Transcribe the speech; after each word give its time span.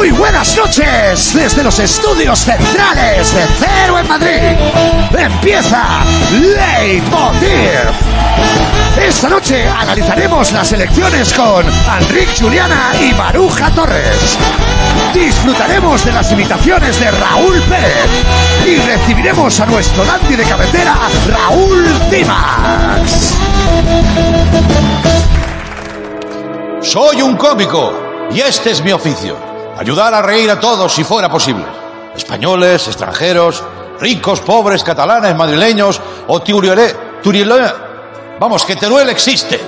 Muy 0.00 0.12
buenas 0.12 0.56
noches 0.56 1.34
desde 1.34 1.62
los 1.62 1.78
estudios 1.78 2.38
centrales 2.38 3.34
de 3.34 3.42
Cero 3.58 3.98
en 3.98 4.08
Madrid. 4.08 4.56
Empieza 5.12 6.02
Leitmotiv. 6.32 7.50
Esta 8.98 9.28
noche 9.28 9.68
analizaremos 9.68 10.52
las 10.52 10.72
elecciones 10.72 11.34
con 11.34 11.66
Enric 12.00 12.30
Juliana 12.40 12.92
y 12.98 13.12
Maruja 13.12 13.70
Torres. 13.72 14.38
Disfrutaremos 15.12 16.02
de 16.02 16.12
las 16.12 16.32
imitaciones 16.32 16.98
de 16.98 17.10
Raúl 17.10 17.60
Pérez 17.64 18.08
y 18.66 18.76
recibiremos 18.76 19.60
a 19.60 19.66
nuestro 19.66 20.02
Dandy 20.06 20.34
de 20.34 20.44
cabecera, 20.44 20.96
Raúl 21.28 21.84
Dimax. 22.10 23.34
Soy 26.80 27.20
un 27.20 27.36
cómico 27.36 27.92
y 28.32 28.40
este 28.40 28.70
es 28.70 28.82
mi 28.82 28.92
oficio. 28.92 29.49
Ayudar 29.80 30.12
a 30.12 30.20
reír 30.20 30.50
a 30.50 30.60
todos 30.60 30.92
si 30.92 31.04
fuera 31.04 31.30
posible. 31.30 31.64
Españoles, 32.14 32.86
extranjeros, 32.86 33.64
ricos, 33.98 34.42
pobres, 34.42 34.84
catalanes, 34.84 35.34
madrileños 35.34 35.98
o 36.26 36.38
turiolé. 36.42 36.94
Vamos, 38.38 38.66
que 38.66 38.76
Teruel 38.76 39.08
existe. 39.08 39.58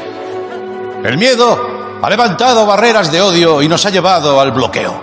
El 1.02 1.16
miedo 1.16 1.98
ha 2.02 2.10
levantado 2.10 2.66
barreras 2.66 3.10
de 3.10 3.22
odio 3.22 3.62
y 3.62 3.68
nos 3.68 3.86
ha 3.86 3.90
llevado 3.90 4.38
al 4.38 4.52
bloqueo. 4.52 5.02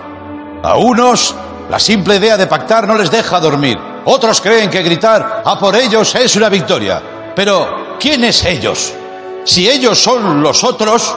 A 0.62 0.76
unos, 0.76 1.34
la 1.68 1.80
simple 1.80 2.14
idea 2.14 2.36
de 2.36 2.46
pactar 2.46 2.86
no 2.86 2.94
les 2.94 3.10
deja 3.10 3.40
dormir. 3.40 3.80
Otros 4.04 4.40
creen 4.40 4.70
que 4.70 4.80
gritar 4.80 5.42
a 5.44 5.58
por 5.58 5.74
ellos 5.74 6.14
es 6.14 6.36
una 6.36 6.48
victoria. 6.48 7.02
Pero, 7.34 7.96
¿quiénes 7.98 8.44
ellos? 8.44 8.92
Si 9.44 9.68
ellos 9.68 10.00
son 10.00 10.40
los 10.40 10.62
otros, 10.62 11.16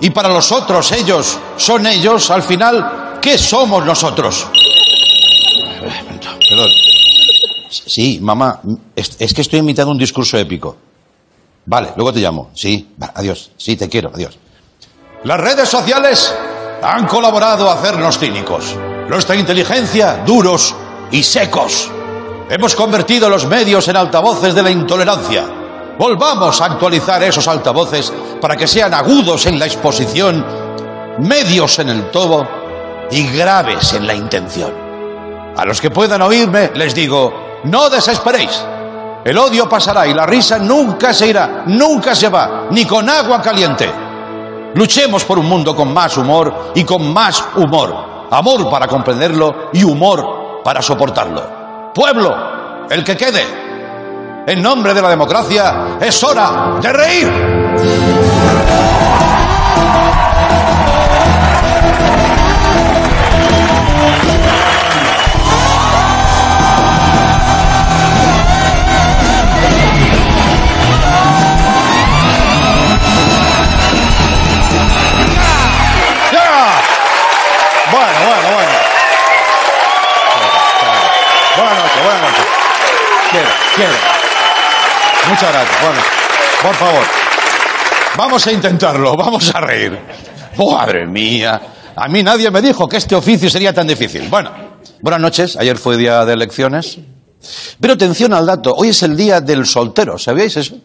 y 0.00 0.08
para 0.08 0.30
los 0.30 0.50
otros 0.52 0.90
ellos 0.92 1.38
son 1.58 1.86
ellos, 1.86 2.30
al 2.30 2.42
final, 2.42 3.09
¿qué 3.20 3.38
somos 3.38 3.84
nosotros? 3.84 4.46
Perdón. 6.48 6.70
Sí, 7.68 8.18
mamá, 8.20 8.60
es, 8.96 9.34
que 9.34 9.40
estoy 9.42 9.60
imitando 9.60 9.92
un 9.92 9.98
discurso 9.98 10.36
épico. 10.38 10.76
Vale, 11.66 11.90
luego 11.96 12.12
te 12.12 12.20
llamo. 12.20 12.50
Sí, 12.54 12.94
adiós. 13.14 13.52
Sí, 13.56 13.76
te 13.76 13.88
quiero, 13.88 14.10
adiós. 14.14 14.36
Las 15.24 15.38
redes 15.38 15.68
sociales 15.68 16.34
han 16.82 17.06
colaborado 17.06 17.70
a 17.70 17.74
hacernos 17.74 18.18
cínicos. 18.18 18.74
Nuestra 19.08 19.36
inteligencia, 19.36 20.22
duros 20.26 20.74
y 21.12 21.22
secos. 21.22 21.90
Hemos 22.48 22.74
convertido 22.74 23.28
los 23.28 23.46
medios 23.46 23.86
en 23.88 23.96
altavoces 23.96 24.54
de 24.54 24.62
la 24.62 24.70
intolerancia. 24.70 25.44
Volvamos 25.98 26.60
a 26.60 26.64
actualizar 26.64 27.22
esos 27.22 27.46
altavoces 27.46 28.12
para 28.40 28.56
que 28.56 28.66
sean 28.66 28.94
agudos 28.94 29.46
en 29.46 29.58
la 29.58 29.66
exposición, 29.66 30.44
medios 31.18 31.78
en 31.78 31.90
el 31.90 32.10
tobo 32.10 32.59
y 33.10 33.26
graves 33.36 33.92
en 33.94 34.06
la 34.06 34.14
intención. 34.14 34.72
A 35.56 35.64
los 35.64 35.80
que 35.80 35.90
puedan 35.90 36.22
oírme 36.22 36.70
les 36.74 36.94
digo, 36.94 37.60
no 37.64 37.90
desesperéis. 37.90 38.64
El 39.24 39.36
odio 39.36 39.68
pasará 39.68 40.06
y 40.06 40.14
la 40.14 40.24
risa 40.24 40.58
nunca 40.58 41.12
se 41.12 41.28
irá, 41.28 41.64
nunca 41.66 42.14
se 42.14 42.28
va, 42.28 42.66
ni 42.70 42.86
con 42.86 43.08
agua 43.08 43.42
caliente. 43.42 43.90
Luchemos 44.74 45.24
por 45.24 45.38
un 45.38 45.46
mundo 45.46 45.74
con 45.74 45.92
más 45.92 46.16
humor 46.16 46.72
y 46.74 46.84
con 46.84 47.12
más 47.12 47.44
humor. 47.56 48.28
Amor 48.30 48.70
para 48.70 48.86
comprenderlo 48.86 49.70
y 49.72 49.84
humor 49.84 50.62
para 50.62 50.80
soportarlo. 50.80 51.92
Pueblo, 51.92 52.86
el 52.88 53.04
que 53.04 53.16
quede. 53.16 53.44
En 54.46 54.62
nombre 54.62 54.94
de 54.94 55.02
la 55.02 55.10
democracia, 55.10 55.98
es 56.00 56.22
hora 56.24 56.78
de 56.80 56.92
reír. 56.92 58.29
Muchas 85.28 85.52
gracias. 85.52 85.82
Bueno, 85.82 86.00
por 86.62 86.74
favor. 86.74 87.04
Vamos 88.16 88.46
a 88.46 88.52
intentarlo, 88.52 89.16
vamos 89.16 89.54
a 89.54 89.60
reír. 89.60 89.98
Madre 90.58 91.06
mía. 91.06 91.60
A 91.96 92.08
mí 92.08 92.22
nadie 92.22 92.50
me 92.50 92.60
dijo 92.60 92.88
que 92.88 92.96
este 92.96 93.14
oficio 93.14 93.48
sería 93.48 93.72
tan 93.72 93.86
difícil. 93.86 94.28
Bueno, 94.28 94.50
buenas 95.00 95.20
noches. 95.20 95.56
Ayer 95.56 95.78
fue 95.78 95.96
día 95.96 96.24
de 96.24 96.32
elecciones. 96.32 96.98
Pero 97.80 97.94
atención 97.94 98.34
al 98.34 98.46
dato. 98.46 98.74
Hoy 98.74 98.88
es 98.88 99.02
el 99.02 99.16
día 99.16 99.40
del 99.40 99.66
soltero. 99.66 100.18
¿Sabíais 100.18 100.56
eso? 100.56 100.76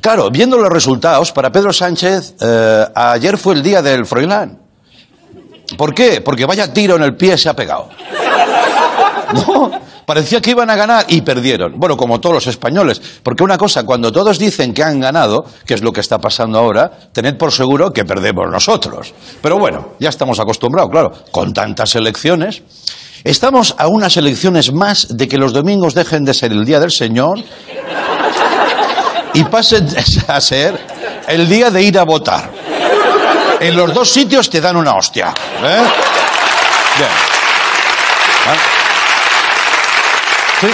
Claro, 0.00 0.30
viendo 0.30 0.56
los 0.56 0.70
resultados, 0.70 1.32
para 1.32 1.50
Pedro 1.50 1.72
Sánchez, 1.72 2.34
eh, 2.40 2.86
ayer 2.94 3.36
fue 3.36 3.54
el 3.54 3.62
día 3.62 3.82
del 3.82 4.06
Froilán. 4.06 4.58
¿Por 5.76 5.94
qué? 5.94 6.20
Porque 6.20 6.46
vaya 6.46 6.72
tiro 6.72 6.96
en 6.96 7.02
el 7.02 7.16
pie 7.16 7.36
se 7.36 7.48
ha 7.48 7.54
pegado. 7.54 7.88
No, 9.46 9.70
parecía 10.04 10.40
que 10.40 10.50
iban 10.50 10.70
a 10.70 10.76
ganar 10.76 11.04
y 11.08 11.20
perdieron. 11.20 11.74
Bueno, 11.78 11.96
como 11.96 12.20
todos 12.20 12.36
los 12.36 12.46
españoles. 12.46 13.00
Porque 13.22 13.42
una 13.42 13.58
cosa, 13.58 13.84
cuando 13.84 14.12
todos 14.12 14.38
dicen 14.38 14.72
que 14.72 14.82
han 14.82 15.00
ganado, 15.00 15.44
que 15.64 15.74
es 15.74 15.82
lo 15.82 15.92
que 15.92 16.00
está 16.00 16.18
pasando 16.18 16.58
ahora, 16.58 16.90
tened 17.12 17.36
por 17.36 17.52
seguro 17.52 17.92
que 17.92 18.04
perdemos 18.04 18.46
nosotros. 18.50 19.12
Pero 19.42 19.58
bueno, 19.58 19.94
ya 19.98 20.08
estamos 20.08 20.38
acostumbrados, 20.38 20.90
claro, 20.90 21.12
con 21.30 21.52
tantas 21.52 21.94
elecciones. 21.96 22.62
Estamos 23.24 23.74
a 23.78 23.88
unas 23.88 24.16
elecciones 24.16 24.72
más 24.72 25.16
de 25.16 25.26
que 25.26 25.38
los 25.38 25.52
domingos 25.52 25.94
dejen 25.94 26.24
de 26.24 26.34
ser 26.34 26.52
el 26.52 26.64
día 26.64 26.78
del 26.78 26.92
Señor 26.92 27.38
y 29.34 29.44
pasen 29.44 29.88
a 30.28 30.40
ser 30.40 30.78
el 31.26 31.48
día 31.48 31.70
de 31.70 31.82
ir 31.82 31.98
a 31.98 32.04
votar. 32.04 32.50
En 33.58 33.74
los 33.76 33.92
dos 33.92 34.10
sitios 34.10 34.48
te 34.50 34.60
dan 34.60 34.76
una 34.76 34.94
hostia. 34.94 35.34
¿eh? 35.62 35.82
Bien. 36.98 37.10
¿Ah? 38.48 38.85
Sí, 40.60 40.68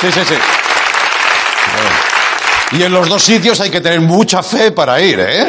sí, 0.00 0.12
sí, 0.12 0.20
sí. 0.24 0.34
Y 2.72 2.82
en 2.82 2.92
los 2.92 3.08
dos 3.08 3.22
sitios 3.22 3.60
hay 3.60 3.70
que 3.70 3.80
tener 3.80 4.00
mucha 4.00 4.42
fe 4.42 4.72
para 4.72 5.00
ir, 5.00 5.20
¿eh? 5.20 5.44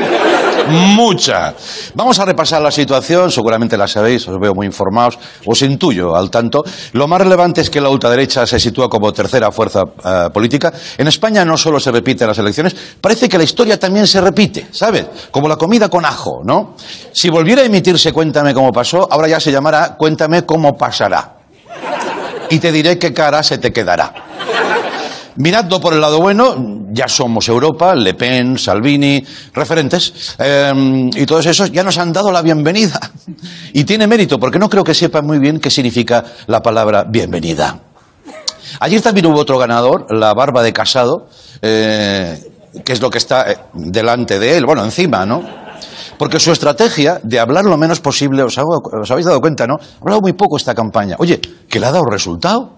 Mucha. 0.67 1.53
Vamos 1.93 2.19
a 2.19 2.25
repasar 2.25 2.61
la 2.61 2.71
situación, 2.71 3.31
seguramente 3.31 3.77
la 3.77 3.87
sabéis, 3.87 4.27
os 4.27 4.39
veo 4.39 4.53
muy 4.53 4.65
informados, 4.65 5.17
os 5.45 5.61
intuyo 5.61 6.15
al 6.15 6.29
tanto. 6.29 6.63
Lo 6.93 7.07
más 7.07 7.21
relevante 7.21 7.61
es 7.61 7.69
que 7.69 7.79
la 7.79 7.89
ultraderecha 7.89 8.45
se 8.45 8.59
sitúa 8.59 8.89
como 8.89 9.13
tercera 9.13 9.51
fuerza 9.51 9.83
eh, 10.03 10.29
política. 10.33 10.73
En 10.97 11.07
España 11.07 11.45
no 11.45 11.57
solo 11.57 11.79
se 11.79 11.91
repiten 11.91 12.27
las 12.27 12.37
elecciones, 12.37 12.75
parece 12.99 13.29
que 13.29 13.37
la 13.37 13.43
historia 13.43 13.79
también 13.79 14.07
se 14.07 14.21
repite, 14.21 14.67
¿sabes? 14.71 15.05
Como 15.31 15.47
la 15.47 15.55
comida 15.55 15.87
con 15.87 16.05
ajo, 16.05 16.41
¿no? 16.43 16.75
Si 17.11 17.29
volviera 17.29 17.61
a 17.61 17.65
emitirse 17.65 18.11
Cuéntame 18.11 18.53
cómo 18.53 18.71
pasó, 18.71 19.07
ahora 19.11 19.27
ya 19.27 19.39
se 19.39 19.51
llamará 19.51 19.95
Cuéntame 19.97 20.45
cómo 20.45 20.75
pasará. 20.75 21.34
Y 22.49 22.59
te 22.59 22.71
diré 22.71 22.97
qué 22.97 23.13
cara 23.13 23.43
se 23.43 23.57
te 23.57 23.71
quedará. 23.71 24.13
Miradlo 25.37 25.81
por 25.81 25.93
el 25.93 25.99
lado 25.99 26.21
bueno, 26.21 26.85
ya 26.91 27.09
somos 27.09 27.49
Europa, 27.49 27.93
Le 27.93 28.13
Pen, 28.13 28.57
Salvini, 28.57 29.21
referentes, 29.53 30.35
eh, 30.39 31.09
y 31.13 31.25
todos 31.25 31.45
esos 31.45 31.71
ya 31.71 31.83
nos 31.83 31.97
han 31.97 32.13
dado 32.13 32.31
la 32.31 32.41
bienvenida. 32.41 32.99
Y 33.73 33.83
tiene 33.83 34.07
mérito, 34.07 34.39
porque 34.39 34.59
no 34.59 34.69
creo 34.69 34.83
que 34.83 34.93
sepan 34.93 35.25
muy 35.25 35.39
bien 35.39 35.59
qué 35.59 35.69
significa 35.69 36.23
la 36.47 36.61
palabra 36.61 37.03
bienvenida. 37.03 37.77
Ayer 38.79 39.01
también 39.01 39.25
hubo 39.25 39.39
otro 39.39 39.57
ganador, 39.57 40.07
la 40.09 40.33
barba 40.33 40.63
de 40.63 40.71
casado, 40.71 41.27
eh, 41.61 42.39
que 42.85 42.93
es 42.93 43.01
lo 43.01 43.09
que 43.09 43.17
está 43.17 43.51
eh, 43.51 43.57
delante 43.73 44.39
de 44.39 44.57
él, 44.57 44.65
bueno, 44.65 44.85
encima, 44.85 45.25
¿no? 45.25 45.64
Porque 46.17 46.39
su 46.39 46.51
estrategia 46.51 47.19
de 47.23 47.39
hablar 47.39 47.65
lo 47.65 47.77
menos 47.77 47.99
posible, 47.99 48.43
os, 48.43 48.57
habéis 48.57 49.25
dado 49.25 49.41
cuenta, 49.41 49.67
¿no? 49.67 49.75
Ha 49.75 50.01
hablado 50.01 50.21
muy 50.21 50.33
poco 50.33 50.57
esta 50.57 50.73
campaña. 50.73 51.15
Oye, 51.19 51.39
¿que 51.69 51.79
le 51.79 51.85
ha 51.85 51.91
dado 51.91 52.05
resultado? 52.05 52.77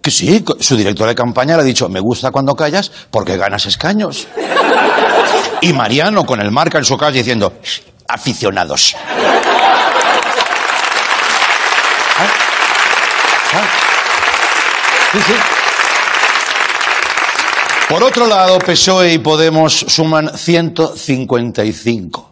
Que 0.00 0.10
sí, 0.10 0.44
su 0.60 0.76
director 0.76 1.08
de 1.08 1.14
campaña 1.14 1.56
le 1.56 1.62
ha 1.62 1.64
dicho, 1.64 1.88
me 1.88 2.00
gusta 2.00 2.30
cuando 2.30 2.54
callas 2.54 2.90
porque 3.10 3.36
ganas 3.36 3.66
escaños. 3.66 4.28
Y 5.60 5.72
Mariano 5.72 6.24
con 6.24 6.40
el 6.40 6.50
marca 6.50 6.78
en 6.78 6.84
su 6.84 6.96
calle 6.96 7.18
diciendo, 7.18 7.52
"Shh, 7.62 7.80
aficionados. 8.08 8.96
¿Ah? 12.18 12.26
¿Ah? 13.54 13.68
Sí, 15.12 15.18
sí. 15.26 15.32
Por 17.88 18.02
otro 18.04 18.26
lado, 18.26 18.58
PSOE 18.58 19.14
y 19.14 19.18
Podemos 19.18 19.84
suman 19.88 20.30
155. 20.36 22.29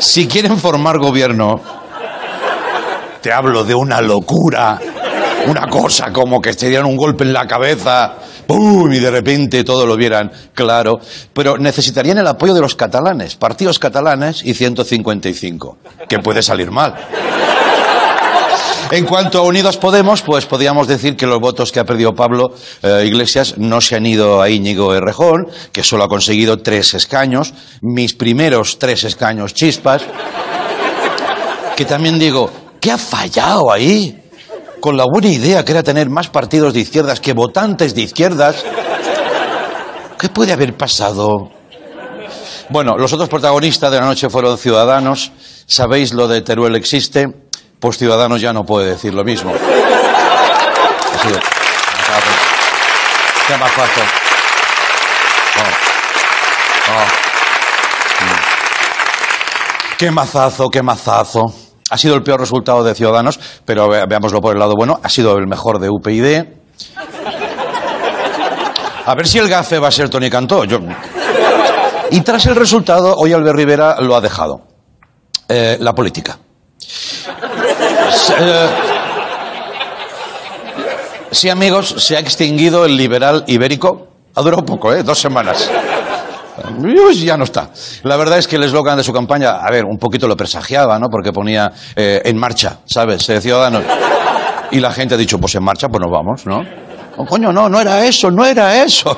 Si 0.00 0.26
quieren 0.26 0.56
formar 0.56 0.98
gobierno, 0.98 1.60
te 3.20 3.30
hablo 3.30 3.64
de 3.64 3.74
una 3.74 4.00
locura, 4.00 4.78
una 5.46 5.68
cosa 5.68 6.10
como 6.10 6.40
que 6.40 6.54
se 6.54 6.68
dieran 6.70 6.86
un 6.86 6.96
golpe 6.96 7.24
en 7.24 7.34
la 7.34 7.46
cabeza 7.46 8.14
¡pum! 8.46 8.90
y 8.90 8.98
de 8.98 9.10
repente 9.10 9.62
todo 9.62 9.84
lo 9.84 9.96
vieran 9.96 10.32
claro, 10.54 11.00
pero 11.34 11.58
necesitarían 11.58 12.16
el 12.16 12.26
apoyo 12.26 12.54
de 12.54 12.62
los 12.62 12.74
catalanes, 12.76 13.36
partidos 13.36 13.78
catalanes 13.78 14.42
y 14.42 14.54
155, 14.54 15.76
que 16.08 16.18
puede 16.20 16.42
salir 16.42 16.70
mal. 16.70 16.94
En 18.92 19.06
cuanto 19.06 19.38
a 19.38 19.42
Unidos 19.42 19.76
Podemos, 19.76 20.22
pues 20.22 20.46
podríamos 20.46 20.88
decir 20.88 21.16
que 21.16 21.24
los 21.24 21.38
votos 21.38 21.70
que 21.70 21.78
ha 21.78 21.84
perdido 21.84 22.12
Pablo 22.12 22.52
eh, 22.82 23.04
Iglesias 23.06 23.54
no 23.56 23.80
se 23.80 23.94
han 23.94 24.04
ido 24.04 24.42
a 24.42 24.50
Íñigo 24.50 24.92
Errejón, 24.92 25.46
que 25.70 25.84
solo 25.84 26.02
ha 26.02 26.08
conseguido 26.08 26.56
tres 26.56 26.94
escaños, 26.94 27.54
mis 27.82 28.14
primeros 28.14 28.80
tres 28.80 29.04
escaños 29.04 29.54
chispas, 29.54 30.02
que 31.76 31.84
también 31.84 32.18
digo, 32.18 32.50
¿qué 32.80 32.90
ha 32.90 32.98
fallado 32.98 33.70
ahí? 33.70 34.24
Con 34.80 34.96
la 34.96 35.04
buena 35.04 35.28
idea 35.28 35.64
que 35.64 35.70
era 35.70 35.84
tener 35.84 36.10
más 36.10 36.28
partidos 36.28 36.74
de 36.74 36.80
izquierdas 36.80 37.20
que 37.20 37.32
votantes 37.32 37.94
de 37.94 38.02
izquierdas. 38.02 38.64
¿Qué 40.18 40.28
puede 40.30 40.52
haber 40.52 40.76
pasado? 40.76 41.52
Bueno, 42.70 42.96
los 42.98 43.12
otros 43.12 43.28
protagonistas 43.28 43.92
de 43.92 44.00
la 44.00 44.06
noche 44.06 44.28
fueron 44.28 44.58
ciudadanos. 44.58 45.30
¿Sabéis 45.66 46.12
lo 46.12 46.26
de 46.26 46.40
Teruel 46.40 46.74
existe? 46.74 47.49
Pues 47.80 47.96
Ciudadanos 47.98 48.40
ya 48.40 48.52
no 48.52 48.64
puede 48.64 48.90
decir 48.90 49.14
lo 49.14 49.24
mismo. 49.24 49.52
Ha 49.52 51.18
sido- 51.22 51.40
Qué 53.48 53.56
mazazo. 53.56 54.00
Oh. 55.56 56.92
Oh. 56.92 57.06
Qué 59.98 60.10
mazazo, 60.10 60.70
qué 60.70 60.82
mazazo. 60.82 61.54
Ha 61.90 61.96
sido 61.98 62.14
el 62.14 62.22
peor 62.22 62.38
resultado 62.40 62.84
de 62.84 62.94
Ciudadanos, 62.94 63.40
pero 63.64 63.88
ve- 63.88 64.06
veámoslo 64.06 64.40
por 64.40 64.52
el 64.54 64.58
lado 64.60 64.76
bueno. 64.76 65.00
Ha 65.02 65.08
sido 65.08 65.36
el 65.38 65.46
mejor 65.46 65.78
de 65.78 65.90
UPyD. 65.90 66.44
A 69.06 69.14
ver 69.14 69.26
si 69.26 69.38
el 69.38 69.48
gafe 69.48 69.78
va 69.78 69.88
a 69.88 69.90
ser 69.90 70.08
Tony 70.08 70.30
Cantó. 70.30 70.64
Yo... 70.64 70.78
Y 72.12 72.20
tras 72.20 72.44
el 72.46 72.56
resultado, 72.56 73.14
hoy 73.16 73.32
Albert 73.32 73.56
Rivera 73.56 73.96
lo 74.00 74.14
ha 74.16 74.20
dejado. 74.20 74.60
Eh, 75.48 75.76
la 75.80 75.94
política. 75.94 76.38
Eh, 78.38 78.68
Sí, 81.32 81.48
amigos, 81.48 81.94
se 81.98 82.16
ha 82.16 82.20
extinguido 82.20 82.84
el 82.84 82.96
liberal 82.96 83.44
ibérico. 83.46 84.08
Ha 84.34 84.42
durado 84.42 84.64
poco, 84.64 84.92
¿eh? 84.92 85.04
Dos 85.04 85.20
semanas. 85.20 85.70
Uy, 86.78 87.24
ya 87.24 87.36
no 87.36 87.44
está. 87.44 87.70
La 88.02 88.16
verdad 88.16 88.38
es 88.38 88.48
que 88.48 88.56
el 88.56 88.64
eslogan 88.64 88.96
de 88.96 89.04
su 89.04 89.12
campaña, 89.12 89.50
a 89.60 89.70
ver, 89.70 89.84
un 89.84 89.96
poquito 89.96 90.26
lo 90.26 90.36
presagiaba, 90.36 90.98
¿no? 90.98 91.06
Porque 91.08 91.32
ponía 91.32 91.70
eh, 91.94 92.20
en 92.24 92.36
marcha, 92.36 92.78
¿sabes? 92.84 93.28
Eh, 93.28 93.40
Ciudadanos. 93.40 93.84
Y 94.72 94.80
la 94.80 94.90
gente 94.90 95.14
ha 95.14 95.18
dicho, 95.18 95.38
pues 95.38 95.54
en 95.54 95.62
marcha, 95.62 95.88
pues 95.88 96.00
nos 96.00 96.10
vamos, 96.10 96.44
¿no? 96.46 96.62
Oh, 97.16 97.24
coño, 97.24 97.52
no, 97.52 97.68
no 97.68 97.80
era 97.80 98.04
eso, 98.04 98.30
no 98.30 98.44
era 98.44 98.82
eso. 98.82 99.16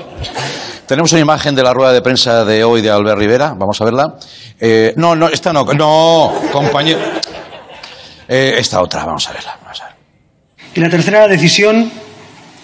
Tenemos 0.86 1.12
una 1.12 1.22
imagen 1.22 1.54
de 1.54 1.62
la 1.62 1.72
rueda 1.72 1.92
de 1.92 2.02
prensa 2.02 2.44
de 2.44 2.62
hoy 2.62 2.82
de 2.82 2.90
Albert 2.90 3.18
Rivera, 3.18 3.54
vamos 3.56 3.80
a 3.80 3.84
verla. 3.84 4.14
Eh, 4.60 4.92
no, 4.96 5.14
no, 5.14 5.28
esta 5.28 5.52
no, 5.52 5.64
no, 5.64 6.32
compañero. 6.52 6.98
Eh, 8.34 8.54
esta 8.58 8.80
otra, 8.80 9.04
vamos 9.04 9.28
a 9.28 9.32
verla, 9.32 9.58
vamos 9.62 9.78
a 9.82 9.84
ver. 9.88 9.94
Y 10.74 10.80
la 10.80 10.88
tercera 10.88 11.28
decisión 11.28 11.92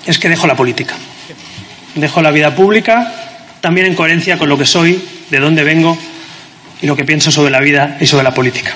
es 0.06 0.18
que 0.18 0.30
dejo 0.30 0.46
la 0.46 0.54
política. 0.54 0.94
Dejo 1.94 2.22
la 2.22 2.30
vida 2.30 2.54
pública, 2.54 3.12
también 3.60 3.86
en 3.86 3.94
coherencia 3.94 4.38
con 4.38 4.48
lo 4.48 4.56
que 4.56 4.64
soy, 4.64 5.06
de 5.28 5.38
dónde 5.38 5.64
vengo 5.64 5.98
y 6.80 6.86
lo 6.86 6.96
que 6.96 7.04
pienso 7.04 7.30
sobre 7.30 7.50
la 7.50 7.60
vida 7.60 7.98
y 8.00 8.06
sobre 8.06 8.24
la 8.24 8.32
política. 8.32 8.74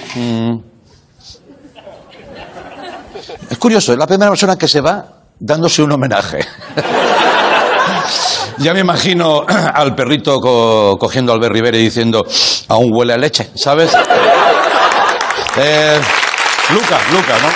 Es 3.48 3.56
curioso, 3.56 3.92
es 3.92 3.98
la 3.98 4.06
primera 4.06 4.30
persona 4.30 4.56
que 4.58 4.68
se 4.68 4.82
va 4.82 5.06
dándose 5.38 5.82
un 5.82 5.92
homenaje. 5.92 6.40
ya 8.58 8.74
me 8.74 8.80
imagino 8.80 9.44
al 9.74 9.94
perrito 9.94 10.40
co- 10.40 10.98
cogiendo 10.98 11.32
a 11.32 11.36
Albert 11.36 11.54
Rivera 11.54 11.78
y 11.78 11.84
diciendo, 11.84 12.26
aún 12.68 12.90
huele 12.92 13.14
a 13.14 13.16
leche, 13.16 13.48
¿sabes? 13.54 13.90
Eh, 15.56 15.98
Luca, 16.72 16.98
Luca, 17.12 17.38
¿no? 17.42 17.48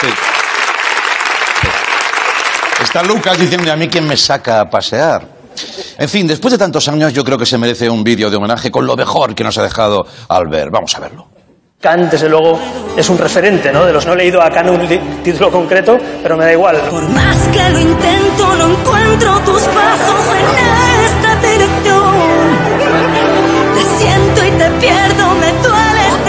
Sí. 0.00 0.08
Está 2.82 3.02
Lucas 3.02 3.38
diciendo 3.38 3.72
a 3.72 3.76
mí 3.76 3.88
quién 3.88 4.06
me 4.06 4.16
saca 4.16 4.60
a 4.60 4.70
pasear. 4.70 5.26
En 5.98 6.08
fin, 6.08 6.26
después 6.26 6.52
de 6.52 6.58
tantos 6.58 6.88
años 6.88 7.12
yo 7.12 7.24
creo 7.24 7.36
que 7.36 7.44
se 7.44 7.58
merece 7.58 7.90
un 7.90 8.02
vídeo 8.02 8.30
de 8.30 8.36
homenaje 8.36 8.70
con 8.70 8.86
lo 8.86 8.96
mejor 8.96 9.34
que 9.34 9.44
nos 9.44 9.58
ha 9.58 9.62
dejado 9.62 10.06
Albert. 10.28 10.70
Vamos 10.72 10.94
a 10.94 11.00
verlo. 11.00 11.26
Kant, 11.80 12.10
desde 12.10 12.28
luego, 12.28 12.58
es 12.96 13.08
un 13.08 13.16
referente, 13.18 13.72
¿no? 13.72 13.86
De 13.86 13.92
los 13.92 14.04
no 14.06 14.12
he 14.12 14.16
leído 14.16 14.42
a 14.42 14.50
Kant 14.50 14.68
un 14.68 14.86
título 15.22 15.50
concreto, 15.50 15.96
pero 16.22 16.36
me 16.36 16.44
da 16.44 16.52
igual. 16.52 16.76
Por 16.90 17.08
más 17.08 17.36
que 17.48 17.70
lo 17.70 17.78
intento, 17.78 18.54
no 18.56 18.68
encuentro 18.68 19.40
tus 19.40 19.62
pasos 19.62 20.26
en 20.36 21.04
esta 21.06 21.29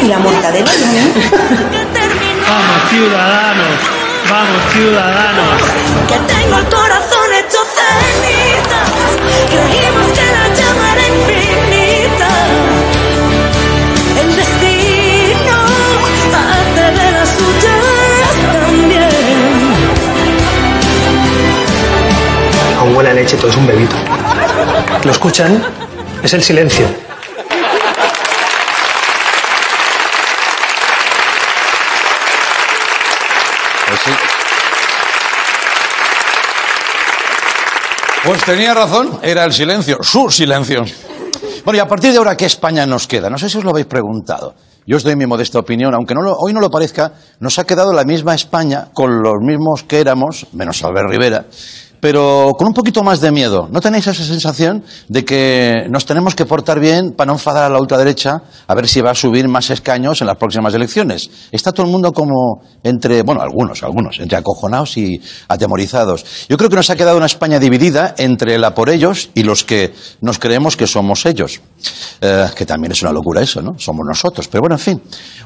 ¿Y 0.01 0.07
la 0.07 0.17
mortadela? 0.19 0.71
Vamos, 2.49 2.89
ciudadanos, 2.89 3.77
vamos, 4.29 4.61
ciudadanos. 4.73 5.61
que 6.07 6.17
tengo 6.33 6.57
el 6.57 6.65
corazón 6.65 7.33
hecho 7.37 7.59
cenizas. 7.77 8.89
Creímos 9.49 10.07
que 10.17 10.25
la 10.25 10.45
llama 10.55 10.85
era 10.93 11.03
infinita. 11.07 12.29
El 14.21 14.29
destino 14.35 15.57
hace 16.49 16.85
de 16.99 17.11
las 17.11 17.29
suyas 17.29 18.31
también. 18.53 19.09
Aún 22.79 22.95
huele 22.95 23.09
a 23.11 23.13
leche, 23.13 23.37
todo 23.37 23.51
es 23.51 23.57
un 23.57 23.67
bebito. 23.67 23.95
¿Lo 25.03 25.11
escuchan? 25.11 25.63
Es 26.23 26.33
el 26.33 26.43
silencio. 26.43 26.87
Pues 38.23 38.43
tenía 38.43 38.73
razón, 38.73 39.19
era 39.23 39.43
el 39.45 39.53
silencio, 39.53 39.97
su 40.01 40.29
silencio. 40.29 40.83
Bueno, 41.65 41.77
y 41.77 41.79
a 41.79 41.87
partir 41.87 42.11
de 42.11 42.17
ahora, 42.19 42.37
¿qué 42.37 42.45
España 42.45 42.85
nos 42.85 43.07
queda? 43.07 43.29
No 43.29 43.37
sé 43.37 43.49
si 43.49 43.57
os 43.57 43.63
lo 43.63 43.71
habéis 43.71 43.87
preguntado. 43.87 44.53
Yo 44.85 44.97
os 44.97 45.03
doy 45.03 45.15
mi 45.15 45.25
modesta 45.25 45.59
opinión, 45.59 45.93
aunque 45.93 46.13
no 46.13 46.21
lo- 46.21 46.35
hoy 46.37 46.53
no 46.53 46.59
lo 46.59 46.69
parezca, 46.69 47.13
nos 47.39 47.57
ha 47.59 47.63
quedado 47.65 47.93
la 47.93 48.03
misma 48.03 48.33
España 48.35 48.87
con 48.93 49.21
los 49.21 49.35
mismos 49.41 49.83
que 49.83 49.99
éramos, 49.99 50.47
menos 50.53 50.83
Albert 50.83 51.09
Rivera, 51.09 51.45
pero 52.01 52.53
con 52.57 52.67
un 52.67 52.73
poquito 52.73 53.03
más 53.03 53.21
de 53.21 53.31
miedo. 53.31 53.69
¿No 53.71 53.79
tenéis 53.79 54.07
esa 54.07 54.25
sensación 54.25 54.83
de 55.07 55.23
que 55.23 55.85
nos 55.89 56.05
tenemos 56.05 56.35
que 56.35 56.45
portar 56.45 56.79
bien 56.79 57.13
para 57.15 57.27
no 57.27 57.33
enfadar 57.33 57.65
a 57.65 57.69
la 57.69 57.79
ultraderecha 57.79 58.41
a 58.67 58.75
ver 58.75 58.87
si 58.87 59.01
va 59.01 59.11
a 59.11 59.15
subir 59.15 59.47
más 59.47 59.69
escaños 59.69 60.19
en 60.19 60.27
las 60.27 60.37
próximas 60.37 60.73
elecciones? 60.73 61.29
Está 61.51 61.71
todo 61.71 61.85
el 61.85 61.91
mundo 61.91 62.11
como 62.11 62.63
entre, 62.83 63.21
bueno, 63.21 63.41
algunos, 63.41 63.83
algunos, 63.83 64.19
entre 64.19 64.37
acojonados 64.37 64.97
y 64.97 65.21
atemorizados. 65.47 66.47
Yo 66.49 66.57
creo 66.57 66.69
que 66.69 66.75
nos 66.75 66.89
ha 66.89 66.95
quedado 66.95 67.17
una 67.17 67.27
España 67.27 67.59
dividida 67.59 68.15
entre 68.17 68.57
la 68.57 68.73
por 68.73 68.89
ellos 68.89 69.29
y 69.35 69.43
los 69.43 69.63
que 69.63 69.93
nos 70.21 70.39
creemos 70.39 70.75
que 70.75 70.87
somos 70.87 71.25
ellos. 71.27 71.61
Eh, 72.19 72.47
que 72.55 72.65
también 72.65 72.91
es 72.91 73.01
una 73.03 73.11
locura 73.11 73.41
eso, 73.41 73.61
¿no? 73.61 73.77
Somos 73.77 74.05
nosotros. 74.07 74.47
Pero 74.47 74.61
bueno, 74.61 74.75
en 74.75 74.79
fin. 74.79 75.01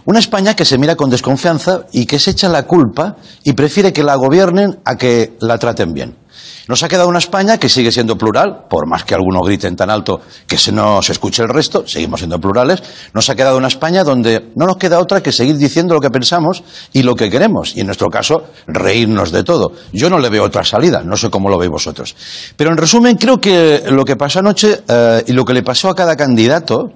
Una 0.06 0.20
España 0.20 0.56
que 0.56 0.64
se 0.64 0.78
mira 0.78 0.96
con 0.96 1.10
desconfianza 1.10 1.86
y 1.92 2.06
que 2.06 2.18
se 2.18 2.32
echa 2.32 2.48
la 2.48 2.64
culpa 2.64 3.18
y 3.44 3.54
prefiere 3.54 3.92
que 3.92 4.04
la 4.04 4.16
gobiernen 4.16 4.80
a 4.86 4.96
que 4.96 5.36
la 5.42 5.58
traten 5.58 5.94
bien. 5.94 6.25
Nos 6.68 6.82
ha 6.84 6.88
quedado 6.88 7.08
una 7.08 7.20
España 7.20 7.58
que 7.58 7.70
sigue 7.70 7.92
siendo 7.92 8.18
plural, 8.18 8.66
por 8.70 8.88
más 8.88 9.04
que 9.04 9.14
algunos 9.14 9.46
griten 9.46 9.76
tan 9.76 9.90
alto 9.90 10.22
que 10.48 10.58
se 10.58 10.72
no 10.72 11.02
se 11.02 11.12
escuche 11.12 11.44
el 11.44 11.50
resto, 11.50 11.88
seguimos 11.88 12.20
siendo 12.20 12.40
plurales. 12.40 12.82
Nos 13.14 13.30
ha 13.30 13.36
quedado 13.36 13.58
una 13.58 13.68
España 13.68 14.04
donde 14.04 14.52
no 14.56 14.66
nos 14.66 14.78
queda 14.78 15.00
otra 15.00 15.22
que 15.22 15.32
seguir 15.32 15.58
diciendo 15.58 15.94
lo 15.94 16.02
que 16.02 16.10
pensamos 16.10 16.64
y 16.94 17.04
lo 17.04 17.16
que 17.16 17.30
queremos. 17.30 17.76
Y 17.76 17.82
en 17.82 17.88
nuestro 17.88 18.10
caso, 18.10 18.44
reírnos 18.68 19.32
de 19.32 19.44
todo. 19.44 19.74
Yo 19.94 20.10
no 20.10 20.20
le 20.20 20.30
veo 20.30 20.44
otra 20.44 20.64
salida, 20.64 21.04
no 21.04 21.18
sé 21.18 21.30
cómo 21.30 21.50
lo 21.50 21.58
veis 21.58 21.72
vosotros. 21.72 22.16
Pero 22.56 22.72
en 22.72 22.78
resumen, 22.78 23.16
creo 23.18 23.40
que 23.40 23.84
lo 23.90 24.04
que 24.04 24.16
pasó 24.16 24.40
anoche 24.40 24.84
eh, 24.88 25.24
y 25.28 25.34
lo 25.34 25.46
que 25.46 25.54
le 25.54 25.64
pasó 25.64 25.90
a 25.90 25.96
cada 25.96 26.16
candidato 26.16 26.94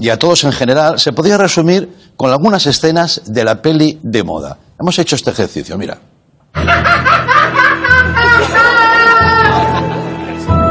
y 0.00 0.08
a 0.08 0.18
todos 0.18 0.44
en 0.44 0.52
general 0.52 1.00
se 1.00 1.12
podría 1.12 1.36
resumir 1.36 2.12
con 2.16 2.30
algunas 2.30 2.64
escenas 2.66 3.22
de 3.26 3.44
la 3.44 3.60
peli 3.60 3.98
de 4.02 4.22
moda. 4.22 4.56
Hemos 4.78 4.98
hecho 5.00 5.16
este 5.16 5.30
ejercicio, 5.30 5.76
mira. 5.76 5.98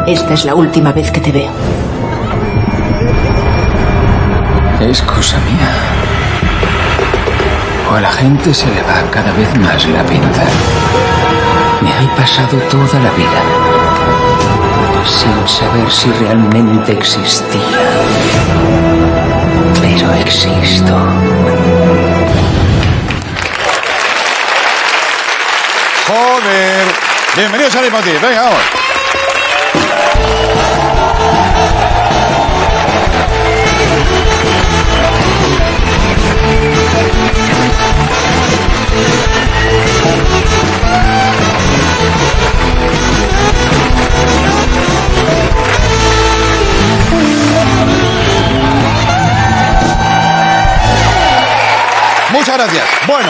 Esta 0.07 0.33
es 0.33 0.45
la 0.45 0.53
última 0.53 0.91
vez 0.91 1.09
que 1.12 1.19
te 1.19 1.31
veo. 1.31 1.51
Es 4.79 5.01
cosa 5.01 5.38
mía. 5.39 5.69
O 7.91 7.95
a 7.95 8.01
la 8.01 8.12
gente 8.12 8.53
se 8.53 8.67
le 8.67 8.81
va 8.83 9.01
cada 9.12 9.31
vez 9.33 9.57
más 9.59 9.88
la 9.88 10.03
pinta. 10.03 10.43
Me 11.81 11.89
he 11.89 12.07
pasado 12.15 12.57
toda 12.69 13.00
la 13.00 13.12
vida 13.12 13.41
sin 15.05 15.47
saber 15.47 15.91
si 15.91 16.12
realmente 16.24 16.91
existía. 16.91 17.62
Pero 19.81 20.13
existo. 20.13 20.95
volver. 26.07 26.85
Bienvenidos 27.35 27.75
a 27.75 27.81
Leitmotiv. 27.81 28.21
Venga, 28.21 28.43
vamos. 28.43 28.94
Gracias. 52.57 52.85
Bueno, 53.07 53.29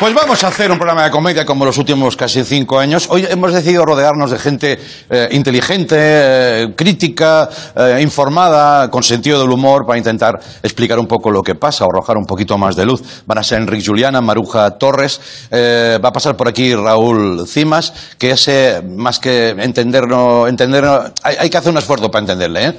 pues 0.00 0.12
vamos 0.12 0.42
a 0.42 0.48
hacer 0.48 0.72
un 0.72 0.76
programa 0.76 1.04
de 1.04 1.10
comedia 1.10 1.46
como 1.46 1.64
los 1.64 1.78
últimos 1.78 2.16
casi 2.16 2.42
cinco 2.42 2.78
años. 2.78 3.06
Hoy 3.10 3.26
hemos 3.30 3.52
decidido 3.52 3.84
rodearnos 3.86 4.32
de 4.32 4.38
gente 4.38 4.78
eh, 5.08 5.28
inteligente, 5.30 5.96
eh, 5.98 6.74
crítica, 6.74 7.48
eh, 7.76 8.00
informada, 8.02 8.90
con 8.90 9.04
sentido 9.04 9.40
del 9.40 9.50
humor, 9.50 9.86
para 9.86 9.96
intentar 9.96 10.40
explicar 10.62 10.98
un 10.98 11.06
poco 11.06 11.30
lo 11.30 11.42
que 11.42 11.54
pasa 11.54 11.84
arrojar 11.84 12.16
un 12.16 12.26
poquito 12.26 12.58
más 12.58 12.74
de 12.74 12.84
luz. 12.84 13.02
Van 13.26 13.38
a 13.38 13.44
ser 13.44 13.60
Enrique 13.60 13.84
Juliana, 13.86 14.20
Maruja 14.20 14.72
Torres, 14.72 15.20
va 15.52 16.08
a 16.08 16.12
pasar 16.12 16.36
por 16.36 16.48
aquí 16.48 16.74
Raúl 16.74 17.46
Cimas, 17.46 17.92
que 18.18 18.32
ese, 18.32 18.82
más 18.82 19.20
que 19.20 19.50
entenderlo, 19.50 20.48
entenderlo 20.48 21.12
hay, 21.22 21.36
hay 21.38 21.50
que 21.50 21.56
hacer 21.56 21.70
un 21.70 21.78
esfuerzo 21.78 22.10
para 22.10 22.22
entenderle, 22.22 22.76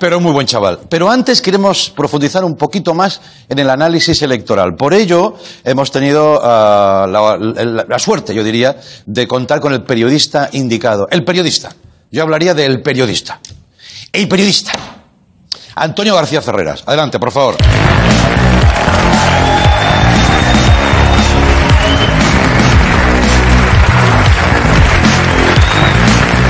pero 0.00 0.18
muy 0.20 0.32
buen 0.32 0.46
chaval. 0.46 0.80
Pero 0.88 1.10
antes 1.10 1.40
queremos 1.40 1.90
profundizar 1.90 2.44
un 2.44 2.56
poquito 2.56 2.92
más 2.92 3.20
en 3.48 3.58
el 3.58 3.70
análisis 3.70 4.20
electoral. 4.22 4.74
Por 4.74 4.94
ello, 4.94 5.34
hemos 5.64 5.90
tenido 5.90 6.39
la, 6.42 7.36
la- 7.38 7.84
la 7.88 7.98
suerte, 7.98 8.34
yo 8.34 8.42
diría, 8.44 8.76
de 9.06 9.26
contar 9.28 9.60
con 9.60 9.72
el 9.72 9.82
periodista 9.82 10.48
indicado. 10.52 11.06
El 11.10 11.24
periodista. 11.24 11.70
Yo 12.10 12.22
hablaría 12.22 12.54
del 12.54 12.82
periodista. 12.82 13.40
El 14.12 14.26
periodista. 14.28 14.72
Antonio 15.76 16.14
García 16.14 16.42
Ferreras. 16.42 16.82
Adelante, 16.86 17.18
por 17.18 17.30
favor. 17.30 17.56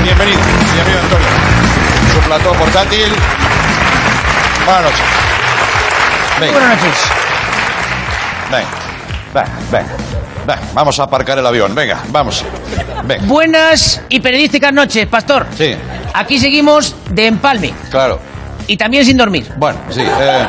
Bienvenido, 0.03 0.39
bienvenido 0.73 1.01
Antonio. 1.01 1.27
Su 2.13 2.19
plató 2.27 2.51
portátil. 2.53 3.13
Buenas 4.65 4.83
noches. 4.83 5.01
Venga. 6.39 6.51
Buenas 6.53 6.77
noches. 6.83 6.99
Venga, 8.51 8.69
venga, 9.33 9.49
venga, 9.71 9.89
venga, 10.45 10.61
vamos 10.73 10.99
a 10.99 11.03
aparcar 11.03 11.37
el 11.37 11.45
avión, 11.45 11.73
venga, 11.75 11.99
vamos. 12.09 12.43
Venga, 13.05 13.25
Buenas 13.25 14.01
y 14.09 14.19
periodísticas 14.19 14.73
noches, 14.73 15.07
Pastor. 15.07 15.45
sí, 15.57 15.75
Aquí 16.13 16.37
seguimos 16.39 16.95
de 17.09 17.27
empalme 17.27 17.73
claro. 17.89 18.19
y 18.67 18.75
también 18.77 19.05
sin 19.05 19.17
dormir. 19.17 19.51
Bueno, 19.57 19.79
sí, 19.89 20.01
eh, 20.01 20.47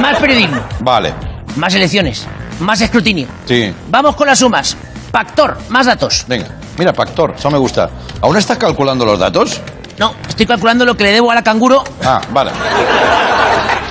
Más 0.00 0.16
periodismo, 0.18 0.60
vale, 0.80 1.12
más 1.56 1.74
elecciones, 1.74 2.26
más 2.60 2.80
escrutinio. 2.80 3.26
sí, 3.46 3.72
Vamos 3.88 4.16
con 4.16 4.26
las 4.26 4.38
sumas. 4.38 4.76
Pactor, 5.12 5.56
más 5.68 5.86
datos. 5.86 6.24
venga. 6.26 6.46
Mira, 6.76 6.92
Pactor, 6.92 7.34
eso 7.38 7.48
me 7.52 7.58
gusta. 7.58 7.88
¿Aún 8.20 8.36
estás 8.36 8.58
calculando 8.58 9.04
los 9.06 9.16
datos? 9.16 9.60
No, 9.96 10.12
estoy 10.28 10.44
calculando 10.44 10.84
lo 10.84 10.96
que 10.96 11.04
le 11.04 11.12
debo 11.12 11.30
a 11.30 11.36
la 11.36 11.42
canguro 11.44 11.84
Ah, 12.04 12.20
vale. 12.30 12.50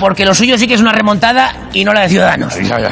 porque 0.00 0.26
lo 0.26 0.34
suyo 0.34 0.58
sí 0.58 0.66
que 0.68 0.74
es 0.74 0.80
una 0.82 0.92
remontada 0.92 1.54
y 1.72 1.82
no 1.82 1.94
la 1.94 2.02
de 2.02 2.08
Ciudadanos. 2.10 2.54
Ya, 2.56 2.78
ya. 2.78 2.90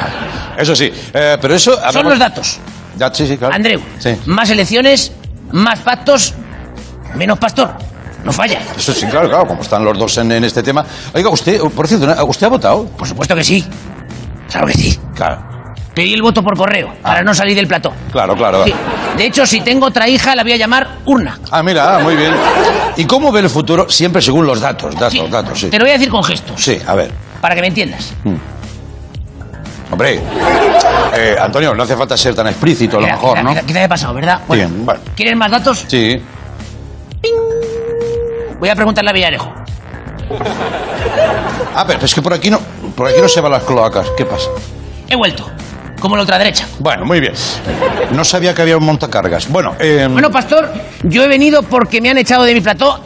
Eso 0.57 0.75
sí, 0.75 0.91
eh, 1.13 1.37
pero 1.41 1.55
eso... 1.55 1.77
Son 1.91 2.07
los 2.07 2.19
datos. 2.19 2.59
Ya, 2.97 3.13
sí, 3.13 3.25
sí, 3.27 3.37
claro. 3.37 3.53
Andreu, 3.55 3.81
Sí. 3.99 4.15
más 4.25 4.49
elecciones, 4.49 5.11
más 5.51 5.79
pactos, 5.79 6.33
menos 7.15 7.39
Pastor. 7.39 7.73
No 8.23 8.31
falla. 8.31 8.59
Eso 8.77 8.93
sí, 8.93 9.05
claro, 9.07 9.27
claro, 9.27 9.45
como 9.47 9.61
están 9.63 9.83
los 9.83 9.97
dos 9.97 10.17
en, 10.17 10.31
en 10.31 10.43
este 10.45 10.63
tema. 10.63 10.85
Oiga, 11.13 11.29
usted, 11.29 11.59
por 11.59 11.87
cierto, 11.87 12.25
¿usted 12.25 12.45
ha 12.45 12.49
votado? 12.49 12.85
Por 12.85 13.05
supuesto 13.07 13.35
que 13.35 13.43
sí. 13.43 13.65
Claro 14.49 14.67
que 14.67 14.73
sí. 14.73 14.97
Claro, 15.15 15.43
Pedí 15.93 16.13
el 16.13 16.21
voto 16.21 16.41
por 16.41 16.55
correo 16.57 16.93
para 17.01 17.21
no 17.21 17.33
salir 17.35 17.55
del 17.55 17.67
plató. 17.67 17.91
claro, 18.11 18.35
claro. 18.35 18.63
Sí. 18.65 18.73
De 19.17 19.25
hecho, 19.25 19.45
si 19.45 19.59
tengo 19.61 19.87
otra 19.87 20.07
hija, 20.07 20.35
la 20.35 20.41
voy 20.43 20.53
a 20.53 20.57
llamar 20.57 20.87
Urna. 21.05 21.37
Ah, 21.51 21.61
mira, 21.61 21.97
ah, 21.97 21.99
muy 21.99 22.15
bien. 22.15 22.33
¿Y 22.97 23.05
cómo 23.05 23.31
ve 23.31 23.41
el 23.41 23.49
futuro? 23.49 23.87
Siempre 23.89 24.21
según 24.21 24.47
los 24.47 24.59
datos, 24.61 24.95
datos, 24.95 25.11
Sí, 25.11 25.21
datos, 25.29 25.59
sí. 25.59 25.67
Te 25.69 25.77
lo 25.77 25.83
voy 25.85 25.91
a 25.91 25.93
decir 25.97 26.09
con 26.09 26.23
gestos, 26.23 26.63
Sí, 26.63 26.79
a 26.87 26.95
ver. 26.95 27.11
para 27.41 27.53
que 27.55 27.61
me 27.61 27.67
entiendas. 27.67 28.13
Hombre, 29.93 30.19
eh, 31.15 31.35
Antonio, 31.39 31.75
no 31.75 31.83
hace 31.83 31.95
falta 31.95 32.17
ser 32.17 32.33
tan 32.33 32.47
explícito, 32.47 32.97
a 32.97 33.01
lo 33.01 33.05
mejor, 33.07 33.33
quizá- 33.37 33.43
¿no? 33.43 33.49
Quizá, 33.51 33.61
quizá 33.61 33.79
me 33.79 33.85
he 33.85 33.89
pasado, 33.89 34.13
¿verdad? 34.15 34.39
Bueno, 34.47 34.67
Bien, 34.67 34.85
bueno. 34.87 35.01
¿Quieres 35.15 35.35
más 35.37 35.51
datos? 35.51 35.85
Sí. 35.87 36.19
Voy 38.59 38.69
a 38.69 38.75
preguntarle 38.75 39.11
a 39.11 39.13
Villarejo. 39.13 39.53
Ah, 41.75 41.83
pero 41.85 42.03
es 42.03 42.13
que 42.13 42.21
por 42.23 42.33
aquí 42.33 42.49
no, 42.49 42.59
por 42.95 43.07
aquí 43.07 43.21
no 43.21 43.27
se 43.27 43.39
van 43.41 43.51
las 43.51 43.63
cloacas. 43.63 44.07
¿Qué 44.17 44.25
pasa? 44.25 44.49
He 45.07 45.15
vuelto, 45.15 45.47
como 45.99 46.15
la 46.15 46.23
otra 46.23 46.39
derecha. 46.39 46.67
Bueno, 46.79 47.05
muy 47.05 47.19
bien. 47.19 47.33
No 48.13 48.23
sabía 48.23 48.55
que 48.55 48.61
había 48.63 48.77
un 48.77 48.85
montacargas. 48.85 49.47
Bueno, 49.49 49.75
eh, 49.79 50.07
Bueno, 50.09 50.31
Pastor, 50.31 50.71
yo 51.03 51.23
he 51.23 51.27
venido 51.27 51.61
porque 51.61 52.01
me 52.01 52.09
han 52.09 52.17
echado 52.17 52.43
de 52.45 52.53
mi 52.55 52.61
plató 52.61 52.99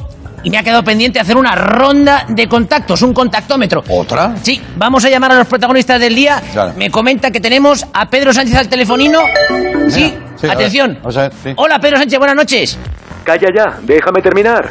y 0.43 0.49
me 0.49 0.57
ha 0.57 0.63
quedado 0.63 0.83
pendiente 0.83 1.19
hacer 1.19 1.37
una 1.37 1.55
ronda 1.55 2.25
de 2.27 2.47
contactos, 2.47 3.01
un 3.01 3.13
contactómetro. 3.13 3.83
¿otra? 3.89 4.35
Sí, 4.41 4.61
vamos 4.77 5.03
a 5.05 5.09
llamar 5.09 5.31
a 5.31 5.35
los 5.39 5.47
protagonistas 5.47 5.99
del 5.99 6.15
día. 6.15 6.41
Claro. 6.53 6.73
Me 6.77 6.89
comenta 6.89 7.31
que 7.31 7.39
tenemos 7.39 7.85
a 7.93 8.09
Pedro 8.09 8.33
Sánchez 8.33 8.55
al 8.55 8.69
telefonino. 8.69 9.19
Sí, 9.89 10.13
sí, 10.35 10.45
a 10.45 10.49
ver, 10.49 10.51
atención. 10.51 10.97
vamos 11.01 11.17
a 11.17 11.21
ver, 11.23 11.33
sí. 11.43 11.53
Hola, 11.55 11.79
Pedro 11.79 11.97
Sánchez, 11.97 12.19
buenas 12.19 12.35
noches. 12.35 12.79
Calla 13.23 13.47
ya, 13.55 13.79
déjame 13.83 14.21
terminar. 14.21 14.69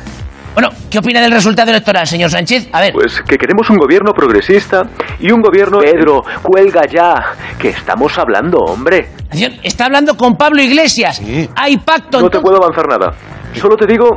Bueno, 0.54 0.70
¿qué 0.90 1.00
opina 1.00 1.20
del 1.20 1.32
resultado 1.32 1.70
electoral, 1.70 2.06
señor 2.06 2.30
Sánchez? 2.30 2.68
A 2.72 2.80
ver. 2.80 2.94
Pues 2.94 3.20
que 3.28 3.36
queremos 3.36 3.68
un 3.68 3.76
gobierno 3.76 4.12
progresista 4.12 4.84
y 5.20 5.30
un 5.30 5.42
gobierno... 5.42 5.80
Pedro, 5.80 6.22
cuelga 6.42 6.80
ya, 6.90 7.14
que 7.58 7.68
estamos 7.68 8.16
hablando, 8.16 8.56
hombre. 8.60 9.10
Está 9.62 9.84
hablando 9.84 10.16
con 10.16 10.34
Pablo 10.34 10.62
Iglesias. 10.62 11.18
Sí. 11.18 11.46
Hay 11.54 11.76
pacto. 11.76 12.22
No 12.22 12.30
te 12.30 12.40
puedo 12.40 12.56
avanzar 12.56 12.88
nada. 12.88 13.12
Solo 13.52 13.76
te 13.76 13.86
digo 13.86 14.08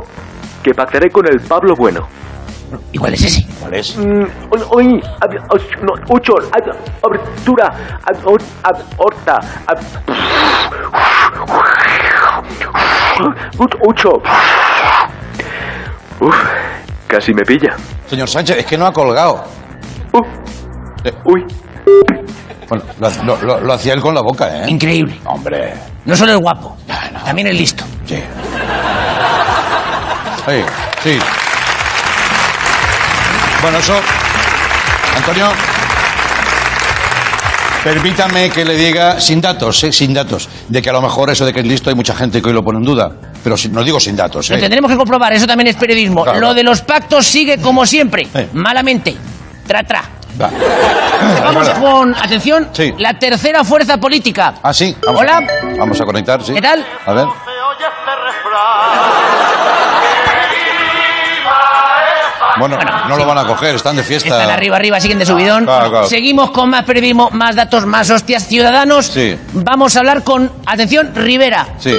que 0.62 0.72
pactaré 0.74 1.10
con 1.10 1.26
el 1.26 1.40
Pablo 1.40 1.74
Bueno. 1.78 2.06
¿Y 2.92 2.98
cuál 2.98 3.14
es 3.14 3.24
ese? 3.24 3.46
¿Cuál 3.58 3.74
es? 3.74 3.96
Mm, 3.96 4.02
no, 4.02 5.92
Ucho, 6.10 6.34
ab- 6.34 6.76
abertura, 7.02 7.98
ab- 8.04 8.24
or- 8.26 8.42
ab- 8.62 8.84
horta, 8.96 9.38
Ucho. 13.88 14.10
Uf, 16.20 16.36
casi 17.08 17.32
me 17.34 17.42
pilla. 17.42 17.74
Señor 18.06 18.28
Sánchez, 18.28 18.58
es 18.58 18.66
que 18.66 18.78
no 18.78 18.86
ha 18.86 18.92
colgado. 18.92 19.42
Uh, 20.12 20.20
Eh, 21.02 21.12
uy, 21.24 21.44
bueno, 22.68 22.84
lo, 23.00 23.24
lo- 23.24 23.42
lo- 23.42 23.60
lo 23.62 23.72
hacía 23.72 23.94
él 23.94 24.00
con 24.00 24.14
la 24.14 24.20
boca, 24.20 24.48
¿eh? 24.64 24.68
Increíble. 24.68 25.18
Hombre, 25.24 25.72
No 26.04 26.14
solo 26.14 26.32
es 26.32 26.38
guapo, 26.38 26.76
Ah, 26.88 27.08
no. 27.12 27.24
también 27.24 27.48
es 27.48 27.54
listo. 27.58 27.84
sí. 28.06 28.22
Sí, 30.46 30.62
sí. 31.02 31.18
Bueno, 33.62 33.78
eso... 33.78 33.94
Antonio... 35.16 35.48
Permítame 37.84 38.50
que 38.50 38.62
le 38.62 38.76
diga, 38.76 39.18
sin 39.22 39.40
datos, 39.40 39.82
¿eh? 39.84 39.90
sin 39.92 40.12
datos, 40.12 40.50
de 40.68 40.82
que 40.82 40.90
a 40.90 40.92
lo 40.92 41.00
mejor 41.00 41.30
eso 41.30 41.46
de 41.46 41.52
que 41.54 41.60
es 41.60 41.66
listo 41.66 41.88
hay 41.88 41.96
mucha 41.96 42.14
gente 42.14 42.42
que 42.42 42.48
hoy 42.48 42.54
lo 42.54 42.62
pone 42.62 42.78
en 42.78 42.84
duda. 42.84 43.10
Pero 43.42 43.56
si- 43.56 43.70
no 43.70 43.82
digo 43.82 43.98
sin 43.98 44.14
datos, 44.16 44.50
Lo 44.50 44.56
¿eh? 44.56 44.60
tendremos 44.60 44.90
que 44.90 44.98
comprobar, 44.98 45.32
eso 45.32 45.46
también 45.46 45.68
es 45.68 45.76
periodismo. 45.76 46.22
Claro. 46.24 46.40
Lo 46.40 46.52
de 46.52 46.62
los 46.62 46.82
pactos 46.82 47.24
sigue 47.26 47.56
como 47.58 47.86
siempre, 47.86 48.28
Eh. 48.34 48.50
malamente. 48.52 49.16
Tra, 49.66 49.82
tra. 49.82 50.02
Va. 50.40 50.50
Vamos 51.42 51.70
con, 51.70 52.14
atención, 52.14 52.68
Sí. 52.72 52.92
la 52.98 53.18
tercera 53.18 53.64
fuerza 53.64 53.96
política. 53.96 54.56
Ah, 54.62 54.74
sí. 54.74 54.94
Vamos. 55.06 55.22
Hola. 55.22 55.40
Vamos 55.78 55.98
a 55.98 56.04
conectar, 56.04 56.42
sí. 56.44 56.52
¿Qué 56.52 56.60
tal? 56.60 56.84
A 57.06 57.12
ver. 57.14 57.26
Bueno, 62.60 62.78
no 63.08 63.16
lo 63.16 63.26
van 63.26 63.38
a 63.38 63.46
coger, 63.46 63.74
están 63.74 63.96
de 63.96 64.02
fiesta. 64.02 64.28
Están 64.28 64.50
arriba, 64.50 64.76
arriba, 64.76 65.00
siguen 65.00 65.18
de 65.18 65.26
subidón. 65.26 65.64
Claro, 65.64 65.90
claro. 65.90 66.06
Seguimos 66.06 66.50
con 66.50 66.70
más 66.70 66.84
periodismo, 66.84 67.30
más 67.32 67.56
datos, 67.56 67.86
más 67.86 68.10
hostias 68.10 68.46
ciudadanos. 68.46 69.06
Sí. 69.06 69.36
Vamos 69.52 69.96
a 69.96 70.00
hablar 70.00 70.22
con, 70.22 70.52
atención, 70.66 71.12
Rivera. 71.14 71.66
Sí. 71.78 71.96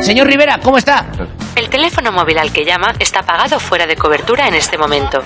Señor 0.00 0.26
Rivera, 0.26 0.58
¿cómo 0.62 0.78
está? 0.78 1.06
El 1.54 1.68
teléfono 1.68 2.12
móvil 2.12 2.38
al 2.38 2.52
que 2.52 2.64
llama 2.64 2.94
está 2.98 3.20
apagado 3.20 3.60
fuera 3.60 3.86
de 3.86 3.96
cobertura 3.96 4.48
en 4.48 4.54
este 4.54 4.78
momento. 4.78 5.22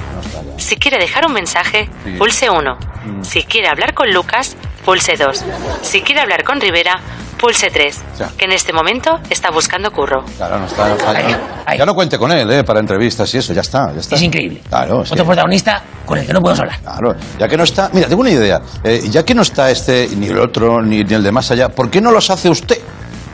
Si 0.58 0.76
quiere 0.76 0.98
dejar 0.98 1.26
un 1.26 1.32
mensaje, 1.32 1.88
pulse 2.18 2.50
1. 2.50 2.78
Si 3.22 3.44
quiere 3.44 3.68
hablar 3.68 3.94
con 3.94 4.12
Lucas, 4.12 4.56
pulse 4.84 5.16
2. 5.16 5.44
Si 5.82 6.02
quiere 6.02 6.20
hablar 6.20 6.44
con 6.44 6.60
Rivera, 6.60 7.00
pulse 7.38 7.70
3. 7.70 8.02
Ya. 8.18 8.28
Que 8.36 8.44
en 8.46 8.52
este 8.52 8.72
momento 8.72 9.18
está 9.30 9.50
buscando 9.50 9.90
curro. 9.90 10.24
Claro, 10.36 10.58
no 10.58 10.66
está. 10.66 10.92
está- 10.94 11.10
Ahí, 11.10 11.36
ahí. 11.66 11.78
Ya 11.78 11.86
no 11.86 11.94
cuente 11.94 12.18
con 12.18 12.32
él, 12.32 12.50
¿eh? 12.50 12.64
Para 12.64 12.80
entrevistas 12.80 13.32
y 13.34 13.38
eso, 13.38 13.52
ya 13.52 13.60
está, 13.60 13.92
ya 13.92 14.00
está. 14.00 14.16
Es 14.16 14.22
increíble. 14.22 14.62
Claro, 14.68 15.04
sí. 15.04 15.12
Otro 15.12 15.24
protagonista 15.26 15.82
con 16.04 16.18
el 16.18 16.26
que 16.26 16.32
no 16.32 16.40
podemos 16.40 16.60
hablar. 16.60 16.80
Claro, 16.80 17.14
ya 17.38 17.48
que 17.48 17.56
no 17.56 17.64
está. 17.64 17.90
Mira, 17.92 18.08
tengo 18.08 18.20
una 18.22 18.30
idea. 18.30 18.60
Eh, 18.82 19.02
ya 19.10 19.24
que 19.24 19.34
no 19.34 19.42
está 19.42 19.70
este, 19.70 20.08
ni 20.16 20.26
el 20.28 20.38
otro, 20.38 20.80
ni, 20.82 21.02
ni 21.04 21.14
el 21.14 21.22
de 21.22 21.32
más 21.32 21.50
allá, 21.50 21.68
¿por 21.68 21.90
qué 21.90 22.00
no 22.00 22.10
los 22.10 22.30
hace 22.30 22.48
usted? 22.48 22.78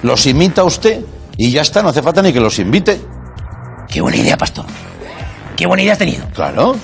los 0.02 0.26
imita 0.26 0.64
usted 0.64 1.00
y 1.36 1.52
ya 1.52 1.62
está, 1.62 1.80
no 1.80 1.90
hace 1.90 2.02
falta 2.02 2.20
ni 2.22 2.32
que 2.32 2.40
los 2.40 2.58
invite. 2.58 3.00
Qué 3.88 4.00
buena 4.00 4.16
idea, 4.16 4.36
pastor. 4.36 4.64
Qué 5.56 5.64
buena 5.66 5.82
idea 5.84 5.92
has 5.92 5.98
tenido. 6.00 6.26
Claro. 6.34 6.74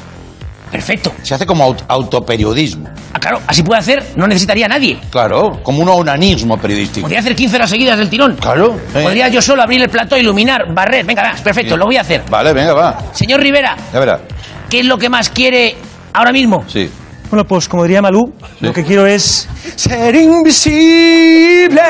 Perfecto. 0.70 1.12
Se 1.22 1.34
hace 1.34 1.46
como 1.46 1.64
aut- 1.66 1.84
autoperiodismo. 1.88 2.88
Ah, 3.12 3.18
claro, 3.18 3.40
así 3.46 3.62
puede 3.62 3.80
hacer, 3.80 4.04
no 4.16 4.26
necesitaría 4.26 4.66
a 4.66 4.68
nadie. 4.68 4.98
Claro, 5.10 5.60
como 5.62 5.82
un 5.82 5.88
onanismo 5.88 6.58
periodístico. 6.58 7.04
Podría 7.04 7.20
hacer 7.20 7.34
15 7.34 7.56
horas 7.56 7.70
seguidas 7.70 7.96
del 7.98 8.10
tirón. 8.10 8.36
Claro. 8.36 8.76
eh. 8.94 9.02
Podría 9.02 9.28
yo 9.28 9.40
solo 9.40 9.62
abrir 9.62 9.80
el 9.82 9.88
plató, 9.88 10.16
iluminar, 10.16 10.72
barrer. 10.74 11.04
Venga, 11.06 11.22
va, 11.22 11.32
perfecto, 11.42 11.76
lo 11.76 11.86
voy 11.86 11.96
a 11.96 12.02
hacer. 12.02 12.22
Vale, 12.30 12.52
venga, 12.52 12.74
va. 12.74 12.98
Señor 13.12 13.40
Rivera, 13.40 13.76
Ya 13.92 13.98
verá. 14.00 14.20
¿qué 14.68 14.80
es 14.80 14.86
lo 14.86 14.98
que 14.98 15.08
más 15.08 15.30
quiere 15.30 15.76
ahora 16.12 16.32
mismo? 16.32 16.64
Sí. 16.68 16.90
Bueno, 17.30 17.44
pues 17.46 17.68
como 17.68 17.82
diría 17.84 18.00
Malú, 18.00 18.32
Sí. 18.40 18.66
lo 18.66 18.72
que 18.72 18.84
quiero 18.84 19.06
es 19.06 19.48
ser 19.76 20.14
invisible. 20.14 21.82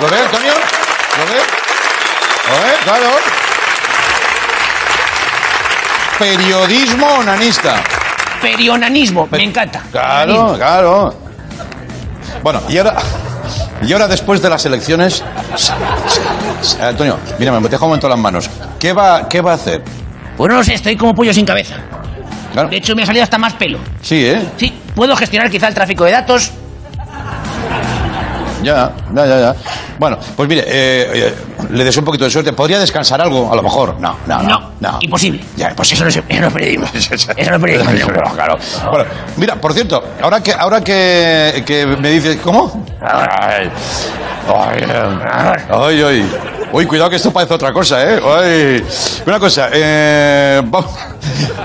¿Lo 0.00 0.08
ve, 0.08 0.16
Antonio? 0.18 0.52
¿Lo 1.18 1.24
ve? 1.26 1.40
¿Lo 2.48 2.54
ve? 2.64 2.72
Claro. 2.84 3.10
Periodismo 6.18 7.06
onanista. 7.20 7.82
Perionanismo, 8.40 9.26
me 9.30 9.42
encanta. 9.44 9.82
Claro, 9.90 10.32
Onanismo. 10.32 10.56
claro. 10.58 11.14
Bueno, 12.42 12.60
y 12.68 12.78
ahora, 12.78 12.96
y 13.82 13.92
ahora 13.92 14.06
después 14.08 14.40
de 14.42 14.50
las 14.50 14.64
elecciones, 14.66 15.24
Antonio, 16.80 17.18
mírame, 17.38 17.60
me 17.60 17.68
deja 17.68 17.84
un 17.84 17.90
momento 17.90 18.08
las 18.08 18.18
manos. 18.18 18.50
¿Qué 18.78 18.92
va, 18.92 19.28
qué 19.28 19.40
va 19.40 19.52
a 19.52 19.54
hacer? 19.54 19.82
Pues 20.36 20.50
no 20.50 20.58
lo 20.58 20.64
sé, 20.64 20.74
estoy 20.74 20.96
como 20.96 21.12
pollo 21.14 21.32
sin 21.32 21.46
cabeza. 21.46 21.76
Claro. 22.52 22.68
De 22.68 22.76
hecho, 22.76 22.94
me 22.94 23.02
ha 23.02 23.06
salido 23.06 23.24
hasta 23.24 23.38
más 23.38 23.54
pelo. 23.54 23.78
Sí, 24.00 24.26
¿eh? 24.26 24.46
Sí, 24.56 24.72
puedo 24.94 25.16
gestionar 25.16 25.50
quizá 25.50 25.68
el 25.68 25.74
tráfico 25.74 26.04
de 26.04 26.12
datos. 26.12 26.52
Ya, 28.64 28.92
ya, 29.14 29.26
ya, 29.26 29.40
ya. 29.40 29.54
Bueno, 29.98 30.18
pues 30.36 30.48
mire, 30.48 30.62
eh, 30.66 31.10
eh, 31.14 31.34
le 31.70 31.84
deseo 31.84 32.00
un 32.00 32.06
poquito 32.06 32.24
de 32.24 32.30
suerte. 32.30 32.52
¿Podría 32.52 32.78
descansar 32.78 33.20
algo? 33.20 33.52
A 33.52 33.56
lo 33.56 33.62
mejor. 33.62 33.96
No, 34.00 34.16
no, 34.26 34.42
no. 34.42 34.48
No, 34.48 34.72
no. 34.80 34.98
imposible. 35.00 35.40
Ya, 35.56 35.72
pues 35.76 35.92
Eso 35.92 36.04
no 36.04 36.10
es, 36.10 36.16
eso 36.16 36.40
no 36.40 36.46
es 36.48 36.52
periodismo. 36.52 36.86
Eso 36.94 37.10
no 37.50 37.56
es 37.56 37.62
periodismo. 37.62 38.08
Claro, 38.14 38.30
claro. 38.34 38.58
Bueno, 38.90 39.04
mira, 39.36 39.56
por 39.56 39.72
cierto, 39.72 40.02
ahora 40.22 40.40
que, 40.40 40.52
ahora 40.52 40.80
que, 40.80 41.62
que 41.66 41.86
me 41.86 42.10
dices, 42.10 42.38
¿cómo? 42.42 42.84
Ay, 43.00 43.70
ay, 44.48 44.84
ay, 45.70 46.02
ay. 46.02 46.30
Uy, 46.74 46.86
cuidado 46.86 47.08
que 47.08 47.14
esto 47.16 47.32
parece 47.32 47.54
otra 47.54 47.72
cosa, 47.72 48.02
¿eh? 48.02 48.82
Una 49.26 49.38
cosa, 49.38 49.68
eh, 49.72 50.60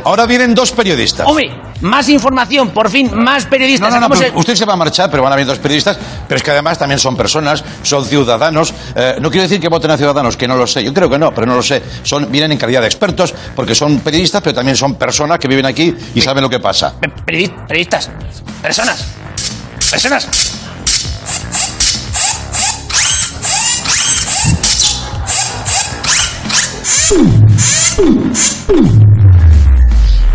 ahora 0.03 0.27
vienen 0.27 0.53
dos 0.53 0.71
periodistas. 0.71 1.25
Hombre, 1.27 1.49
más 1.81 2.07
información, 2.09 2.69
por 2.69 2.91
fin, 2.91 3.09
más 3.15 3.45
No, 3.45 3.49
periodistas. 3.49 3.91
no, 3.91 4.07
no, 4.07 4.15
el- 4.21 4.35
usted 4.35 4.53
se 4.53 4.65
va 4.65 4.73
a 4.73 4.75
marchar, 4.75 5.09
pero 5.09 5.23
van 5.23 5.33
a 5.33 5.35
venir 5.35 5.47
dos 5.47 5.57
periodistas, 5.57 5.97
pero 6.27 6.37
es 6.37 6.43
que 6.43 6.51
además 6.51 6.77
también 6.77 6.99
son 6.99 7.17
personas, 7.17 7.63
son 7.81 8.05
ciudadanos. 8.05 8.71
Eh, 8.95 9.15
no 9.19 9.31
quiero 9.31 9.41
decir 9.47 9.59
que 9.59 9.67
voten 9.67 9.89
a 9.89 9.97
ciudadanos, 9.97 10.37
que 10.37 10.47
no 10.47 10.55
lo 10.55 10.67
sé. 10.67 10.83
Yo 10.83 10.93
creo 10.93 11.09
que 11.09 11.17
no, 11.17 11.33
pero 11.33 11.47
no 11.47 11.55
lo 11.55 11.63
sé. 11.63 11.81
Son, 12.03 12.31
vienen 12.31 12.51
en 12.51 12.59
calidad 12.59 12.81
de 12.81 12.87
expertos, 12.87 13.33
porque 13.55 13.73
son 13.73 14.01
periodistas, 14.01 14.43
pero 14.43 14.53
también 14.53 14.77
son 14.77 14.93
personas 14.93 15.39
que 15.39 15.47
viven 15.47 15.65
aquí 15.65 15.91
y 16.13 16.21
saben 16.21 16.43
lo 16.43 16.51
que 16.51 16.59
pasa. 16.59 16.93
Pe- 16.99 17.09
periodis- 17.25 17.65
periodistas, 17.67 18.11
personas, 18.61 19.05
personas. 19.89 20.27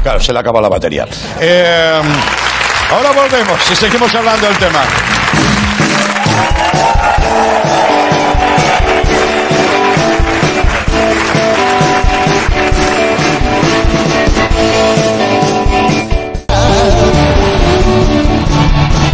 Claro, 0.03 0.21
se 0.21 0.33
le 0.33 0.39
acaba 0.39 0.61
la 0.61 0.69
batería. 0.69 1.07
Eh, 1.41 2.01
ahora 2.91 3.13
volvemos 3.13 3.59
y 3.71 3.77
seguimos 3.77 4.15
hablando 4.15 4.47
del 4.47 4.57
tema. 4.59 4.81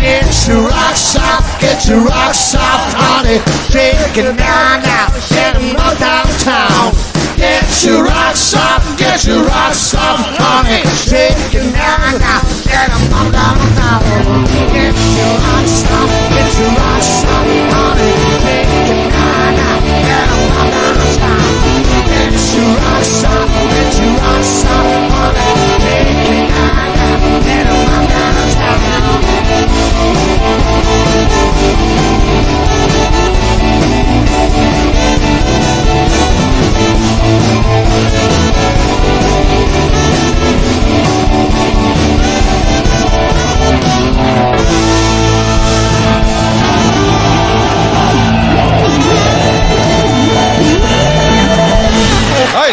Get 0.00 0.48
your 0.48 0.68
rocks 0.68 1.16
off, 1.16 1.60
get 1.60 1.86
your 1.88 2.00
rocks 2.00 2.54
off, 2.56 2.94
honey. 2.94 3.38
Take 3.70 4.16
it 4.16 4.34
now, 4.34 4.80
now, 4.82 5.08
get 5.28 5.54
'em 5.54 5.76
all 5.76 5.94
downtown. 5.96 7.09
Get 7.40 7.84
your 7.84 8.04
rocks 8.04 8.54
off, 8.54 8.98
get 8.98 9.24
your 9.24 9.42
rocks 9.42 9.94
off, 9.94 10.20
honey. 10.36 10.82
Take 11.08 11.54
it 11.54 11.72
now, 11.72 11.96
now, 12.20 12.40
get 12.68 12.90
'em 12.92 13.14
all 13.16 13.30
downtown. 13.32 14.44
Get 14.68 14.94
your 15.16 15.34
rocks 15.40 15.84
off, 15.96 16.10
get 16.34 16.50
your 16.60 16.72
rocks 16.76 17.24
off, 17.24 17.69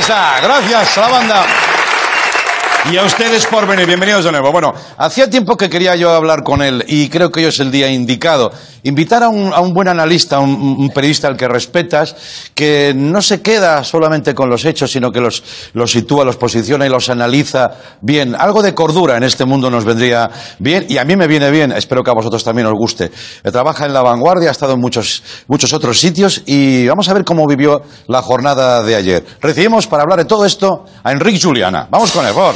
Gracias 0.08 0.98
a 0.98 1.02
la 1.02 1.08
banda. 1.10 1.67
Y 2.90 2.96
a 2.96 3.04
ustedes 3.04 3.46
por 3.48 3.68
venir, 3.68 3.86
bienvenidos 3.86 4.24
de 4.24 4.32
nuevo. 4.32 4.50
Bueno, 4.50 4.74
hacía 4.98 5.30
tiempo 5.30 5.58
que 5.58 5.70
quería 5.70 5.98
yo 5.98 6.10
hablar 6.12 6.44
con 6.44 6.62
él 6.62 6.86
y 6.88 7.10
creo 7.10 7.30
que 7.30 7.42
hoy 7.42 7.48
es 7.48 7.60
el 7.60 7.70
día 7.70 7.90
indicado. 7.90 8.50
Invitar 8.84 9.24
a 9.24 9.30
un, 9.30 9.74
buen 9.74 9.90
analista, 9.90 10.40
un, 10.40 10.52
un 10.80 10.90
periodista 10.92 11.28
al 11.28 11.36
que 11.36 11.50
respetas, 11.50 12.16
que 12.56 12.94
no 12.96 13.22
se 13.22 13.42
queda 13.42 13.84
solamente 13.84 14.34
con 14.34 14.50
los 14.50 14.64
hechos, 14.64 14.90
sino 14.90 15.12
que 15.12 15.20
los, 15.20 15.44
sitúa, 15.88 16.24
los 16.24 16.38
posiciona 16.38 16.86
y 16.86 16.90
los 16.90 17.10
analiza 17.10 17.72
bien. 18.00 18.34
Algo 18.34 18.62
de 18.62 18.74
cordura 18.74 19.18
en 19.18 19.24
este 19.24 19.44
mundo 19.44 19.70
nos 19.70 19.84
vendría 19.84 20.30
bien 20.60 20.86
y 20.88 20.98
a 20.98 21.04
mí 21.04 21.18
me 21.18 21.28
viene 21.28 21.52
bien, 21.52 21.74
espero 21.74 22.04
que 22.04 22.12
a 22.12 22.14
vosotros 22.14 22.42
también 22.46 22.68
os 22.68 22.74
guste. 22.74 23.12
Eh, 23.44 23.52
Trabaja 23.52 23.86
en 23.86 23.94
La 23.94 24.02
Vanguardia, 24.02 24.48
ha 24.48 24.54
estado 24.54 24.74
en 24.74 24.80
muchos, 24.80 25.24
muchos 25.48 25.74
otros 25.74 26.00
sitios 26.00 26.44
y 26.46 26.88
vamos 26.88 27.10
a 27.10 27.14
ver 27.14 27.26
cómo 27.26 27.46
vivió 27.48 27.82
la 28.08 28.22
jornada 28.22 28.82
de 28.82 28.96
ayer. 28.96 29.26
Recibimos 29.42 29.88
para 29.88 30.04
hablar 30.04 30.20
de 30.20 30.26
todo 30.26 30.46
esto 30.46 30.86
a 31.04 31.12
Enrique 31.12 31.42
Juliana. 31.42 31.88
Vamos 31.92 32.12
con 32.14 32.26
él, 32.26 32.34
por. 32.34 32.56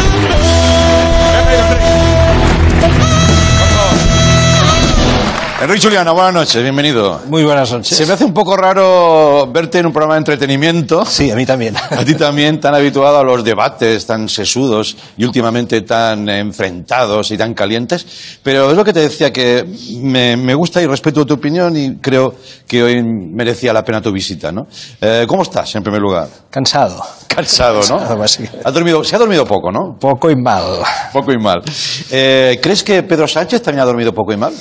Enrique 5.61 5.79
Juliana, 5.79 6.11
buenas 6.11 6.33
noches, 6.33 6.59
bienvenido. 6.63 7.21
Muy 7.27 7.43
buenas 7.43 7.71
noches. 7.71 7.95
Se 7.95 8.07
me 8.07 8.13
hace 8.13 8.25
un 8.25 8.33
poco 8.33 8.57
raro 8.57 9.47
verte 9.53 9.77
en 9.77 9.85
un 9.85 9.93
programa 9.93 10.15
de 10.15 10.21
entretenimiento. 10.21 11.05
Sí, 11.05 11.29
a 11.29 11.35
mí 11.35 11.45
también. 11.45 11.75
A 11.91 12.03
ti 12.03 12.15
también, 12.15 12.59
tan 12.59 12.73
habituado 12.73 13.19
a 13.19 13.23
los 13.23 13.43
debates 13.43 14.07
tan 14.07 14.27
sesudos 14.27 14.97
y 15.17 15.23
últimamente 15.23 15.81
tan 15.81 16.27
enfrentados 16.29 17.29
y 17.29 17.37
tan 17.37 17.53
calientes. 17.53 18.39
Pero 18.41 18.71
es 18.71 18.75
lo 18.75 18.83
que 18.83 18.91
te 18.91 19.01
decía, 19.01 19.31
que 19.31 19.63
me, 20.01 20.35
me 20.35 20.55
gusta 20.55 20.81
y 20.81 20.87
respeto 20.87 21.27
tu 21.27 21.35
opinión 21.35 21.77
y 21.77 21.97
creo 21.97 22.33
que 22.67 22.81
hoy 22.81 23.03
merecía 23.03 23.71
la 23.71 23.83
pena 23.83 24.01
tu 24.01 24.11
visita, 24.11 24.51
¿no? 24.51 24.65
Eh, 24.99 25.25
¿Cómo 25.27 25.43
estás, 25.43 25.75
en 25.75 25.83
primer 25.83 26.01
lugar? 26.01 26.27
Cansado. 26.49 27.03
Cansado, 27.27 27.81
¿no? 27.87 27.99
Cansado, 27.99 28.27
sí. 28.27 28.45
¿Has 28.63 28.73
dormido, 28.73 29.03
se 29.03 29.15
ha 29.15 29.19
dormido 29.19 29.45
poco, 29.45 29.71
¿no? 29.71 29.95
Poco 29.99 30.31
y 30.31 30.35
mal. 30.35 30.79
Poco 31.13 31.31
y 31.31 31.37
mal. 31.37 31.61
Eh, 32.09 32.59
¿Crees 32.63 32.83
que 32.83 33.03
Pedro 33.03 33.27
Sánchez 33.27 33.61
también 33.61 33.83
ha 33.83 33.85
dormido 33.85 34.11
poco 34.11 34.33
y 34.33 34.37
mal? 34.37 34.53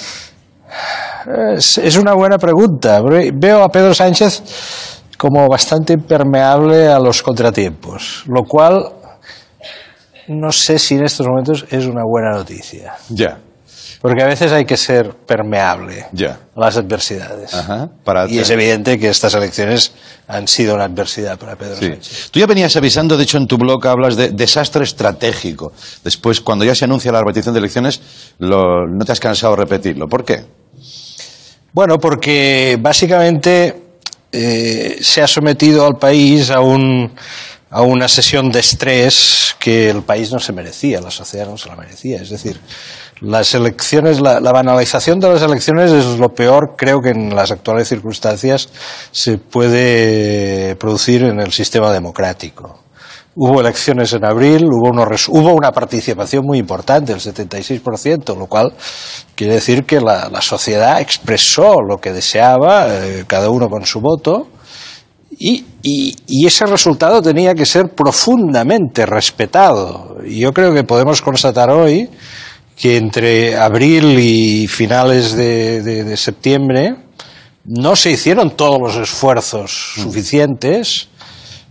Es, 1.57 1.79
es 1.79 1.97
una 1.97 2.15
buena 2.15 2.39
pregunta. 2.39 3.01
Veo 3.35 3.63
a 3.63 3.69
Pedro 3.69 3.95
Sánchez 3.95 4.43
como 5.19 5.47
bastante 5.49 5.93
impermeable 5.93 6.89
a 6.89 6.99
los 6.99 7.23
contratiempos, 7.23 8.23
lo 8.27 8.43
cual 8.45 8.89
no 10.29 10.53
sé 10.53 10.79
si 10.79 10.95
en 10.95 11.05
estos 11.05 11.27
momentos 11.27 11.67
es 11.71 11.87
una 11.87 12.05
buena 12.05 12.31
noticia. 12.31 12.95
Ya, 13.09 13.39
Porque 14.01 14.23
a 14.23 14.27
veces 14.27 14.51
hay 14.53 14.65
que 14.65 14.77
ser 14.79 15.11
permeable 15.15 16.07
a 16.57 16.61
las 16.61 16.77
adversidades. 16.79 17.53
Ajá. 17.53 17.91
Para 18.05 18.27
Y 18.29 18.39
es 18.39 18.49
evidente 18.49 18.99
que 18.99 19.09
estas 19.11 19.35
elecciones 19.35 19.93
han 20.27 20.49
sido 20.49 20.75
una 20.75 20.85
adversidad 20.85 21.37
para 21.39 21.57
Pedro 21.57 21.77
Sí. 21.77 21.89
Sánchez. 21.89 22.31
Tú 22.31 22.39
ya 22.41 22.47
venías 22.47 22.75
avisando, 22.77 23.17
de 23.19 23.25
hecho 23.25 23.37
en 23.37 23.47
tu 23.47 23.59
blog 23.59 23.87
hablas 23.87 24.17
de 24.17 24.31
desastre 24.31 24.85
estratégico. 24.85 25.73
Después, 26.03 26.41
cuando 26.41 26.65
ya 26.65 26.75
se 26.75 26.87
anuncia 26.87 27.13
la 27.13 27.21
repetición 27.21 27.53
de 27.53 27.59
elecciones, 27.59 28.01
lo- 28.39 28.87
no 28.87 29.05
te 29.05 29.13
has 29.13 29.21
cansado 29.21 29.55
de 29.55 29.63
repetirlo. 29.65 30.09
¿Por 30.09 30.25
qué? 30.25 30.45
Bueno, 31.73 31.99
porque 31.99 32.77
básicamente 32.81 33.81
eh, 34.33 34.99
se 35.01 35.23
ha 35.23 35.27
sometido 35.27 35.87
al 35.87 35.99
país 35.99 36.51
a, 36.51 36.61
un, 36.61 37.13
a 37.71 37.83
una 37.83 38.09
sesión 38.09 38.51
de 38.51 38.61
estrés 38.61 39.55
que 39.59 39.89
el 39.89 40.03
país 40.03 40.33
no 40.33 40.41
se 40.41 40.53
merecía, 40.53 41.01
la 41.01 41.11
sociedad 41.11 41.47
no 41.47 41.57
se 41.57 41.69
la 41.69 41.77
merecía. 41.77 42.21
Es 42.21 42.31
decir, 42.31 42.61
las 43.21 43.55
elecciones, 43.55 44.21
la, 44.21 44.41
la 44.41 44.51
banalización 44.51 45.21
de 45.21 45.29
las 45.29 45.43
elecciones 45.43 45.93
es 45.93 46.19
lo 46.19 46.35
peor, 46.35 46.75
creo 46.77 47.01
que 47.01 47.11
en 47.11 47.35
las 47.37 47.53
actuales 47.53 47.89
circunstancias 47.89 48.69
se 49.13 49.39
puede 49.39 50.75
producir 50.77 51.23
en 51.23 51.39
el 51.39 51.53
sistema 51.53 51.93
democrático. 51.93 52.81
Hubo 53.43 53.61
elecciones 53.63 54.13
en 54.13 54.23
abril, 54.27 54.67
hubo, 54.67 54.91
unos 54.91 55.27
hubo 55.31 55.55
una 55.55 55.73
participación 55.73 56.45
muy 56.45 56.59
importante, 56.59 57.13
el 57.15 57.21
76%, 57.21 58.37
lo 58.37 58.47
cual 58.47 58.75
quiere 59.35 59.55
decir 59.55 59.85
que 59.85 59.99
la, 59.99 60.29
la 60.29 60.43
sociedad 60.43 61.01
expresó 61.01 61.77
lo 61.81 61.97
que 61.99 62.13
deseaba, 62.13 62.87
eh, 62.89 63.25
cada 63.27 63.49
uno 63.49 63.69
con 63.71 63.87
su 63.87 64.01
voto, 64.03 64.49
y, 65.39 65.65
y- 65.83 66.15
y 66.27 66.47
ese 66.47 66.67
resultado 66.67 67.23
tenía 67.23 67.55
que 67.55 67.65
ser 67.65 67.95
profundamente 67.95 69.07
respetado. 69.07 70.19
Y 70.27 70.41
yo 70.41 70.53
creo 70.53 70.75
que 70.75 70.85
podemos 70.85 71.23
constatar 71.23 71.71
hoy 71.71 72.11
que 72.77 72.99
entre 72.99 73.57
abril 73.57 74.19
y 74.19 74.67
finales 74.67 75.33
de, 75.35 75.81
de- 75.83 76.05
de 76.05 76.17
septiembre 76.19 76.95
no 77.65 77.97
se 77.97 78.11
hicieron 78.11 78.51
todos 78.51 78.79
los 78.81 78.97
esfuerzos 78.97 79.95
suficientes 79.95 81.09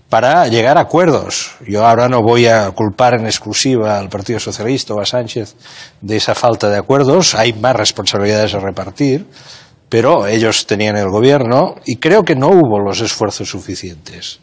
para 0.10 0.48
llegar 0.48 0.78
a 0.78 0.82
acuerdos. 0.82 1.52
Yo 1.68 1.86
ahora 1.86 2.10
no 2.10 2.22
voy 2.22 2.48
a 2.48 2.72
culpar 2.72 3.14
en 3.14 3.26
exclusiva 3.26 4.00
al 4.00 4.10
Partido 4.10 4.40
Socialista 4.40 4.94
o 4.94 5.02
a 5.02 5.06
Sánchez 5.06 5.56
de 6.02 6.18
esa 6.18 6.34
falta 6.34 6.70
de 6.70 6.78
acuerdos. 6.78 7.36
Hay 7.36 7.54
más 7.54 7.76
responsabilidades 7.76 8.56
a 8.56 8.60
repartir, 8.60 9.28
pero 9.88 10.26
ellos 10.26 10.66
tenían 10.66 10.98
el 10.98 11.10
gobierno 11.10 11.76
y 11.86 11.98
creo 11.98 12.24
que 12.24 12.36
no 12.36 12.48
hubo 12.48 12.80
los 12.80 13.02
esfuerzos 13.02 13.50
suficientes. 13.50 14.40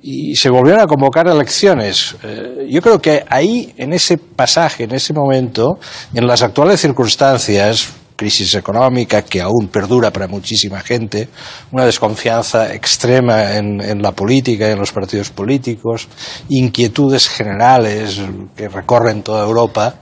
Y 0.00 0.36
se 0.36 0.50
volvieron 0.50 0.82
a 0.82 0.86
convocar 0.86 1.28
elecciones. 1.28 2.16
Eh, 2.22 2.66
yo 2.68 2.82
creo 2.82 3.00
que 3.00 3.24
ahí, 3.28 3.72
en 3.78 3.94
ese 3.94 4.18
pasaje, 4.18 4.84
en 4.84 4.94
ese 4.94 5.14
momento, 5.14 5.78
en 6.12 6.26
las 6.26 6.42
actuales 6.42 6.80
circunstancias, 6.80 7.88
crisis 8.16 8.54
económica 8.54 9.22
que 9.22 9.40
aún 9.40 9.68
perdura 9.68 10.12
para 10.12 10.28
muchísima 10.28 10.80
gente, 10.80 11.28
una 11.72 11.84
desconfianza 11.84 12.72
extrema 12.72 13.56
en, 13.56 13.80
en 13.80 14.02
la 14.02 14.12
política 14.12 14.68
y 14.68 14.72
en 14.72 14.78
los 14.78 14.92
partidos 14.92 15.30
políticos, 15.30 16.08
inquietudes 16.48 17.28
generales 17.28 18.20
que 18.56 18.68
recorren 18.68 19.22
toda 19.22 19.44
Europa, 19.44 19.96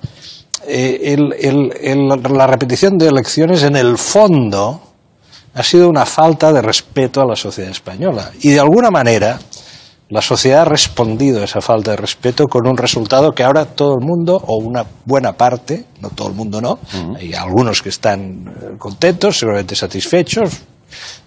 eh, 0.67 1.17
la 1.19 2.47
repetición 2.47 2.97
de 2.97 3.09
elecciones 3.09 3.63
en 3.63 3.77
el 3.77 3.99
fondo 3.99 4.81
ha 5.55 5.63
sido 5.63 5.89
una 5.89 6.07
falta 6.07 6.53
de 6.53 6.63
respeto 6.63 7.21
a 7.21 7.27
la 7.27 7.37
sociedad 7.37 7.71
española. 7.71 8.31
Y 8.41 8.51
de 8.51 8.61
alguna 8.61 8.91
manera 8.91 9.39
la 10.13 10.21
sociedad 10.21 10.61
ha 10.63 10.65
respondido 10.67 11.41
a 11.41 11.45
esa 11.45 11.61
falta 11.63 11.93
de 11.93 11.97
respeto 11.97 12.47
con 12.47 12.67
un 12.69 12.77
resultado 12.77 13.33
que 13.33 13.43
ahora 13.45 13.65
todo 13.65 13.95
el 13.99 14.05
mundo, 14.05 14.37
o 14.47 14.59
una 14.59 14.85
buena 15.07 15.33
parte, 15.33 15.87
no 16.01 16.11
todo 16.11 16.29
el 16.29 16.35
mundo 16.35 16.61
no, 16.61 16.79
hay 17.17 17.33
algunos 17.33 17.81
que 17.81 17.89
están 17.89 18.47
eh, 18.47 18.77
contentos, 18.79 19.39
seguramente 19.39 19.75
satisfechos, 19.75 20.51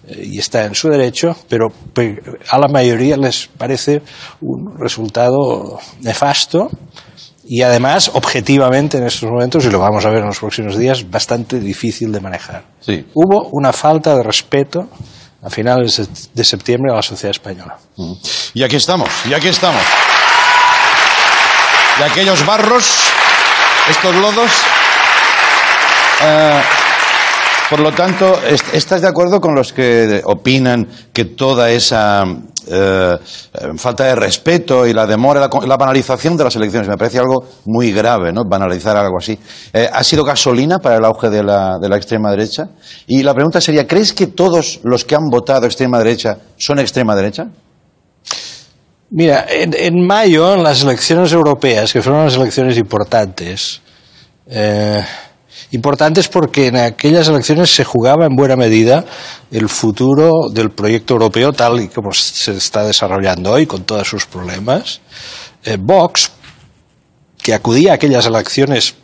eh, 0.06 0.28
y 0.32 0.38
está 0.38 0.64
en 0.66 0.74
su 0.76 0.88
derecho, 0.88 1.34
pero 1.48 1.66
pe- 1.92 2.20
a 2.48 2.58
la 2.58 2.68
mayoría 2.68 3.16
les 3.16 3.48
parece 3.58 4.02
un 4.40 4.78
resultado 4.78 5.78
nefasto 6.02 6.70
y 7.48 7.62
además, 7.62 8.10
objetivamente, 8.14 8.98
en 8.98 9.04
estos 9.06 9.28
momentos, 9.30 9.64
y 9.64 9.70
lo 9.70 9.78
vamos 9.80 10.04
a 10.04 10.10
ver 10.10 10.18
en 10.20 10.26
los 10.26 10.38
próximos 10.38 10.76
días, 10.76 11.08
bastante 11.10 11.58
difícil 11.60 12.10
de 12.12 12.20
manejar. 12.20 12.64
Sí. 12.80 13.04
Hubo 13.14 13.48
una 13.52 13.72
falta 13.72 14.16
de 14.16 14.22
respeto 14.22 14.88
a 15.46 15.50
finales 15.50 16.08
de 16.34 16.44
septiembre 16.44 16.90
a 16.92 16.96
la 16.96 17.02
sociedad 17.02 17.30
española. 17.30 17.78
Y 18.52 18.64
aquí 18.64 18.74
estamos, 18.76 19.08
y 19.30 19.32
aquí 19.32 19.46
estamos. 19.46 19.80
Y 22.00 22.02
aquellos 22.02 22.44
barros, 22.44 22.84
estos 23.88 24.14
lodos. 24.16 24.50
eh, 26.20 26.62
por 27.70 27.80
lo 27.80 27.92
tanto, 27.92 28.38
est- 28.48 28.74
¿estás 28.74 29.00
de 29.02 29.08
acuerdo 29.08 29.40
con 29.40 29.54
los 29.54 29.72
que 29.72 30.20
opinan 30.24 30.86
que 31.12 31.24
toda 31.24 31.70
esa 31.70 32.24
eh, 32.68 33.16
falta 33.76 34.04
de 34.04 34.14
respeto 34.16 34.86
y 34.86 34.92
la 34.92 35.06
demora, 35.06 35.48
la 35.66 35.76
banalización 35.76 36.36
de 36.36 36.44
las 36.44 36.56
elecciones, 36.56 36.88
me 36.88 36.96
parece 36.96 37.18
algo 37.18 37.44
muy 37.66 37.92
grave, 37.92 38.32
¿no? 38.32 38.42
Banalizar 38.44 38.96
algo 38.96 39.18
así. 39.18 39.38
eh, 39.72 39.88
¿Ha 39.92 40.02
sido 40.04 40.24
gasolina 40.24 40.78
para 40.78 40.96
el 40.96 41.04
auge 41.04 41.28
de 41.30 41.42
la, 41.44 41.78
de 41.80 41.88
la 41.88 41.96
extrema 41.96 42.30
derecha? 42.30 42.68
Y 43.06 43.22
la 43.22 43.34
pregunta 43.34 43.60
sería, 43.60 43.86
¿crees 43.86 44.12
que 44.12 44.28
todos 44.28 44.80
los 44.82 45.04
que 45.04 45.14
han 45.14 45.28
votado 45.30 45.66
extrema 45.66 45.98
derecha 45.98 46.38
son 46.56 46.78
extrema 46.78 47.14
derecha? 47.14 47.46
Mira, 49.10 49.46
en, 49.48 49.72
en 49.74 50.04
mayo, 50.06 50.54
en 50.54 50.64
las 50.64 50.82
elecciones 50.82 51.32
europeas, 51.32 51.92
que 51.92 52.02
fueron 52.02 52.22
unas 52.22 52.34
elecciones 52.34 52.76
importantes, 52.76 53.80
eh, 54.48 55.00
importantes 55.70 56.28
porque 56.28 56.68
en 56.68 56.76
aquellas 56.76 57.28
elecciones 57.28 57.74
se 57.74 57.84
jugaba 57.84 58.26
en 58.26 58.36
buena 58.36 58.56
medida 58.56 59.04
el 59.50 59.68
futuro 59.68 60.48
del 60.50 60.70
proyecto 60.70 61.14
europeo 61.14 61.52
tal 61.52 61.80
y 61.80 61.88
como 61.88 62.12
se 62.12 62.52
está 62.52 62.84
desarrollando 62.84 63.52
hoy, 63.52 63.66
con 63.66 63.84
todos 63.84 64.08
sus 64.08 64.26
problemas. 64.26 65.00
Eh, 65.64 65.76
Vox, 65.80 66.30
que 67.42 67.54
acudía 67.54 67.92
a 67.92 67.94
aquellas 67.94 68.26
elecciones 68.26 68.94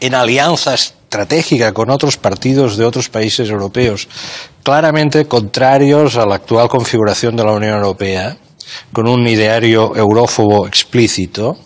en 0.00 0.14
alianza 0.14 0.74
estratégica 0.74 1.72
con 1.72 1.90
otros 1.90 2.16
partidos 2.16 2.76
de 2.76 2.84
otros 2.84 3.08
países 3.08 3.48
europeos, 3.48 4.08
claramente 4.62 5.26
contrarios 5.26 6.16
a 6.16 6.26
la 6.26 6.36
actual 6.36 6.68
configuración 6.68 7.36
de 7.36 7.44
la 7.44 7.52
Unión 7.52 7.74
Europea, 7.74 8.36
con 8.92 9.08
un 9.08 9.26
ideario 9.26 9.96
eurófobo 9.96 10.66
explícito, 10.66 11.56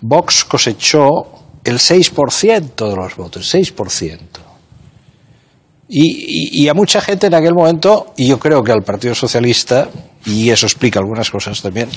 Vox 0.00 0.44
cosechó 0.44 1.35
el 1.66 1.78
6% 1.78 2.88
de 2.88 2.96
los 2.96 3.16
votos, 3.16 3.54
el 3.54 3.62
6%. 3.64 4.18
Y, 5.88 6.00
y- 6.00 6.64
y 6.64 6.68
a 6.68 6.74
mucha 6.74 7.00
gente 7.00 7.28
en 7.28 7.34
aquel 7.34 7.54
momento, 7.54 8.12
y 8.16 8.26
yo 8.26 8.38
creo 8.38 8.62
que 8.62 8.72
al 8.72 8.82
Partido 8.82 9.14
Socialista, 9.14 9.88
y 10.24 10.50
eso 10.50 10.66
explica 10.66 10.98
algunas 10.98 11.30
cosas 11.30 11.62
también, 11.62 11.88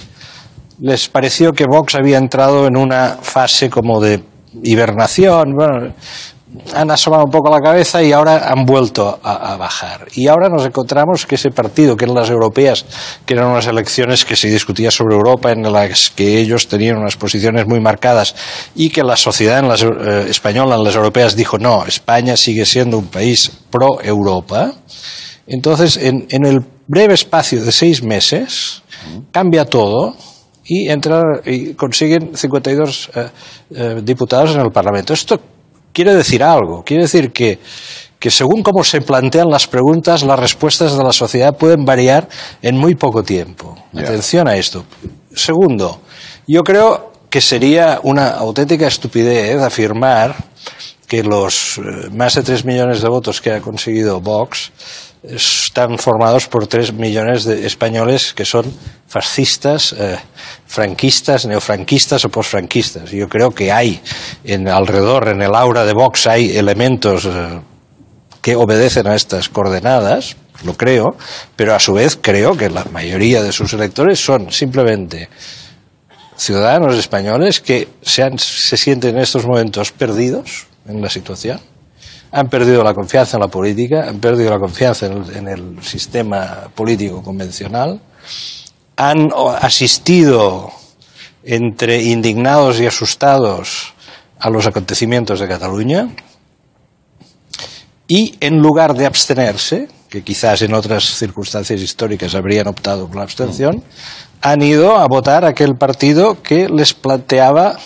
les 0.82 1.10
pareció 1.10 1.52
que 1.52 1.66
Vox 1.70 1.96
había 1.96 2.18
entrado 2.18 2.68
en 2.68 2.78
una 2.78 3.18
fase 3.22 3.70
como 3.70 4.00
de 4.00 4.24
hibernación, 4.64 5.54
bueno, 5.56 5.94
han 6.74 6.90
asomado 6.90 7.26
un 7.26 7.32
poco 7.32 7.50
la 7.50 7.60
cabeza 7.60 8.02
y 8.02 8.12
ahora 8.12 8.52
han 8.52 8.66
vuelto 8.66 9.20
a, 9.24 9.56
bajar. 9.58 10.08
Y 10.16 10.28
ahora 10.28 10.50
nos 10.50 10.66
encontramos 10.66 11.26
que 11.26 11.36
ese 11.36 11.52
partido, 11.52 11.96
que 11.96 12.06
eran 12.06 12.16
las 12.16 12.30
europeas, 12.30 12.86
que 13.26 13.36
eran 13.36 13.52
unas 13.52 13.68
elecciones 13.68 14.26
que 14.26 14.36
se 14.36 14.48
discutía 14.48 14.90
sobre 14.90 15.16
Europa, 15.16 15.52
en 15.52 15.62
las 15.72 16.10
que 16.10 16.40
ellos 16.40 16.68
tenían 16.68 16.98
unas 16.98 17.18
posiciones 17.18 17.68
muy 17.68 17.80
marcadas 17.80 18.36
y 18.76 18.90
que 18.90 19.04
la 19.04 19.16
sociedad 19.16 19.60
en 19.60 19.68
las, 19.68 19.84
eh, 19.84 20.28
española, 20.30 20.76
en 20.76 20.84
las 20.84 20.96
europeas, 20.96 21.36
dijo 21.36 21.58
no, 21.58 21.86
España 21.86 22.36
sigue 22.36 22.66
siendo 22.66 22.98
un 22.98 23.08
país 23.08 23.52
pro-Europa. 23.70 24.74
Entonces, 25.46 25.98
en, 25.98 26.28
en 26.30 26.46
el 26.46 26.60
breve 26.88 27.14
espacio 27.14 27.64
de 27.64 27.72
seis 27.72 28.04
meses, 28.04 28.82
cambia 29.32 29.66
todo 29.66 30.16
y, 30.66 30.90
entra, 30.90 31.22
y 31.46 31.74
consiguen 31.74 32.36
52 32.36 33.12
eh, 33.16 33.30
eh, 33.72 34.02
diputados 34.04 34.56
en 34.56 34.62
el 34.62 34.72
Parlamento. 34.72 35.14
Esto 35.14 35.40
quiere 35.94 36.14
decir 36.14 36.44
algo, 36.44 36.84
quiere 36.84 37.04
decir 37.04 37.32
que, 37.32 37.60
que 38.20 38.32
según 38.32 38.64
cómo 38.64 38.84
se 38.84 39.02
plantean 39.02 39.50
las 39.50 39.68
preguntas, 39.68 40.24
las 40.24 40.40
respuestas 40.40 40.98
de 40.98 41.04
la 41.04 41.14
sociedad 41.14 41.58
pueden 41.58 41.86
variar 41.86 42.28
en 42.62 42.78
muy 42.78 42.96
poco 42.96 43.24
tiempo. 43.24 43.76
Atención 43.96 44.48
a 44.48 44.56
esto. 44.56 44.86
Segundo, 45.34 46.02
yo 46.48 46.64
creo 46.64 47.12
que 47.30 47.42
sería 47.42 48.00
una 48.04 48.32
auténtica 48.32 48.88
estupidez 48.88 49.62
afirmar 49.62 50.36
que 51.08 51.24
los 51.24 51.78
eh, 51.78 52.10
más 52.12 52.36
de 52.36 52.44
tres 52.44 52.66
millones 52.66 53.02
de 53.02 53.10
votos 53.10 53.42
que 53.42 53.52
ha 53.52 53.62
conseguido 53.62 54.22
Vox 54.22 54.72
están 55.24 55.98
formados 55.98 56.48
por 56.48 56.68
tres 56.68 56.94
millones 56.94 57.44
de 57.44 57.66
españoles 57.66 58.34
que 58.34 58.46
son 58.46 58.66
fascistas, 59.08 59.94
eh, 59.94 60.18
franquistas, 60.66 61.46
neofranquistas 61.46 62.24
o 62.24 62.30
posfranquistas. 62.30 63.12
Yo 63.12 63.28
creo 63.28 63.52
que 63.52 63.72
hay 63.72 64.00
en 64.44 64.68
alrededor, 64.68 65.28
en 65.28 65.42
el 65.42 65.56
aura 65.56 65.84
de 65.84 65.94
Vox, 65.94 66.28
hay 66.28 66.56
elementos 66.58 67.26
eh, 67.26 67.60
que 68.42 68.56
obedecen 68.56 69.08
a 69.08 69.16
estas 69.16 69.50
coordenadas, 69.50 70.38
lo 70.64 70.76
creo, 70.76 71.16
pero 71.56 71.76
a 71.76 71.80
su 71.80 71.94
vez 71.94 72.18
creo 72.22 72.56
que 72.56 72.70
la 72.70 72.86
mayoría 72.86 73.44
de 73.44 73.52
sus 73.52 73.74
electores 73.74 74.24
son 74.24 74.52
simplemente 74.52 75.30
ciudadanos 76.38 76.96
españoles 76.96 77.60
que 77.60 77.90
se, 78.02 78.26
se 78.38 78.78
sienten 78.78 79.18
en 79.18 79.24
estos 79.24 79.46
momentos 79.46 79.92
perdidos 79.92 80.68
en 80.88 81.02
la 81.02 81.10
situación, 81.10 81.60
han 82.32 82.50
perdido 82.50 82.84
la 82.84 82.94
confianza 82.94 83.38
en 83.38 83.42
la 83.42 83.48
política, 83.48 84.08
han 84.08 84.20
perdido 84.20 84.52
la 84.52 84.60
confianza 84.60 85.08
en 85.08 85.48
el, 85.48 85.84
sistema 85.84 86.70
político 86.76 87.24
convencional, 87.24 88.00
han 88.96 89.30
asistido 89.62 90.72
entre 91.44 92.04
indignados 92.04 92.80
y 92.80 92.86
asustados 92.86 93.94
a 94.40 94.50
los 94.50 94.68
acontecimientos 94.68 95.40
de 95.40 95.48
Cataluña 95.48 96.10
y 98.08 98.36
en 98.40 98.60
lugar 98.60 98.94
de 98.96 99.06
abstenerse, 99.06 99.88
que 100.10 100.24
quizás 100.24 100.62
en 100.62 100.74
otras 100.74 101.04
circunstancias 101.06 101.82
históricas 101.82 102.36
habrían 102.36 102.68
optado 102.68 103.08
por 103.08 103.18
la 103.18 103.24
abstención, 103.24 103.84
han 104.42 104.62
ido 104.62 104.98
a 104.98 105.06
votar 105.08 105.46
aquel 105.46 105.76
partido 105.76 106.42
que 106.42 106.68
les 106.68 106.94
planteaba 106.94 107.78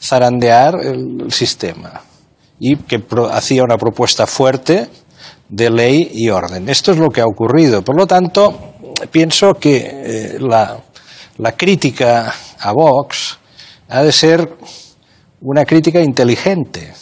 zarandear 0.00 0.74
el 0.82 1.30
sistema 1.32 2.02
y 2.64 2.76
que 2.76 3.00
pro- 3.00 3.28
hacía 3.28 3.64
una 3.64 3.76
propuesta 3.76 4.24
fuerte 4.24 4.88
de 5.48 5.68
ley 5.68 6.12
y 6.14 6.30
orden. 6.30 6.68
Esto 6.68 6.92
es 6.92 6.98
lo 6.98 7.08
que 7.10 7.20
ha 7.20 7.26
ocurrido. 7.26 7.82
Por 7.82 7.96
lo 7.96 8.06
tanto, 8.06 8.74
pienso 9.10 9.54
que 9.54 9.78
eh, 9.84 10.38
la, 10.38 10.80
crítica 11.56 12.32
a 12.60 12.72
Vox 12.72 13.36
ha 13.88 14.04
de 14.04 14.12
ser 14.12 14.48
una 15.40 15.64
crítica 15.64 16.00
inteligente. 16.00 16.92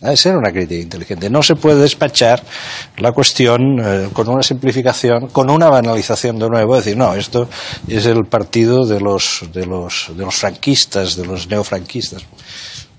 Ha 0.00 0.10
de 0.10 0.16
ser 0.16 0.34
una 0.36 0.50
crítica 0.50 0.80
inteligente. 0.80 1.28
No 1.28 1.42
se 1.42 1.54
puede 1.56 1.82
despachar 1.82 2.42
la 2.96 3.12
cuestión 3.12 3.60
eh, 3.84 4.08
con 4.14 4.26
una 4.30 4.42
simplificación, 4.42 5.28
con 5.28 5.50
una 5.50 5.68
banalización 5.68 6.38
de 6.38 6.48
nuevo, 6.48 6.76
decir, 6.76 6.96
no, 6.96 7.14
esto 7.14 7.46
es 7.86 8.06
el 8.06 8.24
partido 8.24 8.86
de 8.86 9.00
los, 9.00 9.44
de 9.52 9.66
los, 9.66 10.06
de 10.16 10.24
los 10.24 10.34
franquistas, 10.34 11.14
de 11.14 11.26
los 11.26 11.46
neofranquistas. 11.46 12.24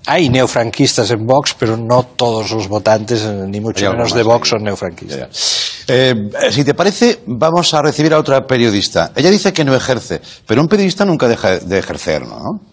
Hay 0.06 0.28
neofranquistas 0.30 1.10
en 1.10 1.26
Vox, 1.26 1.54
pero 1.58 1.76
no 1.76 2.02
todos 2.02 2.50
los 2.50 2.68
votantes, 2.68 3.22
eh, 3.22 3.44
ni 3.46 3.60
mucho 3.60 3.90
menos 3.90 4.14
de 4.14 4.22
Vox, 4.22 4.48
son 4.48 4.64
neofranquistas. 4.64 5.84
Eh, 5.86 6.30
si 6.50 6.64
te 6.64 6.74
parece, 6.74 7.20
vamos 7.26 7.74
a 7.74 7.82
recibir 7.82 8.14
a 8.14 8.18
otra 8.18 8.46
periodista. 8.46 9.12
Ella 9.14 9.30
dice 9.30 9.52
que 9.52 9.64
no 9.64 9.74
ejerce, 9.74 10.20
pero 10.46 10.62
un 10.62 10.68
periodista 10.68 11.04
nunca 11.04 11.28
deja 11.28 11.58
de 11.58 11.78
ejercer, 11.78 12.22
¿no? 12.22 12.69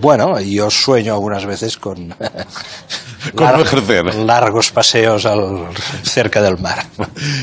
Bueno, 0.00 0.38
yo 0.40 0.70
sueño 0.70 1.14
algunas 1.14 1.44
veces 1.46 1.76
con, 1.78 2.14
Con 3.34 3.46
no 3.52 3.62
ejercer. 3.62 4.14
largos 4.14 4.70
paseos 4.70 5.26
al- 5.26 5.66
cerca 6.02 6.40
del 6.40 6.58
mar. 6.58 6.84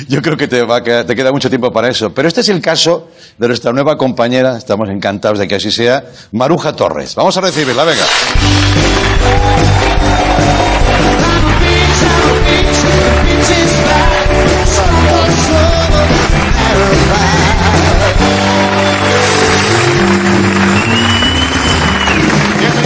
Yo 0.07 0.21
creo 0.21 0.37
que 0.37 0.47
te, 0.47 0.63
va 0.63 0.77
a 0.77 0.83
quedar- 0.83 1.05
te 1.05 1.15
queda 1.15 1.31
mucho 1.31 1.49
tiempo 1.49 1.71
para 1.71 1.89
eso. 1.89 2.13
Pero 2.13 2.27
este 2.27 2.41
es 2.41 2.49
el 2.49 2.61
caso 2.61 3.09
de 3.37 3.47
nuestra 3.47 3.71
nueva 3.73 3.97
compañera, 3.97 4.57
estamos 4.57 4.89
encantados 4.89 5.39
de 5.39 5.47
que 5.47 5.55
así 5.55 5.71
sea, 5.71 6.05
Maruja 6.31 6.73
Torres. 6.73 7.15
Vamos 7.15 7.35
a 7.37 7.41
recibirla, 7.41 7.83
venga. 7.83 8.03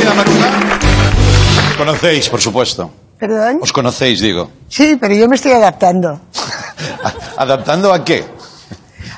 Bienvenida, 0.09 0.13
Maruja. 0.15 1.69
Os 1.69 1.77
conocéis, 1.77 2.29
por 2.29 2.41
supuesto. 2.41 2.89
¿Perdón? 3.19 3.59
Os 3.61 3.71
conocéis, 3.71 4.21
digo. 4.21 4.49
Sí, 4.67 4.97
pero 4.99 5.13
yo 5.13 5.27
me 5.27 5.35
estoy 5.35 5.51
adaptando. 5.51 6.19
¿Adaptando 7.37 7.93
a 7.93 8.03
qué? 8.03 8.25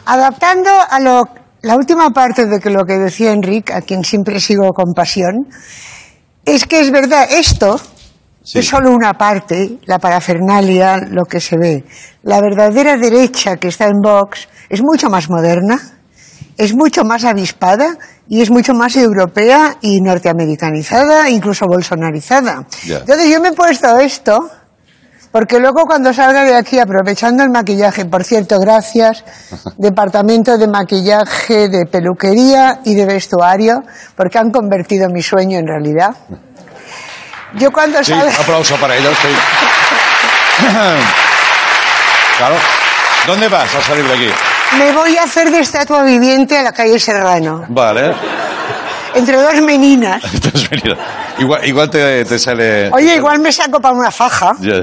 Adaptando 0.06 0.70
a 0.90 1.00
lo, 1.00 1.24
la 1.62 1.76
última 1.76 2.10
parte 2.10 2.46
de 2.46 2.60
que 2.60 2.70
lo 2.70 2.84
que 2.84 2.98
decía 2.98 3.32
Enrique, 3.32 3.74
a 3.74 3.82
quien 3.82 4.04
siempre 4.04 4.40
sigo 4.40 4.70
con 4.74 4.94
pasión, 4.94 5.48
es 6.44 6.66
que 6.66 6.82
es 6.82 6.92
verdad, 6.92 7.28
esto 7.32 7.80
es 8.54 8.68
solo 8.68 8.92
una 8.92 9.14
parte, 9.14 9.78
la 9.86 10.00
parafernalia, 10.00 10.98
lo 10.98 11.24
que 11.24 11.40
se 11.40 11.58
ve. 11.58 11.86
La 12.24 12.42
verdadera 12.42 12.98
derecha 12.98 13.56
que 13.56 13.70
está 13.70 13.86
en 13.86 14.02
Vox 14.04 14.50
es 14.68 14.82
mucho 14.82 15.10
más 15.10 15.30
moderna, 15.30 15.80
es 16.58 16.76
mucho 16.76 17.04
más 17.06 17.24
avispada 17.24 17.98
y 18.32 18.42
es 18.42 18.50
mucho 18.50 18.74
más 18.74 18.96
europea 18.96 19.76
y 19.82 20.00
norteamericanizada, 20.00 21.30
incluso 21.30 21.66
bolsonarizada. 21.68 22.66
Entonces 22.88 23.30
yo 23.30 23.42
me 23.42 23.50
he 23.50 23.52
puesto 23.52 24.00
esto 24.00 24.50
porque 25.34 25.60
luego 25.60 25.82
cuando 25.86 26.14
salga 26.14 26.46
de 26.46 26.56
aquí, 26.56 26.80
aprovechando 26.80 27.44
el 27.44 27.50
maquillaje, 27.50 28.06
por 28.06 28.24
cierto, 28.24 28.58
gracias, 28.58 29.26
departamento 29.78 30.58
de 30.58 30.66
maquillaje, 30.70 31.68
de 31.68 31.86
peluquería 31.86 32.80
y 32.86 32.96
de 32.96 33.06
vestuario, 33.06 33.84
porque 34.16 34.40
han 34.40 34.50
convertido 34.50 35.10
mi 35.10 35.22
sueño 35.22 35.60
en 35.60 35.68
realidad. 35.68 36.16
Yo 37.56 37.70
cuando 37.70 38.02
Sí, 38.02 38.14
salga... 38.14 38.34
aplauso 38.34 38.78
para 38.78 38.96
ellos, 38.96 39.14
sí. 39.22 39.28
claro. 42.38 42.56
¿Dónde 43.28 43.50
vas 43.50 43.76
a 43.76 43.82
salir 43.82 44.08
de 44.08 44.14
aquí? 44.14 44.30
Me 44.78 44.92
voy 44.94 45.18
a 45.18 45.24
hacer 45.24 45.52
de 45.52 45.60
estatua 45.60 46.04
viviente 46.04 46.58
a 46.58 46.64
la 46.64 46.72
calle 46.72 46.98
Serrano, 47.00 47.66
Vale. 47.68 48.14
entre 49.14 49.38
dos 49.42 49.62
meninas. 49.62 50.24
Entonces, 50.34 50.70
mira, 50.84 50.98
igual, 51.40 51.66
igual 51.68 51.90
te, 51.90 52.24
te 52.26 52.40
sale... 52.40 52.90
Oye, 52.92 53.16
igual 53.16 53.40
me 53.40 53.52
saco 53.52 53.80
para 53.82 53.94
una 53.94 54.12
faja. 54.12 54.54
Ya. 54.60 54.82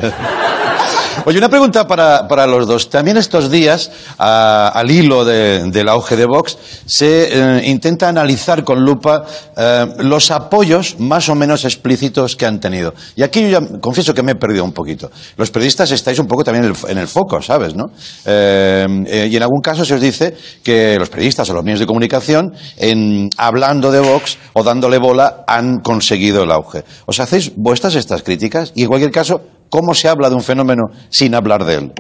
Oye, 1.25 1.39
una 1.39 1.49
pregunta 1.49 1.87
para, 1.87 2.27
para 2.27 2.47
los 2.47 2.67
dos. 2.67 2.89
También 2.89 3.17
estos 3.17 3.51
días, 3.51 3.91
al 4.19 4.91
hilo 4.91 5.25
de- 5.25 5.71
del 5.71 5.89
auge 5.89 6.17
de 6.17 6.25
Vox, 6.27 6.57
se 6.87 7.29
eh, 7.59 7.63
intenta 7.69 8.09
analizar 8.09 8.65
con 8.65 8.81
lupa 8.83 9.25
eh, 9.57 9.87
los 9.99 10.31
apoyos 10.31 10.99
más 10.99 11.29
o 11.29 11.35
menos 11.35 11.65
explícitos 11.65 12.35
que 12.37 12.47
han 12.47 12.61
tenido. 12.61 12.95
Y 13.17 13.23
aquí 13.23 13.43
yo 13.43 13.49
ya 13.61 13.79
confieso 13.81 14.15
que 14.15 14.23
me 14.23 14.33
he 14.33 14.35
perdido 14.37 14.65
un 14.65 14.73
poquito. 14.73 15.11
Los 15.37 15.51
periodistas 15.51 15.91
estáis 15.91 16.19
un 16.19 16.27
poco 16.27 16.45
también 16.45 16.73
en 16.89 16.99
el, 16.99 17.09
foco, 17.09 17.43
¿sabes? 17.43 17.75
¿no? 17.75 17.87
Eh, 18.25 19.29
y 19.31 19.37
en 19.37 19.43
algún 19.43 19.61
caso 19.61 19.85
se 19.85 19.95
os 19.95 20.01
dice 20.01 20.35
que 20.63 20.97
los 20.99 21.09
periodistas 21.11 21.49
o 21.51 21.55
los 21.55 21.65
medios 21.65 21.81
de 21.81 21.87
comunicación, 21.87 22.55
en, 22.77 23.29
hablando 23.37 23.91
de 23.91 24.01
Vox 24.01 24.39
o 24.55 24.63
dándole 24.63 24.99
bola, 24.99 25.45
han 25.47 25.79
conseguido 25.81 26.45
el 26.45 26.51
auge. 26.53 26.85
¿Os 27.07 27.21
hacéis 27.21 27.53
vuestras 27.57 27.95
estas 27.97 28.23
críticas? 28.23 28.73
Y 28.75 28.83
en 28.83 28.89
cualquier 28.89 29.11
caso, 29.11 29.43
¿cómo 29.69 29.95
se 29.95 30.09
habla 30.09 30.29
de 30.29 30.37
un 30.37 30.43
fenómeno 30.43 30.85
sin 31.11 31.35
hablar 31.35 31.65
de 31.65 31.75
él? 31.75 31.93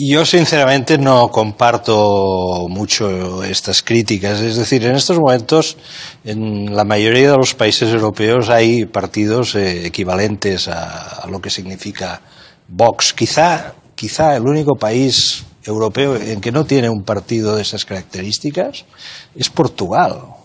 Yo 0.00 0.24
sinceramente 0.24 0.96
no 0.96 1.28
comparto 1.28 2.66
mucho 2.68 3.42
estas 3.42 3.82
críticas. 3.82 4.40
Es 4.40 4.56
decir, 4.56 4.84
en 4.84 4.94
estos 4.94 5.18
momentos 5.18 5.76
en 6.24 6.76
la 6.76 6.84
mayoría 6.84 7.32
de 7.32 7.36
los 7.36 7.54
países 7.54 7.92
europeos 7.92 8.48
hay 8.48 8.84
partidos 8.84 9.56
eh, 9.56 9.86
equivalentes 9.86 10.68
a, 10.68 11.22
a 11.22 11.26
lo 11.26 11.40
que 11.40 11.50
significa 11.50 12.20
Vox. 12.68 13.12
Quizá, 13.12 13.74
quizá 13.96 14.36
el 14.36 14.42
único 14.42 14.76
país 14.76 15.44
europeo 15.64 16.16
en 16.16 16.40
que 16.40 16.52
no 16.52 16.64
tiene 16.64 16.88
un 16.88 17.02
partido 17.02 17.56
de 17.56 17.62
esas 17.62 17.84
características 17.84 18.84
es 19.34 19.50
Portugal. 19.50 20.37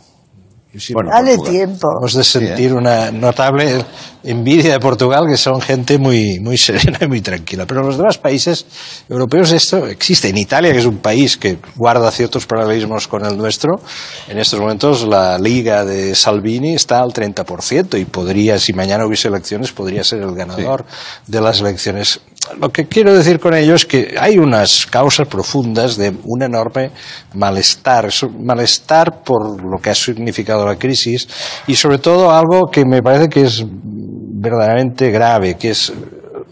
Si- 0.78 0.94
Dale 1.12 1.38
tiempo. 1.38 1.88
Hemos 2.00 2.14
de 2.14 2.24
sentir 2.24 2.74
una 2.74 3.12
notable 3.12 3.84
envidia 4.24 4.72
de 4.74 4.80
Portugal, 4.80 5.26
que 5.30 5.38
son 5.38 5.62
gente 5.62 5.98
muy, 5.98 6.40
muy 6.40 6.58
serena 6.58 6.98
y 7.02 7.08
muy 7.08 7.22
tranquila. 7.22 7.66
Pero 7.68 7.82
en 7.82 7.88
los 7.88 7.98
demás 7.98 8.18
países 8.18 8.66
europeos 9.10 9.52
esto 9.52 9.86
existe. 9.88 10.30
En 10.30 10.38
Italia, 10.38 10.72
que 10.72 10.80
es 10.80 10.86
un 10.86 10.98
país 10.98 11.38
que 11.38 11.58
guarda 11.76 12.10
ciertos 12.12 12.46
paralelismos 12.46 13.08
con 13.08 13.26
el 13.26 13.38
nuestro, 13.38 13.82
en 14.28 14.40
estos 14.40 14.60
momentos 14.60 15.04
la 15.08 15.38
liga 15.38 15.86
de 15.86 16.16
Salvini 16.16 16.74
está 16.74 17.02
al 17.02 17.12
30% 17.14 18.00
y 18.00 18.06
podría, 18.06 18.58
si 18.58 18.74
mañana 18.74 19.06
hubiese 19.06 19.28
elecciones, 19.28 19.72
podría 19.72 20.04
ser 20.04 20.22
el 20.22 20.34
ganador 20.34 20.86
de 21.28 21.42
las 21.42 21.60
elecciones. 21.60 22.22
Lo 22.60 22.70
que 22.70 22.86
quiero 22.86 23.14
decir 23.14 23.40
con 23.40 23.54
ello 23.54 23.76
es 23.76 23.86
que 23.86 24.16
hay 24.20 24.38
unas 24.38 24.86
causas 24.86 25.28
profundas 25.28 25.96
de 25.96 26.14
un 26.26 26.44
enorme 26.44 26.92
malestar, 27.34 28.10
malestar 28.40 29.24
por 29.24 29.64
lo 29.64 29.80
que 29.80 29.90
ha 29.90 29.96
significado 29.96 30.66
la 30.66 30.76
crisis 30.76 31.28
y 31.68 31.76
sobre 31.76 32.00
todo 32.00 32.32
algo 32.32 32.70
que 32.70 32.86
me 32.86 33.02
parece 33.02 33.30
que 33.30 33.44
es 33.46 33.64
verdaderamente 33.66 35.10
grave, 35.10 35.56
que 35.56 35.72
es 35.72 35.94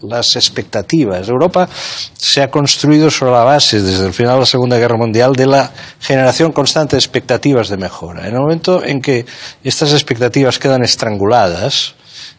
las 0.02 0.34
expectativas. 0.34 1.28
Europa 1.28 1.68
se 2.16 2.42
ha 2.42 2.50
construido 2.50 3.10
sobre 3.10 3.32
la 3.32 3.44
base, 3.44 3.80
desde 3.80 4.06
el 4.06 4.12
final 4.12 4.34
de 4.34 4.40
la 4.40 4.46
Segunda 4.46 4.78
Guerra 4.78 4.96
Mundial, 4.96 5.34
de 5.34 5.46
la 5.46 5.70
generación 6.00 6.52
constante 6.52 6.96
de 6.96 7.00
expectativas 7.00 7.68
de 7.68 7.76
mejora. 7.76 8.26
En 8.26 8.34
el 8.34 8.40
momento 8.40 8.82
en 8.82 9.00
que 9.00 9.26
estas 9.62 9.92
expectativas 9.92 10.58
quedan 10.58 10.82
estranguladas, 10.82 11.94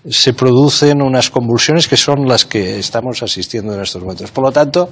se 0.10 0.34
producen 0.34 1.02
unas 1.02 1.30
convulsiones 1.30 1.88
que 1.88 1.96
son 1.96 2.28
las 2.28 2.46
que 2.46 2.78
estamos 2.80 3.24
asistiendo 3.24 3.74
en 3.74 3.82
estos 3.82 4.02
momentos. 4.02 4.32
Por 4.32 4.44
lo 4.44 4.52
tanto, 4.52 4.90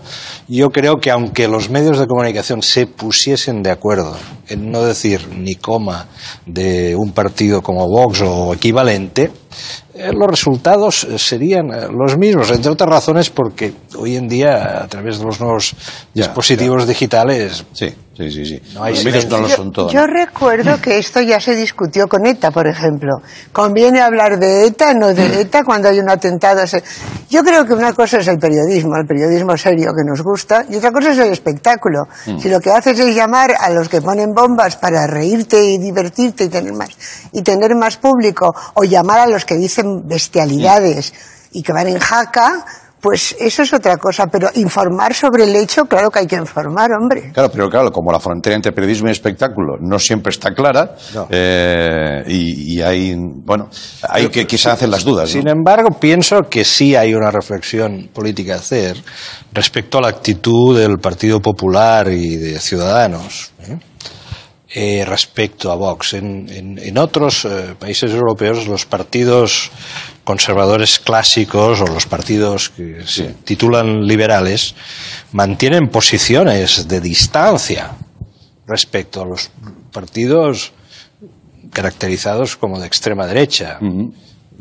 yo 0.47 0.69
creo 0.69 0.97
que 0.97 1.12
aunque 1.12 1.47
los 1.47 1.69
medios 1.69 2.00
de 2.00 2.08
comunicación 2.08 2.62
se 2.62 2.88
pusiesen 2.88 3.62
de 3.62 3.71
acuerdo 3.71 4.15
en 4.47 4.71
no 4.71 4.84
decir 4.84 5.28
ni 5.36 5.56
coma 5.56 6.08
de 6.45 6.95
un 6.95 7.12
partido 7.12 7.62
como 7.62 7.88
Vox 7.88 8.21
o 8.21 8.54
equivalente, 8.54 9.32
eh, 9.93 10.12
los 10.13 10.30
resultados 10.30 11.04
eh, 11.04 11.19
serían 11.19 11.74
eh, 11.74 11.88
los 11.91 12.17
mismos, 12.17 12.50
entre 12.52 12.71
otras 12.71 12.89
razones 12.89 13.30
porque 13.30 13.74
hoy 13.97 14.15
en 14.15 14.30
día, 14.30 14.82
a 14.82 14.88
través 14.88 15.19
de 15.19 15.26
los 15.26 15.41
nuevos 15.41 15.76
dispositivos 16.13 16.88
digitales, 16.88 17.65
sí, 17.74 17.93
sí, 18.15 18.32
sí, 18.32 18.45
sí. 18.45 18.62
no 18.74 18.84
hay 18.84 18.93
Los 18.93 19.26
no 19.28 19.38
lo 19.39 19.47
Yo- 19.47 19.56
son 19.56 19.71
todo. 19.71 19.89
Yo 19.89 20.06
recuerdo 20.06 20.80
que 20.82 20.97
esto 20.97 21.21
ya 21.21 21.39
se 21.39 21.56
discutió 21.56 22.08
con 22.08 22.26
ETA, 22.26 22.52
por 22.52 22.67
ejemplo. 22.67 23.21
Conviene 23.52 24.02
hablar 24.02 24.38
de 24.39 24.67
ETA, 24.67 24.93
no 24.93 25.13
de 25.13 25.41
ETA, 25.41 25.63
cuando 25.63 25.89
hay 25.89 26.00
un 26.00 26.10
atentado. 26.10 26.62
Yo 27.30 27.43
creo 27.43 27.65
que 27.65 27.74
una 27.74 27.93
cosa 27.93 28.19
es 28.19 28.28
el 28.28 28.38
periodismo, 28.38 28.95
el 28.95 29.08
periodismo 29.08 29.56
serio 29.58 29.91
que 29.95 30.04
nos 30.04 30.21
gusta, 30.21 30.65
y 30.69 30.76
otra 30.76 30.91
cosa 30.91 31.12
es 31.12 31.17
el 31.17 31.32
espectáculo. 31.32 32.04
Mm. 32.26 32.39
Si 32.39 32.50
lo 32.50 32.60
que 32.60 32.71
haces 32.71 33.00
es 33.00 33.15
llamar 33.15 33.56
a 33.60 33.69
los 33.69 33.89
que 33.89 34.02
ponen 34.02 34.34
bombas 34.34 34.76
para 34.78 35.08
reírte 35.08 35.63
y 35.63 35.78
divertirte 35.78 36.45
y 36.45 36.50
tener 36.50 36.74
más, 36.74 36.89
y 37.32 37.41
tener 37.41 37.76
más 37.76 37.97
público, 37.97 38.54
o 38.74 38.84
llamar 38.84 39.19
a 39.19 39.28
los 39.28 39.45
que 39.45 39.56
dicen 39.56 40.08
bestialidades 40.08 41.13
y 41.52 41.63
que 41.63 41.74
van 41.74 41.88
en 41.88 42.00
jaca, 42.00 42.65
pues 43.01 43.35
eso 43.39 43.63
es 43.63 43.73
otra 43.73 43.97
cosa. 43.97 44.27
Pero 44.27 44.49
informar 44.55 45.13
sobre 45.13 45.43
el 45.45 45.55
hecho, 45.55 45.85
claro 45.85 46.09
que 46.09 46.19
hay 46.19 46.27
que 46.27 46.35
informar, 46.35 46.89
hombre. 46.99 47.31
Claro, 47.33 47.49
pero 47.51 47.69
claro, 47.69 47.91
como 47.91 48.11
la 48.11 48.19
frontera 48.19 48.55
entre 48.55 48.71
periodismo 48.71 49.09
y 49.09 49.11
espectáculo 49.11 49.77
no 49.81 49.97
siempre 49.99 50.29
está 50.29 50.53
clara, 50.53 50.95
No. 51.13 51.27
eh, 51.29 52.23
y, 52.27 52.75
y 52.75 52.81
hay, 52.81 53.15
bueno, 53.17 53.69
hay 54.07 54.27
que 54.29 54.45
quizá 54.47 54.73
hacer 54.73 54.89
las 54.89 55.03
dudas. 55.03 55.33
¿no? 55.35 55.41
Sin 55.41 55.47
embargo, 55.49 55.97
pienso 55.99 56.41
que 56.49 56.63
sí 56.63 56.95
hay 56.95 57.13
una 57.13 57.31
reflexión 57.31 58.09
política 58.13 58.53
a 58.53 58.57
hacer 58.57 58.97
respecto 59.53 59.97
a 59.97 60.01
la 60.01 60.09
actitud 60.09 60.77
del 60.77 60.99
Partido 60.99 61.41
Popular 61.41 62.07
y 62.09 62.37
de 62.37 62.59
Ciudadanos 62.59 63.51
¿eh? 63.67 63.77
Eh, 64.73 65.03
respecto 65.05 65.69
a 65.69 65.75
Vox. 65.75 66.13
En, 66.13 66.47
en- 66.49 66.79
en 66.79 66.97
otros 66.97 67.43
eh, 67.43 67.75
países 67.77 68.11
europeos 68.11 68.67
los 68.67 68.85
partidos 68.85 69.69
conservadores 70.23 70.99
clásicos 70.99 71.81
o 71.81 71.88
los 71.88 72.05
partidos 72.05 72.69
que 72.69 73.03
se 73.05 73.34
titulan 73.43 74.05
liberales 74.05 74.75
mantienen 75.31 75.89
posiciones 75.89 76.88
de 76.88 77.01
distancia 77.01 77.91
respecto 78.67 79.21
a 79.21 79.25
los 79.25 79.49
partidos 79.91 80.71
caracterizados 81.71 82.55
como 82.55 82.79
de 82.79 82.88
extrema 82.88 83.25
derecha. 83.25 83.79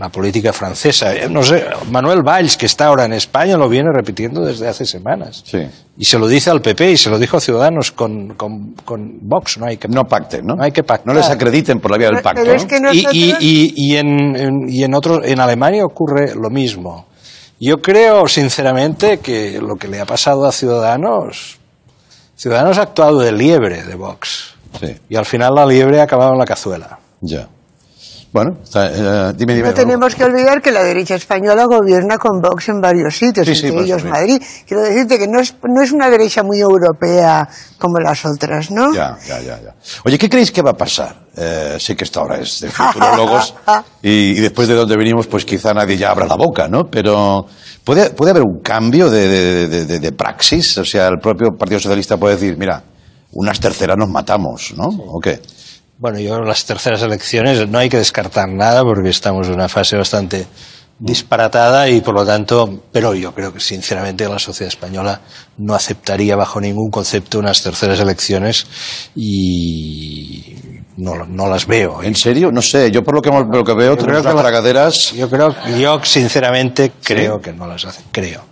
La 0.01 0.09
política 0.09 0.53
francesa. 0.53 1.15
Eh, 1.15 1.29
No 1.29 1.43
sé, 1.43 1.65
Manuel 1.91 2.23
Valls, 2.23 2.57
que 2.57 2.65
está 2.67 2.87
ahora 2.87 3.05
en 3.05 3.13
España, 3.13 3.57
lo 3.59 3.69
viene 3.69 3.91
repitiendo 3.95 4.41
desde 4.45 4.67
hace 4.67 4.87
semanas. 4.87 5.43
Sí. 5.47 5.59
Y 5.99 6.05
se 6.07 6.19
lo 6.19 6.27
dice 6.27 6.49
al 6.51 6.63
PP 6.63 6.93
y 6.93 6.97
se 6.97 7.11
lo 7.11 7.19
dijo 7.19 7.37
a 7.37 7.41
Ciudadanos 7.41 7.93
con, 7.93 8.35
con, 8.35 8.73
con 8.85 9.19
Vox. 9.21 9.59
No 9.59 9.67
hay 9.67 9.77
que 9.77 9.89
No 9.89 10.05
pacten, 10.09 10.47
¿no? 10.47 10.57
No 10.57 10.63
hay 10.65 10.73
que 10.73 10.83
pactar. 10.83 11.07
No 11.07 11.13
les 11.13 11.29
acrediten 11.29 11.79
por 11.81 11.91
la 11.91 11.99
vía 11.99 12.09
del 12.09 12.23
pacto. 12.23 12.41
pero 12.43 12.55
es 12.55 12.63
¿no? 12.63 12.69
que 12.69 12.77
Y, 12.77 12.81
nosotros... 12.81 13.15
y, 13.15 13.35
y, 13.41 13.73
y 13.77 13.97
en, 13.99 14.37
en- 14.37 14.69
y 14.69 14.83
en 14.85 14.95
otros, 14.95 15.21
en 15.25 15.39
Alemania 15.39 15.85
ocurre 15.85 16.35
lo 16.35 16.49
mismo. 16.49 17.07
Yo 17.61 17.83
creo, 17.83 18.27
sinceramente, 18.27 19.19
que 19.19 19.61
lo 19.61 19.77
que 19.77 19.87
le 19.89 20.01
ha 20.01 20.07
pasado 20.07 20.47
a 20.47 20.53
Ciudadanos, 20.53 21.59
Ciudadanos 22.37 22.79
ha 22.79 22.83
actuado 22.83 23.19
de 23.19 23.33
liebre 23.33 23.83
de 23.85 23.95
Vox. 23.97 24.55
Sí, 24.81 24.97
Y 25.11 25.17
al 25.17 25.27
final 25.27 25.55
la 25.55 25.67
liebre 25.67 26.01
ha 26.01 26.05
acabado 26.05 26.33
en 26.33 26.39
la 26.39 26.47
cazuela. 26.47 26.99
ya. 27.21 27.49
Bueno, 28.33 28.59
está, 28.63 28.87
eh, 28.87 29.33
dime, 29.37 29.57
dime. 29.57 29.69
No 29.69 29.75
tenemos 29.75 30.15
que 30.15 30.23
olvidar 30.25 30.63
que 30.63 30.71
la 30.71 30.85
derecha 30.85 31.17
española 31.17 31.65
gobierna 31.65 32.17
con 32.17 32.41
Vox 32.41 32.69
en 32.69 32.81
varios 32.81 33.17
sitios, 33.17 33.45
Sí, 33.49 33.67
entre 33.67 33.83
ellos. 33.85 34.05
Madrid. 34.05 34.41
Quiero 34.69 34.85
decirte 34.85 35.19
que 35.19 35.27
no 35.27 35.41
es, 35.41 35.53
no 35.65 35.83
es 35.83 35.91
una 35.91 36.09
derecha 36.09 36.45
muy 36.45 36.61
europea 36.61 37.49
como 37.77 37.99
las 37.99 38.25
otras, 38.25 38.71
¿no? 38.71 38.95
Ya, 38.95 39.17
ya, 39.27 39.41
ya, 39.41 39.61
ya. 39.61 39.75
Oye, 40.05 40.17
¿qué 40.17 40.29
creéis 40.29 40.53
que 40.53 40.63
va 40.63 40.71
a 40.71 40.77
pasar? 40.77 41.27
Eh, 41.37 41.77
sé 41.81 41.97
que 41.97 42.05
esta 42.05 42.23
hora 42.23 42.37
es 42.39 42.61
de 42.61 42.71
futurólogos 42.71 43.55
y, 44.03 44.11
y 44.31 44.35
después 44.41 44.69
de 44.69 44.75
donde 44.77 44.97
venimos, 44.97 45.27
pues 45.27 45.45
quizá 45.45 45.75
nadie 45.75 45.97
ya 45.97 46.11
abra 46.13 46.27
la 46.27 46.37
boca, 46.37 46.69
¿no? 46.69 46.85
Pero 46.89 47.47
¿puede, 47.83 48.11
puede 48.11 48.31
haber 48.31 48.45
un 48.45 48.61
cambio 48.63 49.11
de- 49.11 49.67
de- 49.67 49.99
de 49.99 50.13
praxis? 50.13 50.79
O 50.79 50.85
sea, 50.85 51.09
el 51.09 51.19
propio 51.19 51.49
Partido 51.59 51.81
Socialista 51.81 52.17
puede 52.17 52.37
decir, 52.37 52.57
mira, 52.57 52.81
unas 53.33 53.59
terceras 53.59 53.97
nos 53.99 54.09
matamos, 54.09 54.73
¿no? 54.77 54.87
¿O 54.87 55.19
qué? 55.21 55.41
Bueno, 56.01 56.19
yo 56.19 56.31
creo 56.31 56.43
que 56.45 56.49
las 56.49 56.65
terceras 56.65 57.03
elecciones 57.03 57.69
no 57.69 57.79
hay 57.79 57.91
que 57.91 57.99
descartar 57.99 58.49
nada 58.49 58.83
porque 58.83 59.11
estamos 59.11 59.47
en 59.49 59.55
una 59.55 59.69
fase 59.69 59.97
bastante 59.99 60.47
disparatada 60.99 61.89
y 61.91 62.01
por 62.01 62.15
lo 62.15 62.25
tanto, 62.25 62.85
pero 62.91 63.15
yo 63.15 63.35
creo 63.35 63.53
que 63.53 63.61
sinceramente 63.61 64.27
la 64.27 64.39
sociedad 64.39 64.69
española 64.69 65.21
no 65.59 65.75
aceptaría 65.75 66.37
bajo 66.37 66.59
ningún 66.59 66.91
concepto 66.91 67.39
unas 67.39 67.63
terceras 67.63 68.01
elecciones 68.01 68.67
y 69.15 70.55
no, 70.97 71.27
no 71.27 71.49
las 71.49 71.67
veo. 71.67 72.03
¿eh? 72.03 72.07
¿En 72.07 72.15
serio? 72.17 72.51
No 72.51 72.63
sé, 72.63 72.91
yo 72.91 73.05
por 73.05 73.15
lo 73.15 73.21
que, 73.23 73.29
hemos- 73.29 73.47
lo 73.55 73.63
que 73.65 73.75
veo, 73.75 73.97
Yo 73.97 74.03
creo 74.03 74.23
que 74.23 74.29
unas 74.29 74.35
la- 74.35 74.41
tragaderas... 74.43 75.13
Yo 75.13 75.29
creo, 75.29 75.55
yo 75.79 76.01
sinceramente 76.03 76.93
creo 77.03 77.41
que 77.43 77.53
no 77.53 77.67
las 77.67 77.85
hacen, 77.85 78.05
creo. 78.11 78.43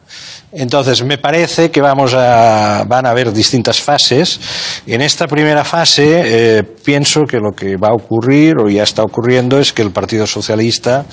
Entonces, 0.53 1.05
me 1.05 1.19
parece 1.19 1.71
que 1.71 1.83
vamos 1.83 2.15
a, 2.15 2.85
van 2.87 3.05
a 3.05 3.11
haber 3.11 3.33
distintas 3.33 3.81
fases. 3.81 4.41
En 4.87 5.03
esta 5.03 5.27
primera 5.27 5.63
fase, 5.63 6.23
eh, 6.25 6.63
pienso 6.63 7.25
que 7.27 7.39
lo 7.39 7.53
que 7.53 7.77
va 7.77 7.89
a 7.89 7.95
ocurrir, 7.95 8.57
o 8.59 8.69
ya 8.69 8.83
está 8.83 9.03
ocurriendo, 9.03 9.61
es 9.61 9.73
que 9.73 9.83
el 9.83 9.91
Partido 9.91 10.27
Socialista 10.27 11.05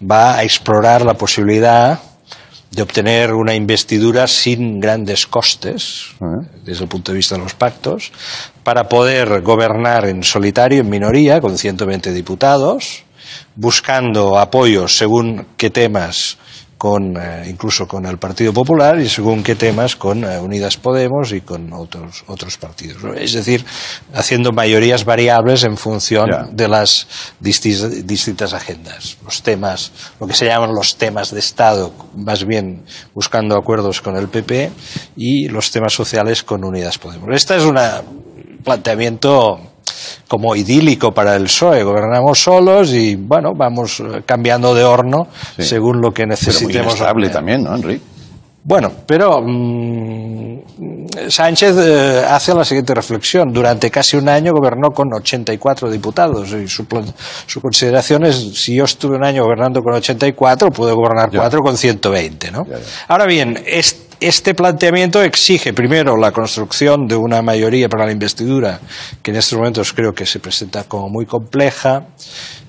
va 0.00 0.36
a 0.36 0.44
explorar 0.44 1.04
la 1.04 1.14
posibilidad 1.14 1.98
de 2.70 2.82
obtener 2.82 3.32
una 3.32 3.54
investidura 3.54 4.26
sin 4.28 4.78
grandes 4.78 5.26
costes, 5.26 6.08
desde 6.62 6.84
el 6.84 6.88
punto 6.88 7.10
de 7.10 7.16
vista 7.16 7.36
de 7.36 7.42
los 7.42 7.54
pactos, 7.54 8.12
para 8.62 8.88
poder 8.88 9.40
gobernar 9.40 10.06
en 10.06 10.22
solitario, 10.22 10.80
en 10.80 10.90
minoría, 10.90 11.40
con 11.40 11.56
120 11.56 12.12
diputados, 12.12 13.04
buscando 13.54 14.38
apoyos 14.38 14.96
según 14.96 15.46
qué 15.56 15.70
temas 15.70 16.36
con 16.86 17.16
eh, 17.16 17.42
incluso 17.48 17.88
con 17.88 18.06
el 18.06 18.16
Partido 18.16 18.52
Popular 18.52 19.00
y 19.00 19.08
según 19.08 19.42
qué 19.42 19.56
temas 19.56 19.96
con 19.96 20.22
eh, 20.22 20.38
Unidas 20.38 20.76
Podemos 20.76 21.32
y 21.32 21.40
con 21.40 21.72
otros 21.72 22.22
otros 22.28 22.56
partidos 22.58 23.02
es 23.16 23.32
decir 23.32 23.64
haciendo 24.14 24.52
mayorías 24.52 25.04
variables 25.04 25.64
en 25.64 25.76
función 25.76 26.30
de 26.52 26.68
las 26.68 27.08
distis- 27.42 28.04
distintas 28.04 28.52
agendas. 28.52 29.16
Los 29.24 29.42
temas 29.42 29.90
lo 30.20 30.28
que 30.28 30.34
se 30.34 30.46
llaman 30.46 30.72
los 30.76 30.96
temas 30.96 31.32
de 31.32 31.40
Estado 31.40 31.92
más 32.14 32.44
bien 32.44 32.84
buscando 33.14 33.56
acuerdos 33.56 34.00
con 34.00 34.16
el 34.16 34.28
PP 34.28 34.70
y 35.16 35.48
los 35.48 35.72
temas 35.72 35.92
sociales 35.92 36.44
con 36.44 36.62
Unidas 36.62 36.98
Podemos. 36.98 37.28
Este 37.32 37.56
es 37.56 37.64
un 37.64 37.76
planteamiento 38.62 39.58
como 40.28 40.54
idílico 40.56 41.12
para 41.12 41.36
el 41.36 41.44
PSOE. 41.44 41.82
Gobernamos 41.82 42.38
solos 42.42 42.92
y, 42.92 43.16
bueno, 43.16 43.52
vamos 43.56 44.00
eh, 44.00 44.22
cambiando 44.26 44.74
de 44.74 44.84
horno 44.84 45.28
Sí. 45.56 45.62
según 45.64 46.00
lo 46.00 46.10
que 46.12 46.22
Pero 46.22 46.28
muy 46.28 46.30
necesitemos. 46.30 46.86
inestable 46.94 47.28
también, 47.30 47.62
¿no, 47.62 47.74
Enrique? 47.74 48.02
Bueno, 48.68 48.90
pero 49.06 49.40
mm, 49.42 51.28
Sánchez 51.28 51.76
eh, 51.78 52.24
hace 52.28 52.52
la 52.52 52.64
siguiente 52.64 52.94
reflexión. 52.94 53.52
Durante 53.52 53.90
casi 53.92 54.16
un 54.16 54.28
año 54.28 54.52
gobernó 54.52 54.90
con 54.90 55.06
84 55.14 55.88
diputados 55.90 56.52
y 56.52 56.66
su, 56.66 56.84
su 57.46 57.60
consideración 57.60 58.24
es, 58.24 58.36
si 58.60 58.74
yo 58.74 58.84
estuve 58.84 59.16
un 59.16 59.24
año 59.24 59.44
gobernando 59.44 59.80
con 59.82 59.94
84, 59.94 60.70
puedo 60.70 60.94
gobernar 60.96 61.30
cuatro 61.32 61.60
con 61.60 61.76
120, 61.76 62.50
¿no? 62.50 62.64
Ya, 62.66 62.78
ya. 62.78 62.84
Ahora 63.08 63.26
bien, 63.26 63.62
es- 63.66 64.05
este 64.20 64.54
planteamiento 64.54 65.22
exige 65.22 65.72
primero 65.72 66.16
la 66.16 66.32
construcción 66.32 67.06
de 67.06 67.16
una 67.16 67.42
mayoría 67.42 67.88
para 67.88 68.06
la 68.06 68.12
investidura, 68.12 68.80
que 69.22 69.30
en 69.30 69.36
estos 69.36 69.58
momentos 69.58 69.92
creo 69.92 70.12
que 70.12 70.26
se 70.26 70.40
presenta 70.40 70.84
como 70.84 71.08
muy 71.08 71.26
compleja, 71.26 72.06